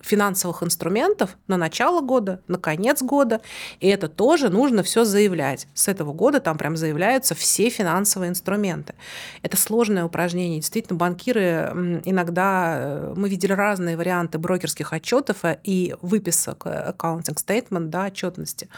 финансовых 0.00 0.62
инструментов 0.62 1.36
на 1.46 1.56
начало 1.56 2.00
года, 2.00 2.40
на 2.48 2.58
конец 2.58 3.02
года. 3.02 3.40
И 3.80 3.88
это 3.88 4.08
тоже 4.08 4.48
нужно 4.48 4.82
все 4.82 5.04
заявлять. 5.04 5.66
С 5.74 5.88
этого 5.88 6.12
года 6.12 6.40
там 6.40 6.56
прям 6.58 6.76
заявляются 6.76 7.34
все 7.34 7.68
финансовые 7.68 8.30
инструменты. 8.30 8.94
Это 9.42 9.56
сложное 9.56 10.04
упражнение. 10.04 10.60
Действительно, 10.60 10.98
банкиры 10.98 12.00
иногда, 12.04 12.76
э, 12.78 13.14
мы 13.16 13.28
видели 13.28 13.52
разные 13.52 13.96
варианты 13.96 14.38
брокерских 14.38 14.92
отчетов 14.92 15.44
э, 15.44 15.58
и 15.64 15.94
выписок 16.02 16.66
э, 16.66 16.92
accounting 16.92 17.36
statement, 17.36 17.86
да, 17.86 18.06
отчетности. 18.06 18.68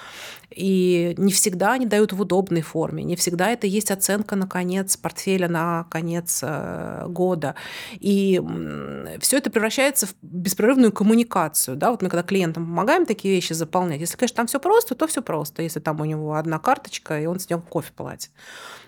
И 0.51 1.15
не 1.17 1.33
всегда 1.33 1.73
они 1.73 1.87
дают 1.87 2.13
в 2.13 2.21
удобной 2.21 2.63
форме, 2.63 3.05
не 3.05 3.17
всегда 3.17 3.51
это 3.51 3.67
есть 3.67 3.91
оценка 3.91 4.37
на 4.37 4.49
конец 4.49 4.97
портфеля, 4.97 5.49
на 5.49 5.85
конец 5.85 6.43
года. 7.07 7.55
И 7.93 8.41
все 9.21 9.39
это 9.39 9.51
превращается 9.51 10.07
в 10.07 10.15
беспрерывную 10.23 10.93
коммуникацию 10.93 11.10
коммуникацию, 11.11 11.77
да, 11.77 11.91
вот 11.91 12.03
мы 12.03 12.09
когда 12.09 12.23
клиентам 12.23 12.67
помогаем 12.67 13.05
такие 13.05 13.35
вещи 13.35 13.53
заполнять, 13.53 14.01
если, 14.01 14.17
конечно, 14.17 14.37
там 14.37 14.47
все 14.47 14.61
просто, 14.61 14.95
то 14.95 15.07
все 15.07 15.23
просто, 15.23 15.63
если 15.63 15.81
там 15.81 16.01
у 16.01 16.05
него 16.05 16.35
одна 16.35 16.59
карточка, 16.59 17.21
и 17.21 17.27
он 17.27 17.41
с 17.41 17.51
нее 17.51 17.61
кофе 17.69 17.93
платит. 17.97 18.31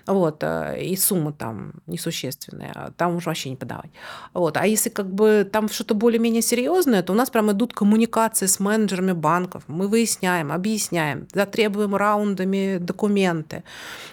Вот, 0.07 0.43
э, 0.43 0.83
и 0.83 0.97
сумма 0.97 1.33
там 1.33 1.73
несущественная, 1.87 2.93
там 2.97 3.17
уже 3.17 3.27
вообще 3.27 3.51
не 3.51 3.57
подавать. 3.57 3.91
Вот, 4.35 4.57
а 4.57 4.67
если 4.67 4.91
как 4.91 5.07
бы 5.07 5.49
там 5.51 5.69
что-то 5.69 5.95
более-менее 5.95 6.43
серьезное, 6.43 7.03
то 7.03 7.13
у 7.13 7.17
нас 7.17 7.31
прям 7.31 7.51
идут 7.53 7.73
коммуникации 7.73 8.47
с 8.47 8.61
менеджерами 8.61 9.13
банков, 9.13 9.63
мы 9.69 9.89
выясняем, 9.89 10.51
объясняем, 10.51 11.27
затребуем 11.33 11.95
раундами 11.95 12.79
документы. 12.79 13.63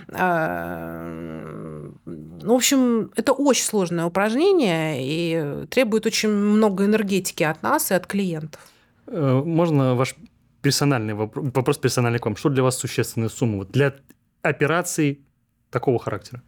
Э, 0.10 1.90
ну, 2.06 2.54
в 2.54 2.58
общем, 2.58 3.12
это 3.16 3.34
очень 3.34 3.66
сложное 3.66 4.06
упражнение 4.06 4.98
и 5.00 5.66
требует 5.68 6.06
очень 6.06 6.30
много 6.30 6.86
энергетики 6.86 7.44
от 7.44 7.64
нас 7.64 7.92
и 7.92 7.96
от 8.00 8.08
клиентов. 8.08 8.62
Э, 9.08 9.42
можно 9.46 9.96
ваш 9.96 10.16
персональный 10.62 11.14
вопрос, 11.14 11.46
вопрос 11.54 11.78
персональный 11.78 12.20
к 12.20 12.26
вам. 12.26 12.36
Что 12.36 12.50
для 12.50 12.64
вас 12.64 12.78
существенная 12.78 13.30
сумма? 13.30 13.66
Для 13.66 13.94
операций 14.42 15.20
такого 15.70 16.00
характера? 16.00 16.42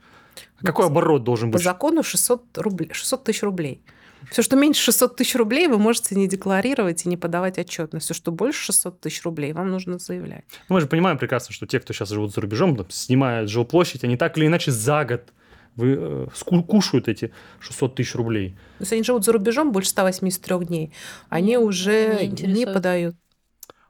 Какой 0.64 0.86
оборот 0.86 1.24
должен 1.24 1.52
быть? 1.52 1.62
По 1.62 1.64
закону 1.64 2.04
600, 2.04 2.58
рублей, 2.58 2.90
600 2.94 3.24
тысяч 3.24 3.44
рублей. 3.44 3.82
Все, 4.30 4.44
что 4.44 4.56
меньше 4.56 4.82
600 4.84 5.16
тысяч 5.16 5.36
рублей, 5.36 5.68
вы 5.68 5.78
можете 5.78 6.16
не 6.16 6.28
декларировать 6.28 7.06
и 7.06 7.10
не 7.10 7.18
подавать 7.18 7.58
отчетность. 7.58 8.06
Все, 8.06 8.14
что 8.14 8.32
больше 8.32 8.66
600 8.66 9.02
тысяч 9.02 9.24
рублей, 9.24 9.54
вам 9.54 9.72
нужно 9.72 9.98
заявлять. 9.98 10.46
Ну, 10.70 10.76
мы 10.76 10.82
же 10.82 10.88
понимаем 10.88 11.18
прекрасно, 11.18 11.54
что 11.54 11.66
те, 11.66 11.80
кто 11.80 11.94
сейчас 11.94 12.10
живут 12.10 12.34
за 12.34 12.42
рубежом, 12.42 12.76
там, 12.76 12.90
снимают 12.90 13.50
жилплощадь, 13.50 14.04
они 14.04 14.18
так 14.18 14.38
или 14.38 14.46
иначе 14.46 14.72
за 14.72 15.06
год 15.06 15.34
вы, 15.76 15.98
э, 16.00 16.62
кушают 16.68 17.08
эти 17.08 17.32
600 17.60 17.96
тысяч 17.96 18.16
рублей. 18.16 18.56
Если 18.80 18.96
они 18.96 19.04
живут 19.04 19.26
за 19.26 19.32
рубежом 19.34 19.72
больше 19.72 19.90
183 19.90 20.66
дней, 20.66 20.94
они 21.30 21.58
уже 21.58 22.28
не, 22.28 22.66
подают. 22.66 23.16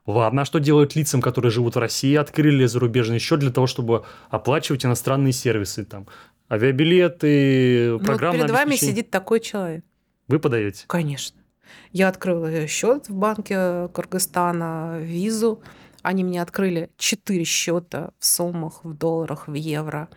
Ладно, 0.06 0.42
а 0.42 0.44
что 0.44 0.58
делают 0.58 0.96
лицам, 0.96 1.20
которые 1.20 1.52
живут 1.52 1.76
в 1.76 1.78
России, 1.78 2.14
открыли 2.14 2.66
зарубежный 2.66 3.18
счет 3.18 3.40
для 3.40 3.50
того, 3.50 3.66
чтобы 3.66 4.04
оплачивать 4.30 4.84
иностранные 4.84 5.32
сервисы, 5.32 5.84
там, 5.84 6.08
авиабилеты, 6.50 7.98
программное 7.98 8.20
ну, 8.20 8.28
вот 8.28 8.34
перед 8.34 8.50
вами 8.50 8.76
сидит 8.76 9.10
такой 9.10 9.40
человек. 9.40 9.84
Вы 10.28 10.38
подаете? 10.38 10.84
Конечно. 10.88 11.40
Я 11.92 12.08
открыла 12.08 12.66
счет 12.66 13.08
в 13.08 13.14
банке 13.14 13.88
Кыргызстана, 13.88 14.98
визу. 15.00 15.62
Они 16.02 16.24
мне 16.24 16.42
открыли 16.42 16.90
четыре 16.96 17.44
счета 17.44 18.10
в 18.18 18.26
суммах, 18.26 18.84
в 18.84 18.94
долларах, 18.94 19.46
в 19.46 19.54
евро 19.54 20.08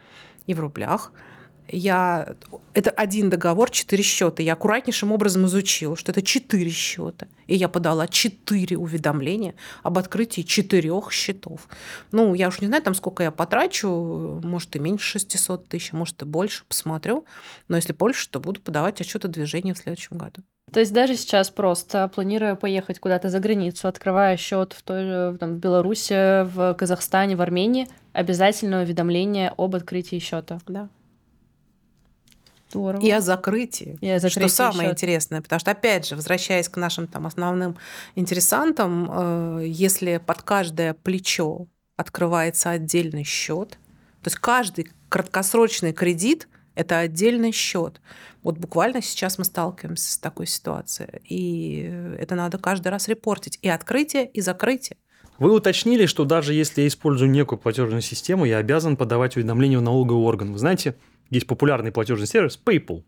и 0.48 0.54
в 0.54 0.60
рублях 0.60 1.12
я... 1.68 2.36
Это 2.74 2.90
один 2.90 3.30
договор, 3.30 3.70
четыре 3.70 4.04
счета. 4.04 4.44
Я 4.44 4.54
аккуратнейшим 4.54 5.12
образом 5.12 5.46
изучила, 5.46 5.96
что 5.96 6.12
это 6.12 6.22
четыре 6.22 6.70
счета. 6.70 7.28
И 7.48 7.56
я 7.56 7.70
подала 7.70 8.08
четыре 8.08 8.78
уведомления 8.78 9.56
об 9.84 9.98
открытии 9.98 10.42
четырех 10.42 11.12
счетов. 11.12 11.68
Ну, 12.12 12.34
я 12.34 12.48
уж 12.48 12.62
не 12.62 12.68
знаю, 12.68 12.84
там 12.84 12.96
сколько 12.96 13.24
я 13.24 13.32
потрачу, 13.32 14.42
может, 14.44 14.76
и 14.76 14.80
меньше 14.80 15.20
600 15.20 15.68
тысяч, 15.68 15.94
может, 15.94 16.22
и 16.22 16.26
больше, 16.26 16.66
посмотрю. 16.68 17.26
Но 17.68 17.76
если 17.76 17.94
больше, 17.94 18.30
то 18.30 18.40
буду 18.40 18.62
подавать 18.62 19.02
отчет 19.02 19.26
о 19.26 19.28
движении 19.28 19.74
в 19.74 19.78
следующем 19.78 20.18
году. 20.18 20.44
То 20.72 20.80
есть 20.80 20.94
даже 20.94 21.16
сейчас 21.16 21.50
просто, 21.50 22.08
планируя 22.14 22.56
поехать 22.56 23.00
куда-то 23.00 23.30
за 23.30 23.40
границу, 23.40 23.88
открывая 23.88 24.36
счет 24.36 24.74
в 24.74 24.82
той 24.82 25.04
же 25.04 25.38
там, 25.40 25.56
в 25.56 25.60
Беларуси, 25.60 26.44
в 26.44 26.74
Казахстане, 26.74 27.36
в 27.36 27.42
Армении, 27.42 27.88
обязательно 28.14 28.82
уведомление 28.82 29.54
об 29.58 29.76
открытии 29.76 30.20
счета. 30.20 30.60
Да. 30.68 30.90
Здорово. 32.76 33.02
И 33.02 33.10
о 33.10 33.22
закрытии. 33.22 33.98
И 34.02 34.10
о 34.10 34.20
закрытии 34.20 34.48
что 34.50 34.56
самое 34.56 34.92
интересное, 34.92 35.42
потому 35.42 35.60
что, 35.62 35.72
опять 35.72 36.06
же, 36.06 36.16
возвращаясь 36.16 36.68
к 36.68 36.76
нашим 36.76 37.08
там 37.08 37.26
основным 37.26 37.78
интересантам, 38.16 39.10
э, 39.12 39.64
если 39.68 40.18
под 40.18 40.42
каждое 40.42 40.94
плечо 40.94 41.68
открывается 41.96 42.72
отдельный 42.72 43.24
счет, 43.24 43.80
то 44.22 44.28
есть 44.28 44.38
каждый 44.38 44.90
краткосрочный 45.08 45.94
кредит 45.94 46.50
это 46.76 47.00
отдельный 47.00 47.54
счет. 47.54 48.02
Вот 48.44 48.58
буквально 48.58 49.02
сейчас 49.02 49.38
мы 49.38 49.46
сталкиваемся 49.46 50.12
с 50.12 50.18
такой 50.18 50.46
ситуацией. 50.46 51.22
И 51.24 51.90
это 52.20 52.36
надо 52.36 52.58
каждый 52.58 52.90
раз 52.90 53.08
репортить. 53.08 53.58
И 53.62 53.70
открытие, 53.70 54.28
и 54.28 54.42
закрытие. 54.42 54.98
Вы 55.40 55.54
уточнили, 55.54 56.06
что 56.06 56.26
даже 56.26 56.54
если 56.54 56.82
я 56.82 56.88
использую 56.88 57.32
некую 57.32 57.60
платежную 57.60 58.02
систему, 58.02 58.44
я 58.44 58.58
обязан 58.58 58.98
подавать 58.98 59.38
уведомления 59.38 59.80
в 59.80 59.82
налоговый 59.82 60.24
орган. 60.24 60.52
Вы 60.52 60.60
знаете, 60.60 60.96
есть 61.30 61.48
популярный 61.48 61.92
платежный 61.92 62.28
сервис 62.28 62.60
PayPal. 62.64 63.04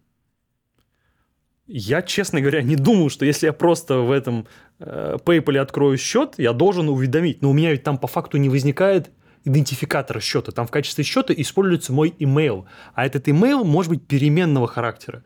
Я, 1.68 2.02
честно 2.02 2.40
говоря, 2.40 2.62
не 2.62 2.78
думал, 2.78 3.10
что 3.10 3.26
если 3.26 3.48
я 3.48 3.54
просто 3.54 3.98
в 3.98 4.12
этом 4.12 4.48
э, 4.80 5.18
PayPal 5.24 5.58
открою 5.58 5.98
счет, 5.98 6.36
я 6.38 6.54
должен 6.54 6.88
уведомить. 6.88 7.42
Но 7.42 7.50
у 7.50 7.54
меня 7.54 7.72
ведь 7.72 7.84
там 7.84 7.98
по 7.98 8.08
факту 8.08 8.38
не 8.38 8.48
возникает 8.48 9.12
идентификатора 9.44 10.22
счета. 10.22 10.52
Там 10.54 10.66
в 10.66 10.72
качестве 10.72 11.04
счета 11.04 11.34
используется 11.34 11.92
мой 11.92 12.16
email. 12.20 12.66
А 12.94 13.06
этот 13.06 13.28
email 13.28 13.66
может 13.66 13.92
быть 13.92 14.08
переменного 14.08 14.68
характера. 14.68 15.24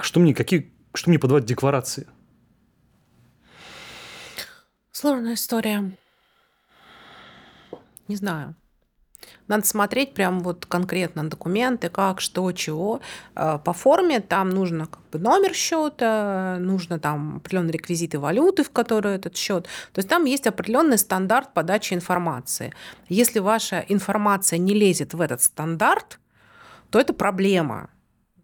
Что 0.00 0.18
мне, 0.18 0.34
какие, 0.34 0.72
что 0.94 1.10
мне 1.10 1.18
подавать 1.18 1.44
декларации? 1.44 2.08
Сложная 4.90 5.34
история. 5.34 5.96
Не 8.08 8.16
знаю. 8.16 8.56
Надо 9.48 9.66
смотреть 9.66 10.14
прям 10.14 10.40
вот 10.40 10.66
конкретно 10.66 11.28
документы, 11.28 11.88
как, 11.88 12.20
что, 12.20 12.52
чего. 12.52 13.00
Э, 13.34 13.58
по 13.64 13.72
форме 13.72 14.20
там 14.20 14.50
нужно 14.50 14.86
как 14.86 15.00
бы 15.10 15.18
номер 15.18 15.54
счета, 15.54 16.58
нужно 16.60 16.98
там 16.98 17.36
определенные 17.36 17.72
реквизиты 17.72 18.18
валюты, 18.18 18.62
в 18.62 18.70
которой 18.70 19.16
этот 19.16 19.36
счет. 19.36 19.64
То 19.92 19.98
есть 19.98 20.08
там 20.08 20.24
есть 20.24 20.46
определенный 20.46 20.98
стандарт 20.98 21.54
подачи 21.54 21.94
информации. 21.94 22.74
Если 23.08 23.38
ваша 23.38 23.84
информация 23.88 24.58
не 24.58 24.74
лезет 24.74 25.14
в 25.14 25.20
этот 25.20 25.42
стандарт, 25.42 26.18
то 26.90 27.00
это 27.00 27.12
проблема. 27.12 27.90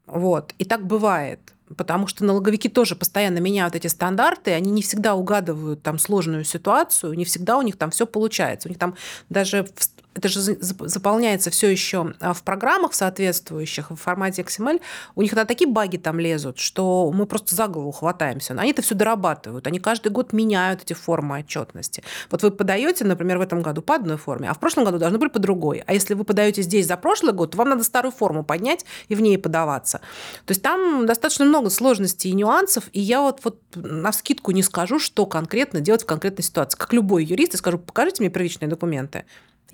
Вот. 0.06 0.54
И 0.58 0.64
так 0.64 0.86
бывает 0.86 1.54
потому 1.76 2.06
что 2.06 2.24
налоговики 2.24 2.68
тоже 2.68 2.94
постоянно 2.94 3.38
меняют 3.38 3.74
эти 3.74 3.86
стандарты, 3.86 4.52
они 4.52 4.70
не 4.70 4.82
всегда 4.82 5.14
угадывают 5.14 5.82
там 5.82 5.98
сложную 5.98 6.44
ситуацию, 6.44 7.14
не 7.14 7.24
всегда 7.24 7.58
у 7.58 7.62
них 7.62 7.76
там 7.76 7.90
все 7.90 8.06
получается. 8.06 8.68
У 8.68 8.70
них 8.70 8.78
там 8.78 8.96
даже 9.28 9.64
в 9.64 9.93
это 10.14 10.28
же 10.28 10.40
заполняется 10.40 11.50
все 11.50 11.70
еще 11.70 12.14
а, 12.20 12.32
в 12.32 12.42
программах 12.42 12.94
соответствующих 12.94 13.90
в 13.90 13.96
формате 13.96 14.42
XML, 14.42 14.80
у 15.16 15.22
них 15.22 15.30
тогда 15.30 15.44
такие 15.44 15.68
баги 15.68 15.96
там 15.96 16.20
лезут, 16.20 16.58
что 16.58 17.10
мы 17.12 17.26
просто 17.26 17.54
за 17.54 17.66
голову 17.66 17.90
хватаемся. 17.90 18.54
Они 18.54 18.70
это 18.70 18.82
все 18.82 18.94
дорабатывают. 18.94 19.66
Они 19.66 19.80
каждый 19.80 20.12
год 20.12 20.32
меняют 20.32 20.82
эти 20.82 20.92
формы 20.92 21.40
отчетности. 21.40 22.02
Вот 22.30 22.42
вы 22.42 22.50
подаете, 22.50 23.04
например, 23.04 23.38
в 23.38 23.40
этом 23.40 23.62
году 23.62 23.82
по 23.82 23.96
одной 23.96 24.16
форме, 24.16 24.48
а 24.48 24.54
в 24.54 24.60
прошлом 24.60 24.84
году 24.84 24.98
должны 24.98 25.18
были 25.18 25.30
по 25.30 25.40
другой. 25.40 25.82
А 25.86 25.92
если 25.92 26.14
вы 26.14 26.24
подаете 26.24 26.62
здесь 26.62 26.86
за 26.86 26.96
прошлый 26.96 27.32
год, 27.32 27.52
то 27.52 27.58
вам 27.58 27.70
надо 27.70 27.82
старую 27.82 28.12
форму 28.12 28.44
поднять 28.44 28.86
и 29.08 29.14
в 29.14 29.20
ней 29.20 29.36
подаваться. 29.36 29.98
То 30.46 30.52
есть 30.52 30.62
там 30.62 31.06
достаточно 31.06 31.44
много 31.44 31.70
сложностей 31.70 32.30
и 32.30 32.34
нюансов, 32.34 32.84
и 32.92 33.00
я 33.00 33.20
вот, 33.20 33.40
вот 33.42 33.60
на 33.74 34.12
скидку 34.12 34.52
не 34.52 34.62
скажу, 34.62 34.98
что 34.98 35.26
конкретно 35.26 35.80
делать 35.80 36.02
в 36.02 36.06
конкретной 36.06 36.44
ситуации. 36.44 36.78
Как 36.78 36.92
любой 36.92 37.24
юрист, 37.24 37.54
я 37.54 37.58
скажу, 37.58 37.78
покажите 37.78 38.22
мне 38.22 38.30
первичные 38.30 38.68
документы. 38.68 39.24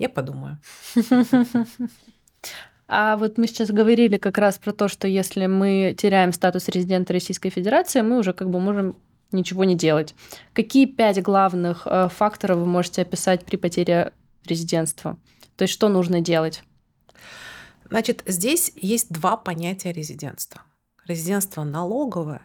Я 0.01 0.09
подумаю. 0.09 0.57
А 2.93 3.15
вот 3.15 3.37
мы 3.37 3.47
сейчас 3.47 3.69
говорили 3.69 4.17
как 4.17 4.37
раз 4.37 4.57
про 4.57 4.73
то, 4.73 4.89
что 4.89 5.07
если 5.07 5.45
мы 5.45 5.95
теряем 5.97 6.33
статус 6.33 6.67
резидента 6.67 7.13
Российской 7.13 7.49
Федерации, 7.49 8.01
мы 8.01 8.19
уже 8.19 8.33
как 8.33 8.49
бы 8.49 8.59
можем 8.59 8.97
ничего 9.31 9.63
не 9.63 9.75
делать. 9.75 10.13
Какие 10.51 10.87
пять 10.87 11.21
главных 11.21 11.83
э, 11.85 12.09
факторов 12.09 12.57
вы 12.57 12.65
можете 12.65 13.03
описать 13.03 13.45
при 13.45 13.55
потере 13.55 14.11
резидентства? 14.45 15.17
То 15.55 15.61
есть 15.61 15.73
что 15.73 15.87
нужно 15.87 16.19
делать? 16.19 16.63
Значит, 17.89 18.23
здесь 18.25 18.73
есть 18.75 19.09
два 19.09 19.37
понятия 19.37 19.93
резидентства. 19.93 20.63
Резидентство 21.07 21.63
налоговое, 21.63 22.41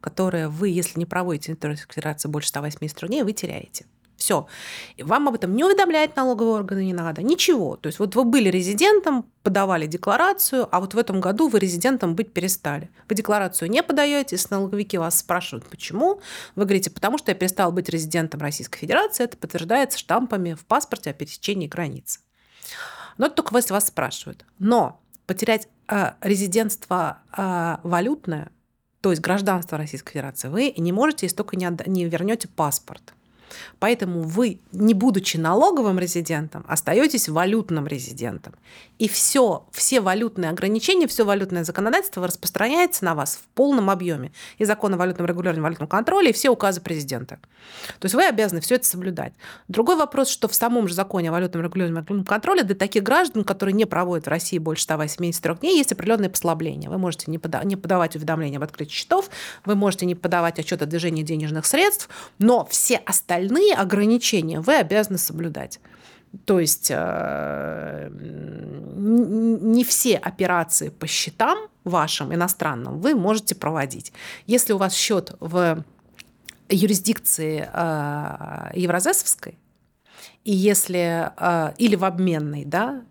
которое 0.00 0.48
вы, 0.48 0.68
если 0.68 1.00
не 1.00 1.06
проводите 1.06 1.50
на 1.50 1.56
территории 1.56 1.92
Федерации 1.92 2.28
больше 2.28 2.50
180 2.50 3.08
дней, 3.08 3.24
вы 3.24 3.32
теряете. 3.32 3.86
Все. 4.22 4.46
Вам 4.98 5.26
об 5.26 5.34
этом 5.34 5.56
не 5.56 5.64
уведомлять 5.64 6.14
налоговые 6.14 6.54
органы 6.54 6.84
не 6.84 6.92
надо. 6.92 7.24
Ничего. 7.24 7.74
То 7.74 7.88
есть 7.88 7.98
вот 7.98 8.14
вы 8.14 8.22
были 8.22 8.50
резидентом, 8.50 9.26
подавали 9.42 9.86
декларацию, 9.86 10.68
а 10.70 10.78
вот 10.78 10.94
в 10.94 10.98
этом 10.98 11.20
году 11.20 11.48
вы 11.48 11.58
резидентом 11.58 12.14
быть 12.14 12.32
перестали. 12.32 12.88
Вы 13.08 13.16
декларацию 13.16 13.68
не 13.68 13.82
подаете, 13.82 14.36
если 14.36 14.54
налоговики 14.54 14.96
вас 14.96 15.18
спрашивают, 15.18 15.68
почему, 15.68 16.20
вы 16.54 16.66
говорите, 16.66 16.88
потому 16.88 17.18
что 17.18 17.32
я 17.32 17.34
перестал 17.34 17.72
быть 17.72 17.88
резидентом 17.88 18.40
Российской 18.40 18.78
Федерации, 18.78 19.24
это 19.24 19.36
подтверждается 19.36 19.98
штампами 19.98 20.54
в 20.54 20.64
паспорте 20.66 21.10
о 21.10 21.14
пересечении 21.14 21.66
границы. 21.66 22.20
Но 23.18 23.26
это 23.26 23.34
только 23.34 23.56
если 23.56 23.72
вас 23.72 23.88
спрашивают. 23.88 24.44
Но 24.60 25.00
потерять 25.26 25.66
э, 25.88 26.12
резидентство 26.20 27.18
э, 27.36 27.78
валютное, 27.82 28.52
то 29.00 29.10
есть 29.10 29.20
гражданство 29.20 29.76
Российской 29.76 30.12
Федерации, 30.12 30.46
вы 30.46 30.72
не 30.76 30.92
можете, 30.92 31.26
если 31.26 31.38
только 31.38 31.56
не, 31.56 31.66
отда- 31.66 31.88
не 31.88 32.04
вернете 32.04 32.46
паспорт. 32.46 33.14
Поэтому 33.78 34.22
вы, 34.22 34.60
не 34.72 34.94
будучи 34.94 35.36
налоговым 35.36 35.98
резидентом, 35.98 36.64
остаетесь 36.68 37.28
валютным 37.28 37.86
резидентом. 37.86 38.54
И 38.98 39.08
все, 39.08 39.66
все 39.72 40.00
валютные 40.00 40.50
ограничения, 40.50 41.06
все 41.08 41.24
валютное 41.24 41.64
законодательство 41.64 42.26
распространяется 42.26 43.04
на 43.04 43.14
вас 43.14 43.34
в 43.34 43.48
полном 43.54 43.90
объеме. 43.90 44.32
И 44.58 44.64
закон 44.64 44.94
о 44.94 44.96
валютном 44.96 45.26
регулировании, 45.26 45.62
валютном 45.62 45.88
контроле, 45.88 46.30
и 46.30 46.32
все 46.32 46.50
указы 46.50 46.80
президента. 46.80 47.40
То 47.98 48.06
есть 48.06 48.14
вы 48.14 48.24
обязаны 48.24 48.60
все 48.60 48.76
это 48.76 48.86
соблюдать. 48.86 49.32
Другой 49.68 49.96
вопрос, 49.96 50.28
что 50.28 50.46
в 50.46 50.54
самом 50.54 50.86
же 50.88 50.94
законе 50.94 51.30
о 51.30 51.32
валютном 51.32 51.64
регулировании, 51.64 51.94
валютном 51.94 52.24
контроле 52.24 52.62
для 52.62 52.76
таких 52.76 53.02
граждан, 53.02 53.44
которые 53.44 53.74
не 53.74 53.86
проводят 53.86 54.26
в 54.26 54.30
России 54.30 54.58
больше 54.58 54.84
183 54.84 55.54
дней, 55.54 55.78
есть 55.78 55.92
определенные 55.92 56.30
послабления. 56.30 56.88
Вы 56.88 56.98
можете 56.98 57.30
не, 57.30 57.38
пода- 57.38 57.64
не 57.64 57.76
подавать 57.76 58.14
уведомления 58.14 58.58
об 58.58 58.64
открытии 58.64 58.92
счетов, 58.92 59.30
вы 59.64 59.74
можете 59.74 60.06
не 60.06 60.14
подавать 60.14 60.58
отчет 60.58 60.80
о 60.80 60.86
движении 60.86 61.22
денежных 61.22 61.66
средств, 61.66 62.08
но 62.38 62.66
все 62.66 62.98
остальные 62.98 63.41
ограничения 63.74 64.60
вы 64.60 64.76
обязаны 64.76 65.18
соблюдать. 65.18 65.80
То 66.44 66.60
есть 66.60 66.88
э, 66.90 68.08
не 68.10 69.84
все 69.84 70.16
операции 70.16 70.88
по 70.88 71.06
счетам 71.06 71.58
вашим 71.84 72.32
иностранным 72.32 73.00
вы 73.00 73.14
можете 73.14 73.54
проводить. 73.54 74.12
Если 74.46 74.72
у 74.72 74.78
вас 74.78 74.94
счет 74.94 75.34
в 75.40 75.84
юрисдикции 76.70 77.68
э, 77.70 78.70
евразесовской, 78.74 79.58
и 80.44 80.52
если 80.52 81.30
э, 81.36 81.74
или 81.76 81.96
в 81.96 82.04
обменной, 82.04 82.64
да, 82.64 83.02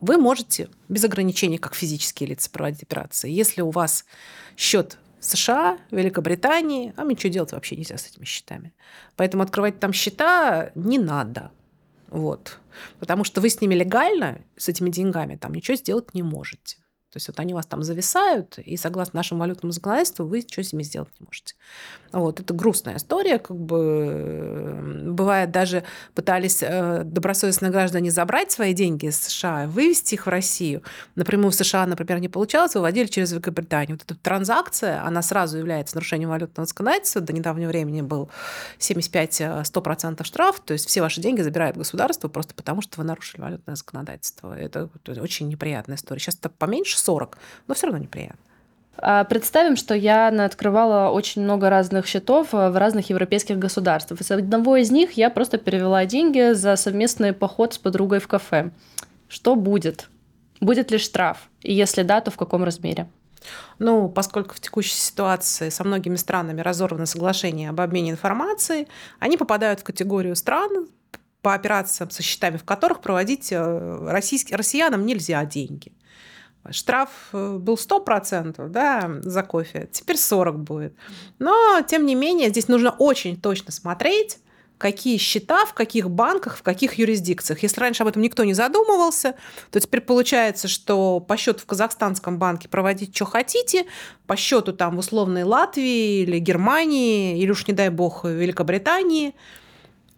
вы 0.00 0.16
можете 0.16 0.68
без 0.88 1.04
ограничений, 1.04 1.58
как 1.58 1.74
физические 1.74 2.30
лица, 2.30 2.50
проводить 2.50 2.82
операции. 2.82 3.30
Если 3.30 3.62
у 3.62 3.70
вас 3.70 4.04
счет 4.56 4.98
США, 5.24 5.78
Великобритании, 5.90 6.92
а 6.96 7.04
ничего 7.04 7.32
делать 7.32 7.52
вообще 7.52 7.76
нельзя 7.76 7.96
с 7.96 8.06
этими 8.06 8.24
счетами. 8.24 8.72
Поэтому 9.16 9.42
открывать 9.42 9.80
там 9.80 9.92
счета 9.92 10.70
не 10.74 10.98
надо. 10.98 11.50
Вот. 12.08 12.58
Потому 12.98 13.24
что 13.24 13.40
вы 13.40 13.48
с 13.48 13.60
ними 13.60 13.74
легально, 13.74 14.40
с 14.56 14.68
этими 14.68 14.90
деньгами, 14.90 15.36
там 15.36 15.54
ничего 15.54 15.76
сделать 15.76 16.14
не 16.14 16.22
можете. 16.22 16.76
То 17.14 17.18
есть 17.18 17.28
вот 17.28 17.38
они 17.38 17.52
у 17.52 17.56
вас 17.56 17.66
там 17.66 17.84
зависают, 17.84 18.58
и 18.58 18.76
согласно 18.76 19.18
нашему 19.18 19.38
валютному 19.38 19.70
законодательству 19.70 20.26
вы 20.26 20.38
ничего 20.38 20.64
с 20.64 20.72
ними 20.72 20.82
сделать 20.82 21.10
не 21.20 21.24
можете. 21.24 21.54
Вот, 22.10 22.40
это 22.40 22.52
грустная 22.52 22.96
история, 22.96 23.38
как 23.38 23.56
бы 23.56 25.04
бывает 25.06 25.52
даже 25.52 25.84
пытались 26.14 26.60
э, 26.60 27.02
добросовестные 27.04 27.70
граждане 27.70 28.10
забрать 28.10 28.50
свои 28.50 28.74
деньги 28.74 29.06
из 29.06 29.20
США, 29.20 29.68
вывести 29.68 30.14
их 30.14 30.26
в 30.26 30.28
Россию. 30.28 30.82
Напрямую 31.14 31.52
в 31.52 31.54
США, 31.54 31.86
например, 31.86 32.18
не 32.18 32.28
получалось, 32.28 32.74
выводили 32.74 33.06
через 33.06 33.30
Великобританию. 33.30 33.96
Вот 33.96 34.10
эта 34.10 34.20
транзакция, 34.20 35.04
она 35.04 35.22
сразу 35.22 35.56
является 35.56 35.94
нарушением 35.94 36.30
валютного 36.30 36.66
законодательства. 36.66 37.20
До 37.20 37.32
недавнего 37.32 37.68
времени 37.68 38.02
был 38.02 38.28
75-100% 38.80 40.16
э, 40.20 40.24
штраф, 40.24 40.58
то 40.58 40.72
есть 40.72 40.88
все 40.88 41.00
ваши 41.00 41.20
деньги 41.20 41.42
забирает 41.42 41.76
государство 41.76 42.26
просто 42.26 42.54
потому, 42.54 42.82
что 42.82 42.98
вы 42.98 43.04
нарушили 43.04 43.40
валютное 43.40 43.76
законодательство. 43.76 44.52
Это 44.58 44.90
очень 45.06 45.48
неприятная 45.48 45.96
история. 45.96 46.20
Сейчас 46.20 46.36
это 46.36 46.48
поменьше 46.48 46.98
40, 47.04 47.38
но 47.68 47.74
все 47.74 47.86
равно 47.86 48.02
неприятно. 48.02 48.38
А, 48.96 49.24
представим, 49.24 49.76
что 49.76 49.94
я 49.94 50.28
открывала 50.28 51.10
очень 51.10 51.42
много 51.42 51.68
разных 51.68 52.06
счетов 52.06 52.54
э, 52.54 52.70
в 52.70 52.76
разных 52.78 53.10
европейских 53.10 53.58
государствах. 53.58 54.20
Из 54.20 54.30
одного 54.30 54.76
из 54.76 54.90
них 54.90 55.12
я 55.12 55.30
просто 55.30 55.58
перевела 55.58 56.06
деньги 56.06 56.52
за 56.52 56.76
совместный 56.76 57.32
поход 57.32 57.74
с 57.74 57.78
подругой 57.78 58.20
в 58.20 58.28
кафе. 58.28 58.70
Что 59.28 59.56
будет? 59.56 60.08
Будет 60.60 60.90
ли 60.90 60.98
штраф? 60.98 61.48
И 61.62 61.74
если 61.74 62.02
да, 62.02 62.20
то 62.20 62.30
в 62.30 62.36
каком 62.36 62.62
размере? 62.64 63.08
Ну, 63.78 64.08
поскольку 64.08 64.54
в 64.54 64.60
текущей 64.60 64.94
ситуации 64.94 65.68
со 65.68 65.84
многими 65.84 66.16
странами 66.16 66.60
разорвано 66.60 67.06
соглашение 67.06 67.70
об 67.70 67.80
обмене 67.80 68.12
информацией, 68.12 68.88
они 69.18 69.36
попадают 69.36 69.80
в 69.80 69.84
категорию 69.84 70.36
стран, 70.36 70.88
по 71.44 71.52
операциям 71.52 72.10
со 72.10 72.22
счетами, 72.22 72.56
в 72.56 72.64
которых 72.64 73.02
проводить 73.02 73.52
э, 73.52 74.08
российским, 74.10 74.56
россиянам 74.56 75.04
нельзя 75.04 75.44
деньги. 75.44 75.92
Штраф 76.70 77.10
э, 77.32 77.58
был 77.58 77.74
100% 77.74 78.68
да, 78.68 79.10
за 79.20 79.42
кофе, 79.42 79.88
теперь 79.92 80.16
40 80.16 80.58
будет. 80.58 80.94
Но, 81.38 81.80
тем 81.86 82.06
не 82.06 82.14
менее, 82.14 82.48
здесь 82.48 82.68
нужно 82.68 82.90
очень 82.90 83.40
точно 83.40 83.72
смотреть, 83.72 84.38
какие 84.78 85.18
счета, 85.18 85.64
в 85.66 85.74
каких 85.74 86.10
банках, 86.10 86.56
в 86.56 86.62
каких 86.62 86.94
юрисдикциях. 86.94 87.62
Если 87.62 87.80
раньше 87.80 88.02
об 88.02 88.08
этом 88.08 88.22
никто 88.22 88.44
не 88.44 88.54
задумывался, 88.54 89.34
то 89.70 89.80
теперь 89.80 90.00
получается, 90.00 90.68
что 90.68 91.20
по 91.20 91.36
счету 91.36 91.60
в 91.60 91.66
казахстанском 91.66 92.38
банке 92.38 92.68
проводить, 92.68 93.14
что 93.14 93.24
хотите, 93.24 93.86
по 94.26 94.36
счету 94.36 94.72
там 94.72 94.96
в 94.96 94.98
условной 94.98 95.44
Латвии 95.44 96.22
или 96.22 96.38
Германии, 96.38 97.38
или 97.38 97.50
уж 97.50 97.66
не 97.66 97.74
дай 97.74 97.88
бог 97.88 98.24
Великобритании, 98.24 99.34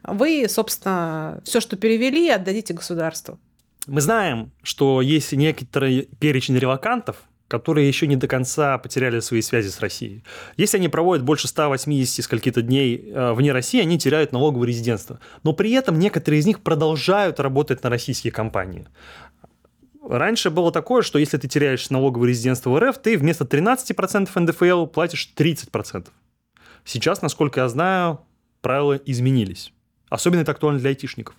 вы, 0.02 0.46
собственно, 0.48 1.40
все, 1.44 1.60
что 1.60 1.76
перевели, 1.76 2.28
отдадите 2.28 2.72
государству. 2.72 3.38
Мы 3.86 4.00
знаем, 4.00 4.50
что 4.64 5.00
есть 5.00 5.32
некоторый 5.32 6.08
перечень 6.18 6.58
релакантов, 6.58 7.16
которые 7.46 7.86
еще 7.86 8.08
не 8.08 8.16
до 8.16 8.26
конца 8.26 8.76
потеряли 8.78 9.20
свои 9.20 9.40
связи 9.40 9.68
с 9.68 9.78
Россией. 9.80 10.24
Если 10.56 10.78
они 10.78 10.88
проводят 10.88 11.24
больше 11.24 11.46
180 11.46 12.24
скольки-то 12.24 12.62
дней 12.62 13.12
э, 13.12 13.32
вне 13.32 13.52
России, 13.52 13.80
они 13.80 13.96
теряют 13.96 14.32
налоговое 14.32 14.66
резидентство. 14.66 15.20
Но 15.44 15.52
при 15.52 15.70
этом 15.70 16.00
некоторые 16.00 16.40
из 16.40 16.46
них 16.46 16.62
продолжают 16.62 17.38
работать 17.38 17.84
на 17.84 17.90
российские 17.90 18.32
компании. 18.32 18.88
Раньше 20.02 20.50
было 20.50 20.72
такое, 20.72 21.02
что 21.02 21.20
если 21.20 21.38
ты 21.38 21.46
теряешь 21.46 21.88
налоговое 21.88 22.28
резидентство 22.30 22.70
в 22.70 22.80
РФ, 22.80 22.98
ты 22.98 23.16
вместо 23.16 23.44
13% 23.44 24.28
НДФЛ 24.34 24.86
платишь 24.86 25.32
30%. 25.36 26.08
Сейчас, 26.84 27.22
насколько 27.22 27.60
я 27.60 27.68
знаю, 27.68 28.20
правила 28.60 28.94
изменились. 28.94 29.72
Особенно 30.08 30.40
это 30.40 30.52
актуально 30.52 30.80
для 30.80 30.90
айтишников. 30.90 31.36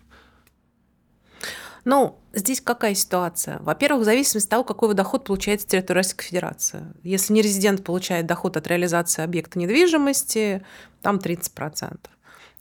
Ну, 1.90 2.20
здесь 2.34 2.60
какая 2.60 2.96
ситуация? 2.96 3.60
Во-первых, 3.60 4.02
в 4.02 4.04
зависимости 4.04 4.48
от 4.48 4.50
того, 4.50 4.64
какой 4.66 4.94
доход 4.94 5.24
получаете 5.24 5.64
с 5.64 5.66
территории 5.66 6.00
Российской 6.00 6.26
Федерации. 6.26 6.84
Если 7.02 7.32
не 7.32 7.42
резидент 7.42 7.86
получает 7.86 8.26
доход 8.26 8.58
от 8.58 8.68
реализации 8.68 9.22
объекта 9.22 9.58
недвижимости, 9.58 10.66
там 11.02 11.16
30%. 11.16 11.98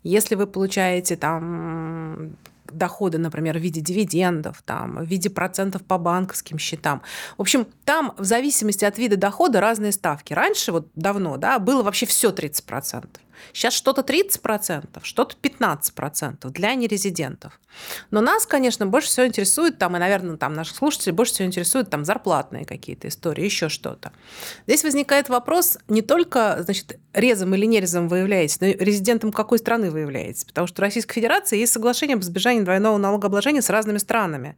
Если 0.05 0.37
вы 0.37 0.47
получаете 0.47 1.17
там 1.17 2.37
доходы, 2.67 3.19
например, 3.19 3.59
в 3.59 3.61
виде 3.61 3.81
дивидендов, 3.81 4.63
там, 4.65 4.99
в 4.99 5.09
виде 5.09 5.29
процентов 5.29 5.83
по 5.83 5.99
банковским 5.99 6.59
счетам. 6.59 7.03
В 7.37 7.41
общем, 7.41 7.67
там 7.85 8.15
в 8.19 8.25
зависимости 8.25 8.85
от 8.85 8.97
вида 8.97 9.17
дохода 9.17 9.61
разные 9.61 9.91
ставки. 9.91 10.35
Раньше, 10.35 10.71
вот 10.71 10.87
давно, 10.95 11.37
да, 11.37 11.59
было 11.59 11.83
вообще 11.83 12.07
все 12.07 12.31
30%. 12.31 13.07
Сейчас 13.53 13.75
что-то 13.75 14.03
30%, 14.03 15.01
что-то 15.03 15.37
15% 15.41 16.51
для 16.51 16.75
нерезидентов. 16.75 17.61
Но 18.11 18.21
нас, 18.21 18.47
конечно, 18.47 18.87
больше 18.87 19.09
всего 19.09 19.27
интересует, 19.27 19.79
там, 19.79 19.97
и, 19.97 19.99
наверное, 19.99 20.37
там 20.37 20.55
наших 20.55 20.77
слушателей 20.77 21.13
больше 21.13 21.35
всего 21.35 21.49
интересуют 21.49 21.91
там 21.91 22.05
зарплатные 22.05 22.65
какие-то 22.65 23.09
истории, 23.09 23.45
еще 23.45 23.69
что-то. 23.69 24.13
Здесь 24.67 24.85
возникает 24.85 25.29
вопрос 25.29 25.79
не 25.89 26.03
только, 26.03 26.59
значит, 26.61 26.99
резом 27.13 27.55
или 27.55 27.67
нерезом 27.67 28.09
вы 28.09 28.19
являетесь, 28.19 28.61
но 28.61 28.69
и 28.69 28.77
резидентом 28.77 29.33
какой 29.33 29.59
страны 29.59 29.91
вы 29.91 30.01
являетесь. 30.01 30.45
Потому 30.45 30.67
что 30.67 30.77
в 30.77 30.81
Российской 30.81 31.15
Федерации 31.15 31.59
есть 31.59 31.73
соглашение 31.73 32.15
об 32.15 32.23
избежании 32.23 32.63
двойного 32.63 32.97
налогообложения 32.99 33.63
с 33.63 33.71
разными 33.71 33.99
странами. 33.99 34.57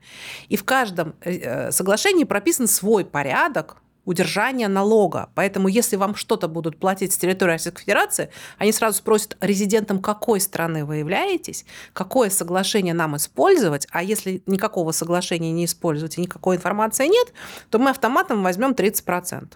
И 0.49 0.57
в 0.57 0.65
каждом 0.65 1.15
э, 1.21 1.71
соглашении 1.71 2.25
прописан 2.25 2.67
свой 2.67 3.05
порядок, 3.05 3.77
удержания 4.09 4.69
налога. 4.69 5.29
Поэтому 5.35 5.69
если 5.69 5.97
вам 5.97 6.15
что-то 6.15 6.49
будут 6.49 6.81
платить 6.81 7.13
с 7.13 7.19
территории 7.19 7.53
Российской 7.53 7.83
Федерации, 7.83 8.31
они 8.57 8.73
сразу 8.73 8.97
спросят 8.97 9.37
резидентом 9.41 10.01
какой 10.01 10.41
страны 10.41 10.87
вы 10.87 10.97
являетесь, 10.97 11.67
какое 11.93 12.31
соглашение 12.31 12.95
нам 12.95 13.17
использовать, 13.17 13.87
а 13.91 14.03
если 14.03 14.43
никакого 14.47 14.93
соглашения 14.93 15.53
не 15.53 15.67
используете, 15.67 16.23
никакой 16.23 16.57
информации 16.57 17.07
нет, 17.07 17.35
то 17.69 17.79
мы 17.79 17.91
автоматом 17.91 18.43
возьмем 18.43 18.73
30%. 18.73 19.53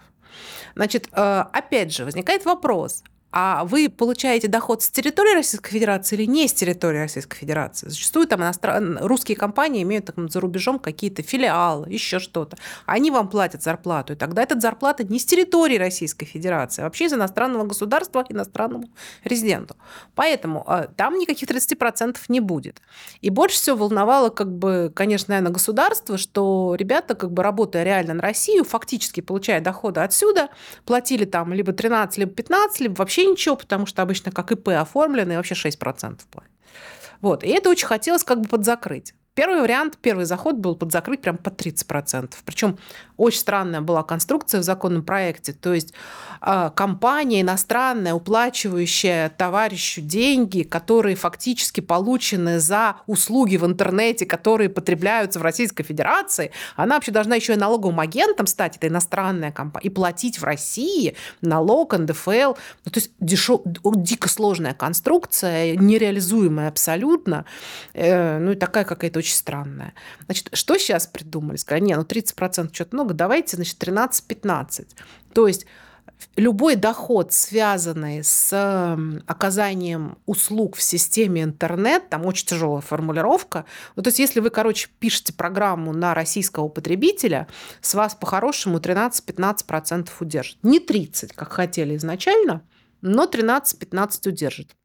Значит, 0.75 1.09
э, 1.11 1.43
опять 1.51 1.91
же, 1.91 2.05
возникает 2.05 2.45
вопрос, 2.45 3.03
а 3.35 3.65
вы 3.65 3.89
получаете 3.89 4.47
доход 4.47 4.83
с 4.83 4.91
территории 4.91 5.33
Российской 5.33 5.71
Федерации 5.71 6.15
или 6.15 6.25
не 6.25 6.47
с 6.47 6.53
территории 6.53 6.99
Российской 6.99 7.35
Федерации. 7.35 7.89
Зачастую 7.89 8.27
там 8.27 8.41
иностран... 8.41 8.99
русские 9.01 9.35
компании 9.35 9.81
имеют 9.81 10.05
так, 10.05 10.15
за 10.29 10.39
рубежом 10.39 10.77
какие-то 10.77 11.23
филиалы, 11.23 11.89
еще 11.89 12.19
что-то. 12.19 12.57
Они 12.85 13.09
вам 13.09 13.27
платят 13.29 13.63
зарплату, 13.63 14.13
и 14.13 14.15
тогда 14.15 14.43
эта 14.43 14.59
зарплата 14.59 15.03
не 15.03 15.17
с 15.17 15.25
территории 15.25 15.79
Российской 15.79 16.27
Федерации, 16.27 16.83
а 16.83 16.85
вообще 16.85 17.05
из 17.05 17.13
иностранного 17.13 17.65
государства 17.65 18.23
иностранному 18.29 18.89
резиденту. 19.23 19.75
Поэтому 20.13 20.63
э, 20.67 20.87
там 20.95 21.17
никаких 21.17 21.49
30% 21.49 22.17
не 22.27 22.39
будет. 22.39 22.83
И 23.21 23.31
больше 23.31 23.55
всего 23.55 23.77
волновало, 23.77 24.29
как 24.29 24.55
бы, 24.55 24.91
конечно, 24.93 25.31
наверное, 25.31 25.53
государство, 25.53 26.19
что 26.19 26.75
ребята, 26.77 27.15
как 27.15 27.31
бы 27.31 27.41
работая 27.41 27.83
реально 27.83 28.13
на 28.13 28.21
Россию, 28.21 28.63
фактически 28.63 29.21
получая 29.21 29.59
доходы 29.59 30.01
отсюда, 30.01 30.49
платили 30.85 31.25
там 31.25 31.51
либо 31.51 31.73
13, 31.73 32.19
либо 32.19 32.31
15, 32.31 32.79
либо 32.79 32.93
вообще 32.93 33.22
вообще 33.23 33.31
ничего, 33.31 33.55
потому 33.55 33.85
что 33.85 34.01
обычно 34.01 34.31
как 34.31 34.51
ИП 34.51 34.69
оформлены, 34.69 35.37
вообще 35.37 35.55
6% 35.55 35.77
платят. 35.79 36.51
Вот. 37.21 37.43
И 37.43 37.49
это 37.49 37.69
очень 37.69 37.87
хотелось 37.87 38.23
как 38.23 38.41
бы 38.41 38.47
подзакрыть. 38.47 39.13
Первый 39.35 39.61
вариант, 39.61 39.97
первый 39.99 40.25
заход 40.25 40.57
был 40.57 40.75
под 40.75 40.91
закрыть 40.91 41.21
прям 41.21 41.37
по 41.37 41.49
30%. 41.49 42.33
Причем 42.45 42.77
очень 43.17 43.39
странная 43.39 43.81
была 43.81 44.03
конструкция 44.03 44.59
в 44.59 44.63
законном 44.63 45.01
проекте. 45.01 45.53
То 45.53 45.73
есть 45.73 45.91
э, 46.39 46.69
компания 46.75 47.41
иностранная, 47.41 48.13
уплачивающая 48.13 49.29
товарищу 49.29 50.01
деньги, 50.01 50.61
которые 50.61 51.15
фактически 51.15 51.81
получены 51.81 52.59
за 52.59 52.97
услуги 53.07 53.57
в 53.57 53.65
интернете, 53.65 54.27
которые 54.27 54.69
потребляются 54.69 55.39
в 55.39 55.41
Российской 55.41 55.83
Федерации, 55.83 56.51
она 56.75 56.95
вообще 56.95 57.11
должна 57.11 57.35
еще 57.35 57.53
и 57.53 57.57
налоговым 57.57 57.99
агентом 57.99 58.45
стать, 58.45 58.77
это 58.77 58.87
иностранная 58.87 59.51
компания, 59.51 59.87
и 59.87 59.89
платить 59.89 60.37
в 60.37 60.43
России 60.43 61.15
налог, 61.41 61.97
НДФЛ. 61.97 62.53
Ну, 62.85 62.91
то 62.91 62.99
есть 62.99 63.11
дешев... 63.19 63.61
дико 63.65 64.29
сложная 64.29 64.75
конструкция, 64.75 65.75
нереализуемая 65.75 66.67
абсолютно. 66.67 67.45
Э, 67.95 68.37
ну 68.37 68.51
и 68.51 68.55
такая 68.55 68.83
какая-то 68.83 69.22
очень 69.23 69.35
странная. 69.35 69.93
Значит, 70.25 70.49
что 70.53 70.77
сейчас 70.77 71.07
придумали? 71.07 71.55
Сказали, 71.55 71.83
не, 71.85 71.95
ну 71.95 72.03
30% 72.03 72.73
что-то 72.73 72.95
много, 72.95 73.13
давайте, 73.13 73.55
значит, 73.55 73.81
13-15. 73.81 74.87
То 75.33 75.47
есть 75.47 75.65
любой 76.35 76.75
доход, 76.75 77.31
связанный 77.31 78.21
с 78.21 78.97
оказанием 79.25 80.17
услуг 80.25 80.75
в 80.75 80.81
системе 80.81 81.43
интернет, 81.43 82.09
там 82.09 82.25
очень 82.25 82.45
тяжелая 82.47 82.81
формулировка. 82.81 83.65
Ну, 83.95 84.03
то 84.03 84.09
есть, 84.09 84.19
если 84.19 84.41
вы, 84.41 84.49
короче, 84.49 84.89
пишете 84.99 85.31
программу 85.31 85.93
на 85.93 86.13
российского 86.13 86.67
потребителя, 86.67 87.47
с 87.79 87.93
вас 87.93 88.15
по-хорошему 88.15 88.79
13-15% 88.79 90.09
удержит. 90.19 90.57
Не 90.63 90.79
30, 90.79 91.31
как 91.33 91.53
хотели 91.53 91.95
изначально, 91.95 92.61
но 93.01 93.25
13-15 93.25 94.29
удержит 94.29 94.75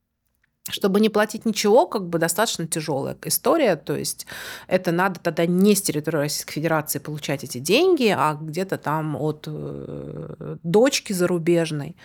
чтобы 0.70 1.00
не 1.00 1.08
платить 1.08 1.44
ничего, 1.44 1.86
как 1.86 2.08
бы 2.08 2.18
достаточно 2.18 2.66
тяжелая 2.66 3.16
история. 3.24 3.76
То 3.76 3.96
есть 3.96 4.26
это 4.66 4.92
надо 4.92 5.20
тогда 5.20 5.46
не 5.46 5.74
с 5.74 5.82
территории 5.82 6.16
Российской 6.16 6.54
Федерации 6.54 6.98
получать 6.98 7.44
эти 7.44 7.58
деньги, 7.58 8.14
а 8.16 8.34
где-то 8.34 8.78
там 8.78 9.16
от 9.16 9.44
э, 9.46 10.56
дочки 10.62 11.12
зарубежной. 11.12 11.96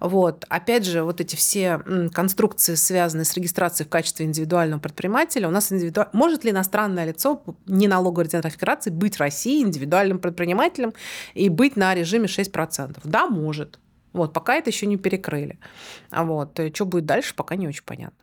Вот. 0.00 0.44
Опять 0.48 0.84
же, 0.84 1.02
вот 1.02 1.20
эти 1.20 1.36
все 1.36 1.78
конструкции, 2.12 2.74
связанные 2.74 3.24
с 3.24 3.34
регистрацией 3.34 3.86
в 3.86 3.90
качестве 3.90 4.26
индивидуального 4.26 4.80
предпринимателя, 4.80 5.48
у 5.48 5.50
нас 5.50 5.72
индивиду... 5.72 6.06
может 6.12 6.44
ли 6.44 6.50
иностранное 6.50 7.04
лицо, 7.04 7.42
не 7.66 7.88
налоговый 7.88 8.24
резидент 8.24 8.52
Федерации, 8.52 8.90
быть 8.90 9.16
в 9.16 9.20
России 9.20 9.62
индивидуальным 9.62 10.18
предпринимателем 10.18 10.92
и 11.34 11.48
быть 11.48 11.76
на 11.76 11.94
режиме 11.94 12.26
6%? 12.26 12.98
Да, 13.04 13.26
может. 13.26 13.78
Вот, 14.18 14.32
пока 14.32 14.56
это 14.56 14.70
еще 14.70 14.86
не 14.86 14.96
перекрыли. 14.96 15.60
А 16.10 16.24
вот, 16.24 16.58
что 16.74 16.84
будет 16.84 17.06
дальше, 17.06 17.34
пока 17.36 17.54
не 17.54 17.68
очень 17.68 17.84
понятно. 17.84 18.18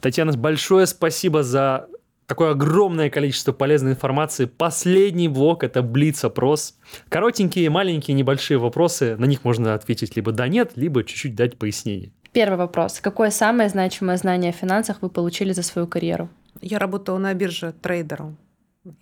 Татьяна, 0.00 0.32
большое 0.32 0.86
спасибо 0.86 1.42
за 1.42 1.88
такое 2.26 2.52
огромное 2.52 3.10
количество 3.10 3.52
полезной 3.52 3.92
информации. 3.92 4.46
Последний 4.46 5.28
блок– 5.28 5.62
это 5.64 5.82
блиц-опрос. 5.82 6.78
Коротенькие, 7.10 7.68
маленькие, 7.68 8.14
небольшие 8.14 8.56
вопросы. 8.56 9.16
На 9.16 9.26
них 9.26 9.44
можно 9.44 9.74
ответить 9.74 10.16
либо 10.16 10.32
да-нет, 10.32 10.72
либо 10.76 11.04
чуть-чуть 11.04 11.34
дать 11.34 11.58
пояснение. 11.58 12.12
Первый 12.32 12.56
вопрос. 12.56 13.00
Какое 13.00 13.30
самое 13.30 13.68
значимое 13.68 14.16
знание 14.16 14.50
о 14.50 14.52
финансах 14.52 15.02
вы 15.02 15.10
получили 15.10 15.52
за 15.52 15.62
свою 15.62 15.86
карьеру? 15.86 16.30
Я 16.62 16.78
работала 16.78 17.18
на 17.18 17.34
бирже 17.34 17.72
трейдером. 17.72 18.38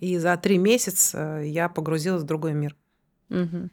И 0.01 0.17
за 0.17 0.35
три 0.35 0.57
месяца 0.57 1.39
я 1.43 1.69
погрузилась 1.69 2.23
в 2.23 2.25
другой 2.25 2.53
мир. 2.53 2.75
Угу. 3.29 3.69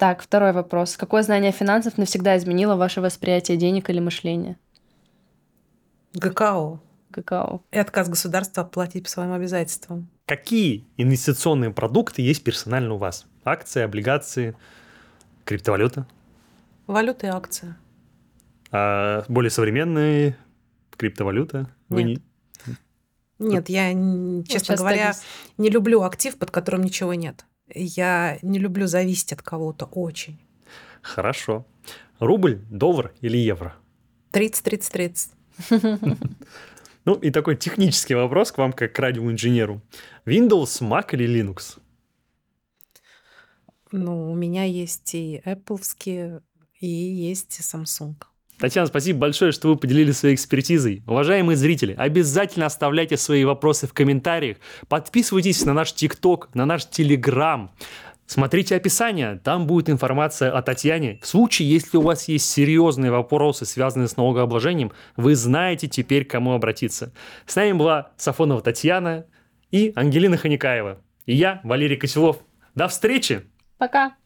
Так, 0.00 0.22
второй 0.22 0.52
вопрос. 0.52 0.96
Какое 0.96 1.22
знание 1.22 1.52
финансов 1.52 1.98
навсегда 1.98 2.38
изменило 2.38 2.74
ваше 2.74 3.02
восприятие 3.02 3.58
денег 3.58 3.90
или 3.90 4.00
мышления? 4.00 4.56
ГКО. 6.14 6.80
ГКО. 7.10 7.60
И 7.70 7.78
отказ 7.78 8.08
государства 8.08 8.64
платить 8.64 9.04
по 9.04 9.10
своим 9.10 9.34
обязательствам. 9.34 10.08
Какие 10.24 10.86
инвестиционные 10.96 11.70
продукты 11.70 12.22
есть 12.22 12.42
персонально 12.42 12.94
у 12.94 12.96
вас? 12.96 13.26
Акции, 13.44 13.82
облигации, 13.82 14.56
криптовалюта? 15.44 16.06
Валюта 16.86 17.26
и 17.26 17.30
акции. 17.30 17.74
А 18.72 19.26
более 19.28 19.50
современные 19.50 20.34
криптовалюта? 20.96 21.68
Вы 21.90 22.04
Нет. 22.04 22.22
не... 23.38 23.46
Нет, 23.50 23.68
я, 23.68 23.90
честно 24.48 24.76
вот 24.76 24.78
говоря, 24.78 25.12
не 25.58 25.68
люблю 25.68 26.04
актив, 26.04 26.38
под 26.38 26.50
которым 26.50 26.84
ничего 26.84 27.12
нет. 27.12 27.44
Я 27.74 28.38
не 28.42 28.58
люблю 28.58 28.86
зависеть 28.86 29.32
от 29.32 29.42
кого-то 29.42 29.86
очень. 29.86 30.38
Хорошо. 31.02 31.66
Рубль, 32.18 32.60
доллар 32.70 33.12
или 33.20 33.38
евро? 33.38 33.74
30-30-30. 34.32 35.30
Ну 37.06 37.14
и 37.14 37.30
такой 37.30 37.56
технический 37.56 38.14
вопрос 38.14 38.52
к 38.52 38.58
вам, 38.58 38.74
как 38.74 38.92
к 38.92 38.98
радиоинженеру. 38.98 39.80
Windows, 40.26 40.82
Mac 40.82 41.08
или 41.12 41.26
Linux? 41.26 41.78
Ну, 43.90 44.30
у 44.30 44.34
меня 44.34 44.64
есть 44.64 45.14
и 45.14 45.40
Apple, 45.44 46.42
и 46.78 46.86
есть 46.86 47.58
Samsung. 47.60 48.16
Татьяна, 48.60 48.86
спасибо 48.88 49.20
большое, 49.20 49.52
что 49.52 49.68
вы 49.68 49.76
поделились 49.76 50.18
своей 50.18 50.34
экспертизой. 50.34 51.02
Уважаемые 51.06 51.56
зрители, 51.56 51.94
обязательно 51.96 52.66
оставляйте 52.66 53.16
свои 53.16 53.44
вопросы 53.44 53.86
в 53.86 53.94
комментариях. 53.94 54.58
Подписывайтесь 54.86 55.64
на 55.64 55.72
наш 55.72 55.94
ТикТок, 55.94 56.50
на 56.54 56.66
наш 56.66 56.84
Телеграм. 56.84 57.70
Смотрите 58.26 58.76
описание, 58.76 59.40
там 59.42 59.66
будет 59.66 59.88
информация 59.88 60.52
о 60.52 60.60
Татьяне. 60.60 61.18
В 61.22 61.26
случае, 61.26 61.70
если 61.70 61.96
у 61.96 62.02
вас 62.02 62.28
есть 62.28 62.50
серьезные 62.50 63.10
вопросы, 63.10 63.64
связанные 63.64 64.08
с 64.08 64.16
налогообложением, 64.16 64.92
вы 65.16 65.34
знаете 65.34 65.88
теперь, 65.88 66.26
к 66.26 66.30
кому 66.30 66.52
обратиться. 66.52 67.12
С 67.46 67.56
нами 67.56 67.72
была 67.72 68.12
Сафонова 68.18 68.60
Татьяна 68.60 69.24
и 69.70 69.92
Ангелина 69.96 70.36
Ханикаева. 70.36 70.98
И 71.24 71.34
я, 71.34 71.60
Валерий 71.64 71.96
Киселов. 71.96 72.36
До 72.74 72.88
встречи! 72.88 73.42
Пока! 73.78 74.19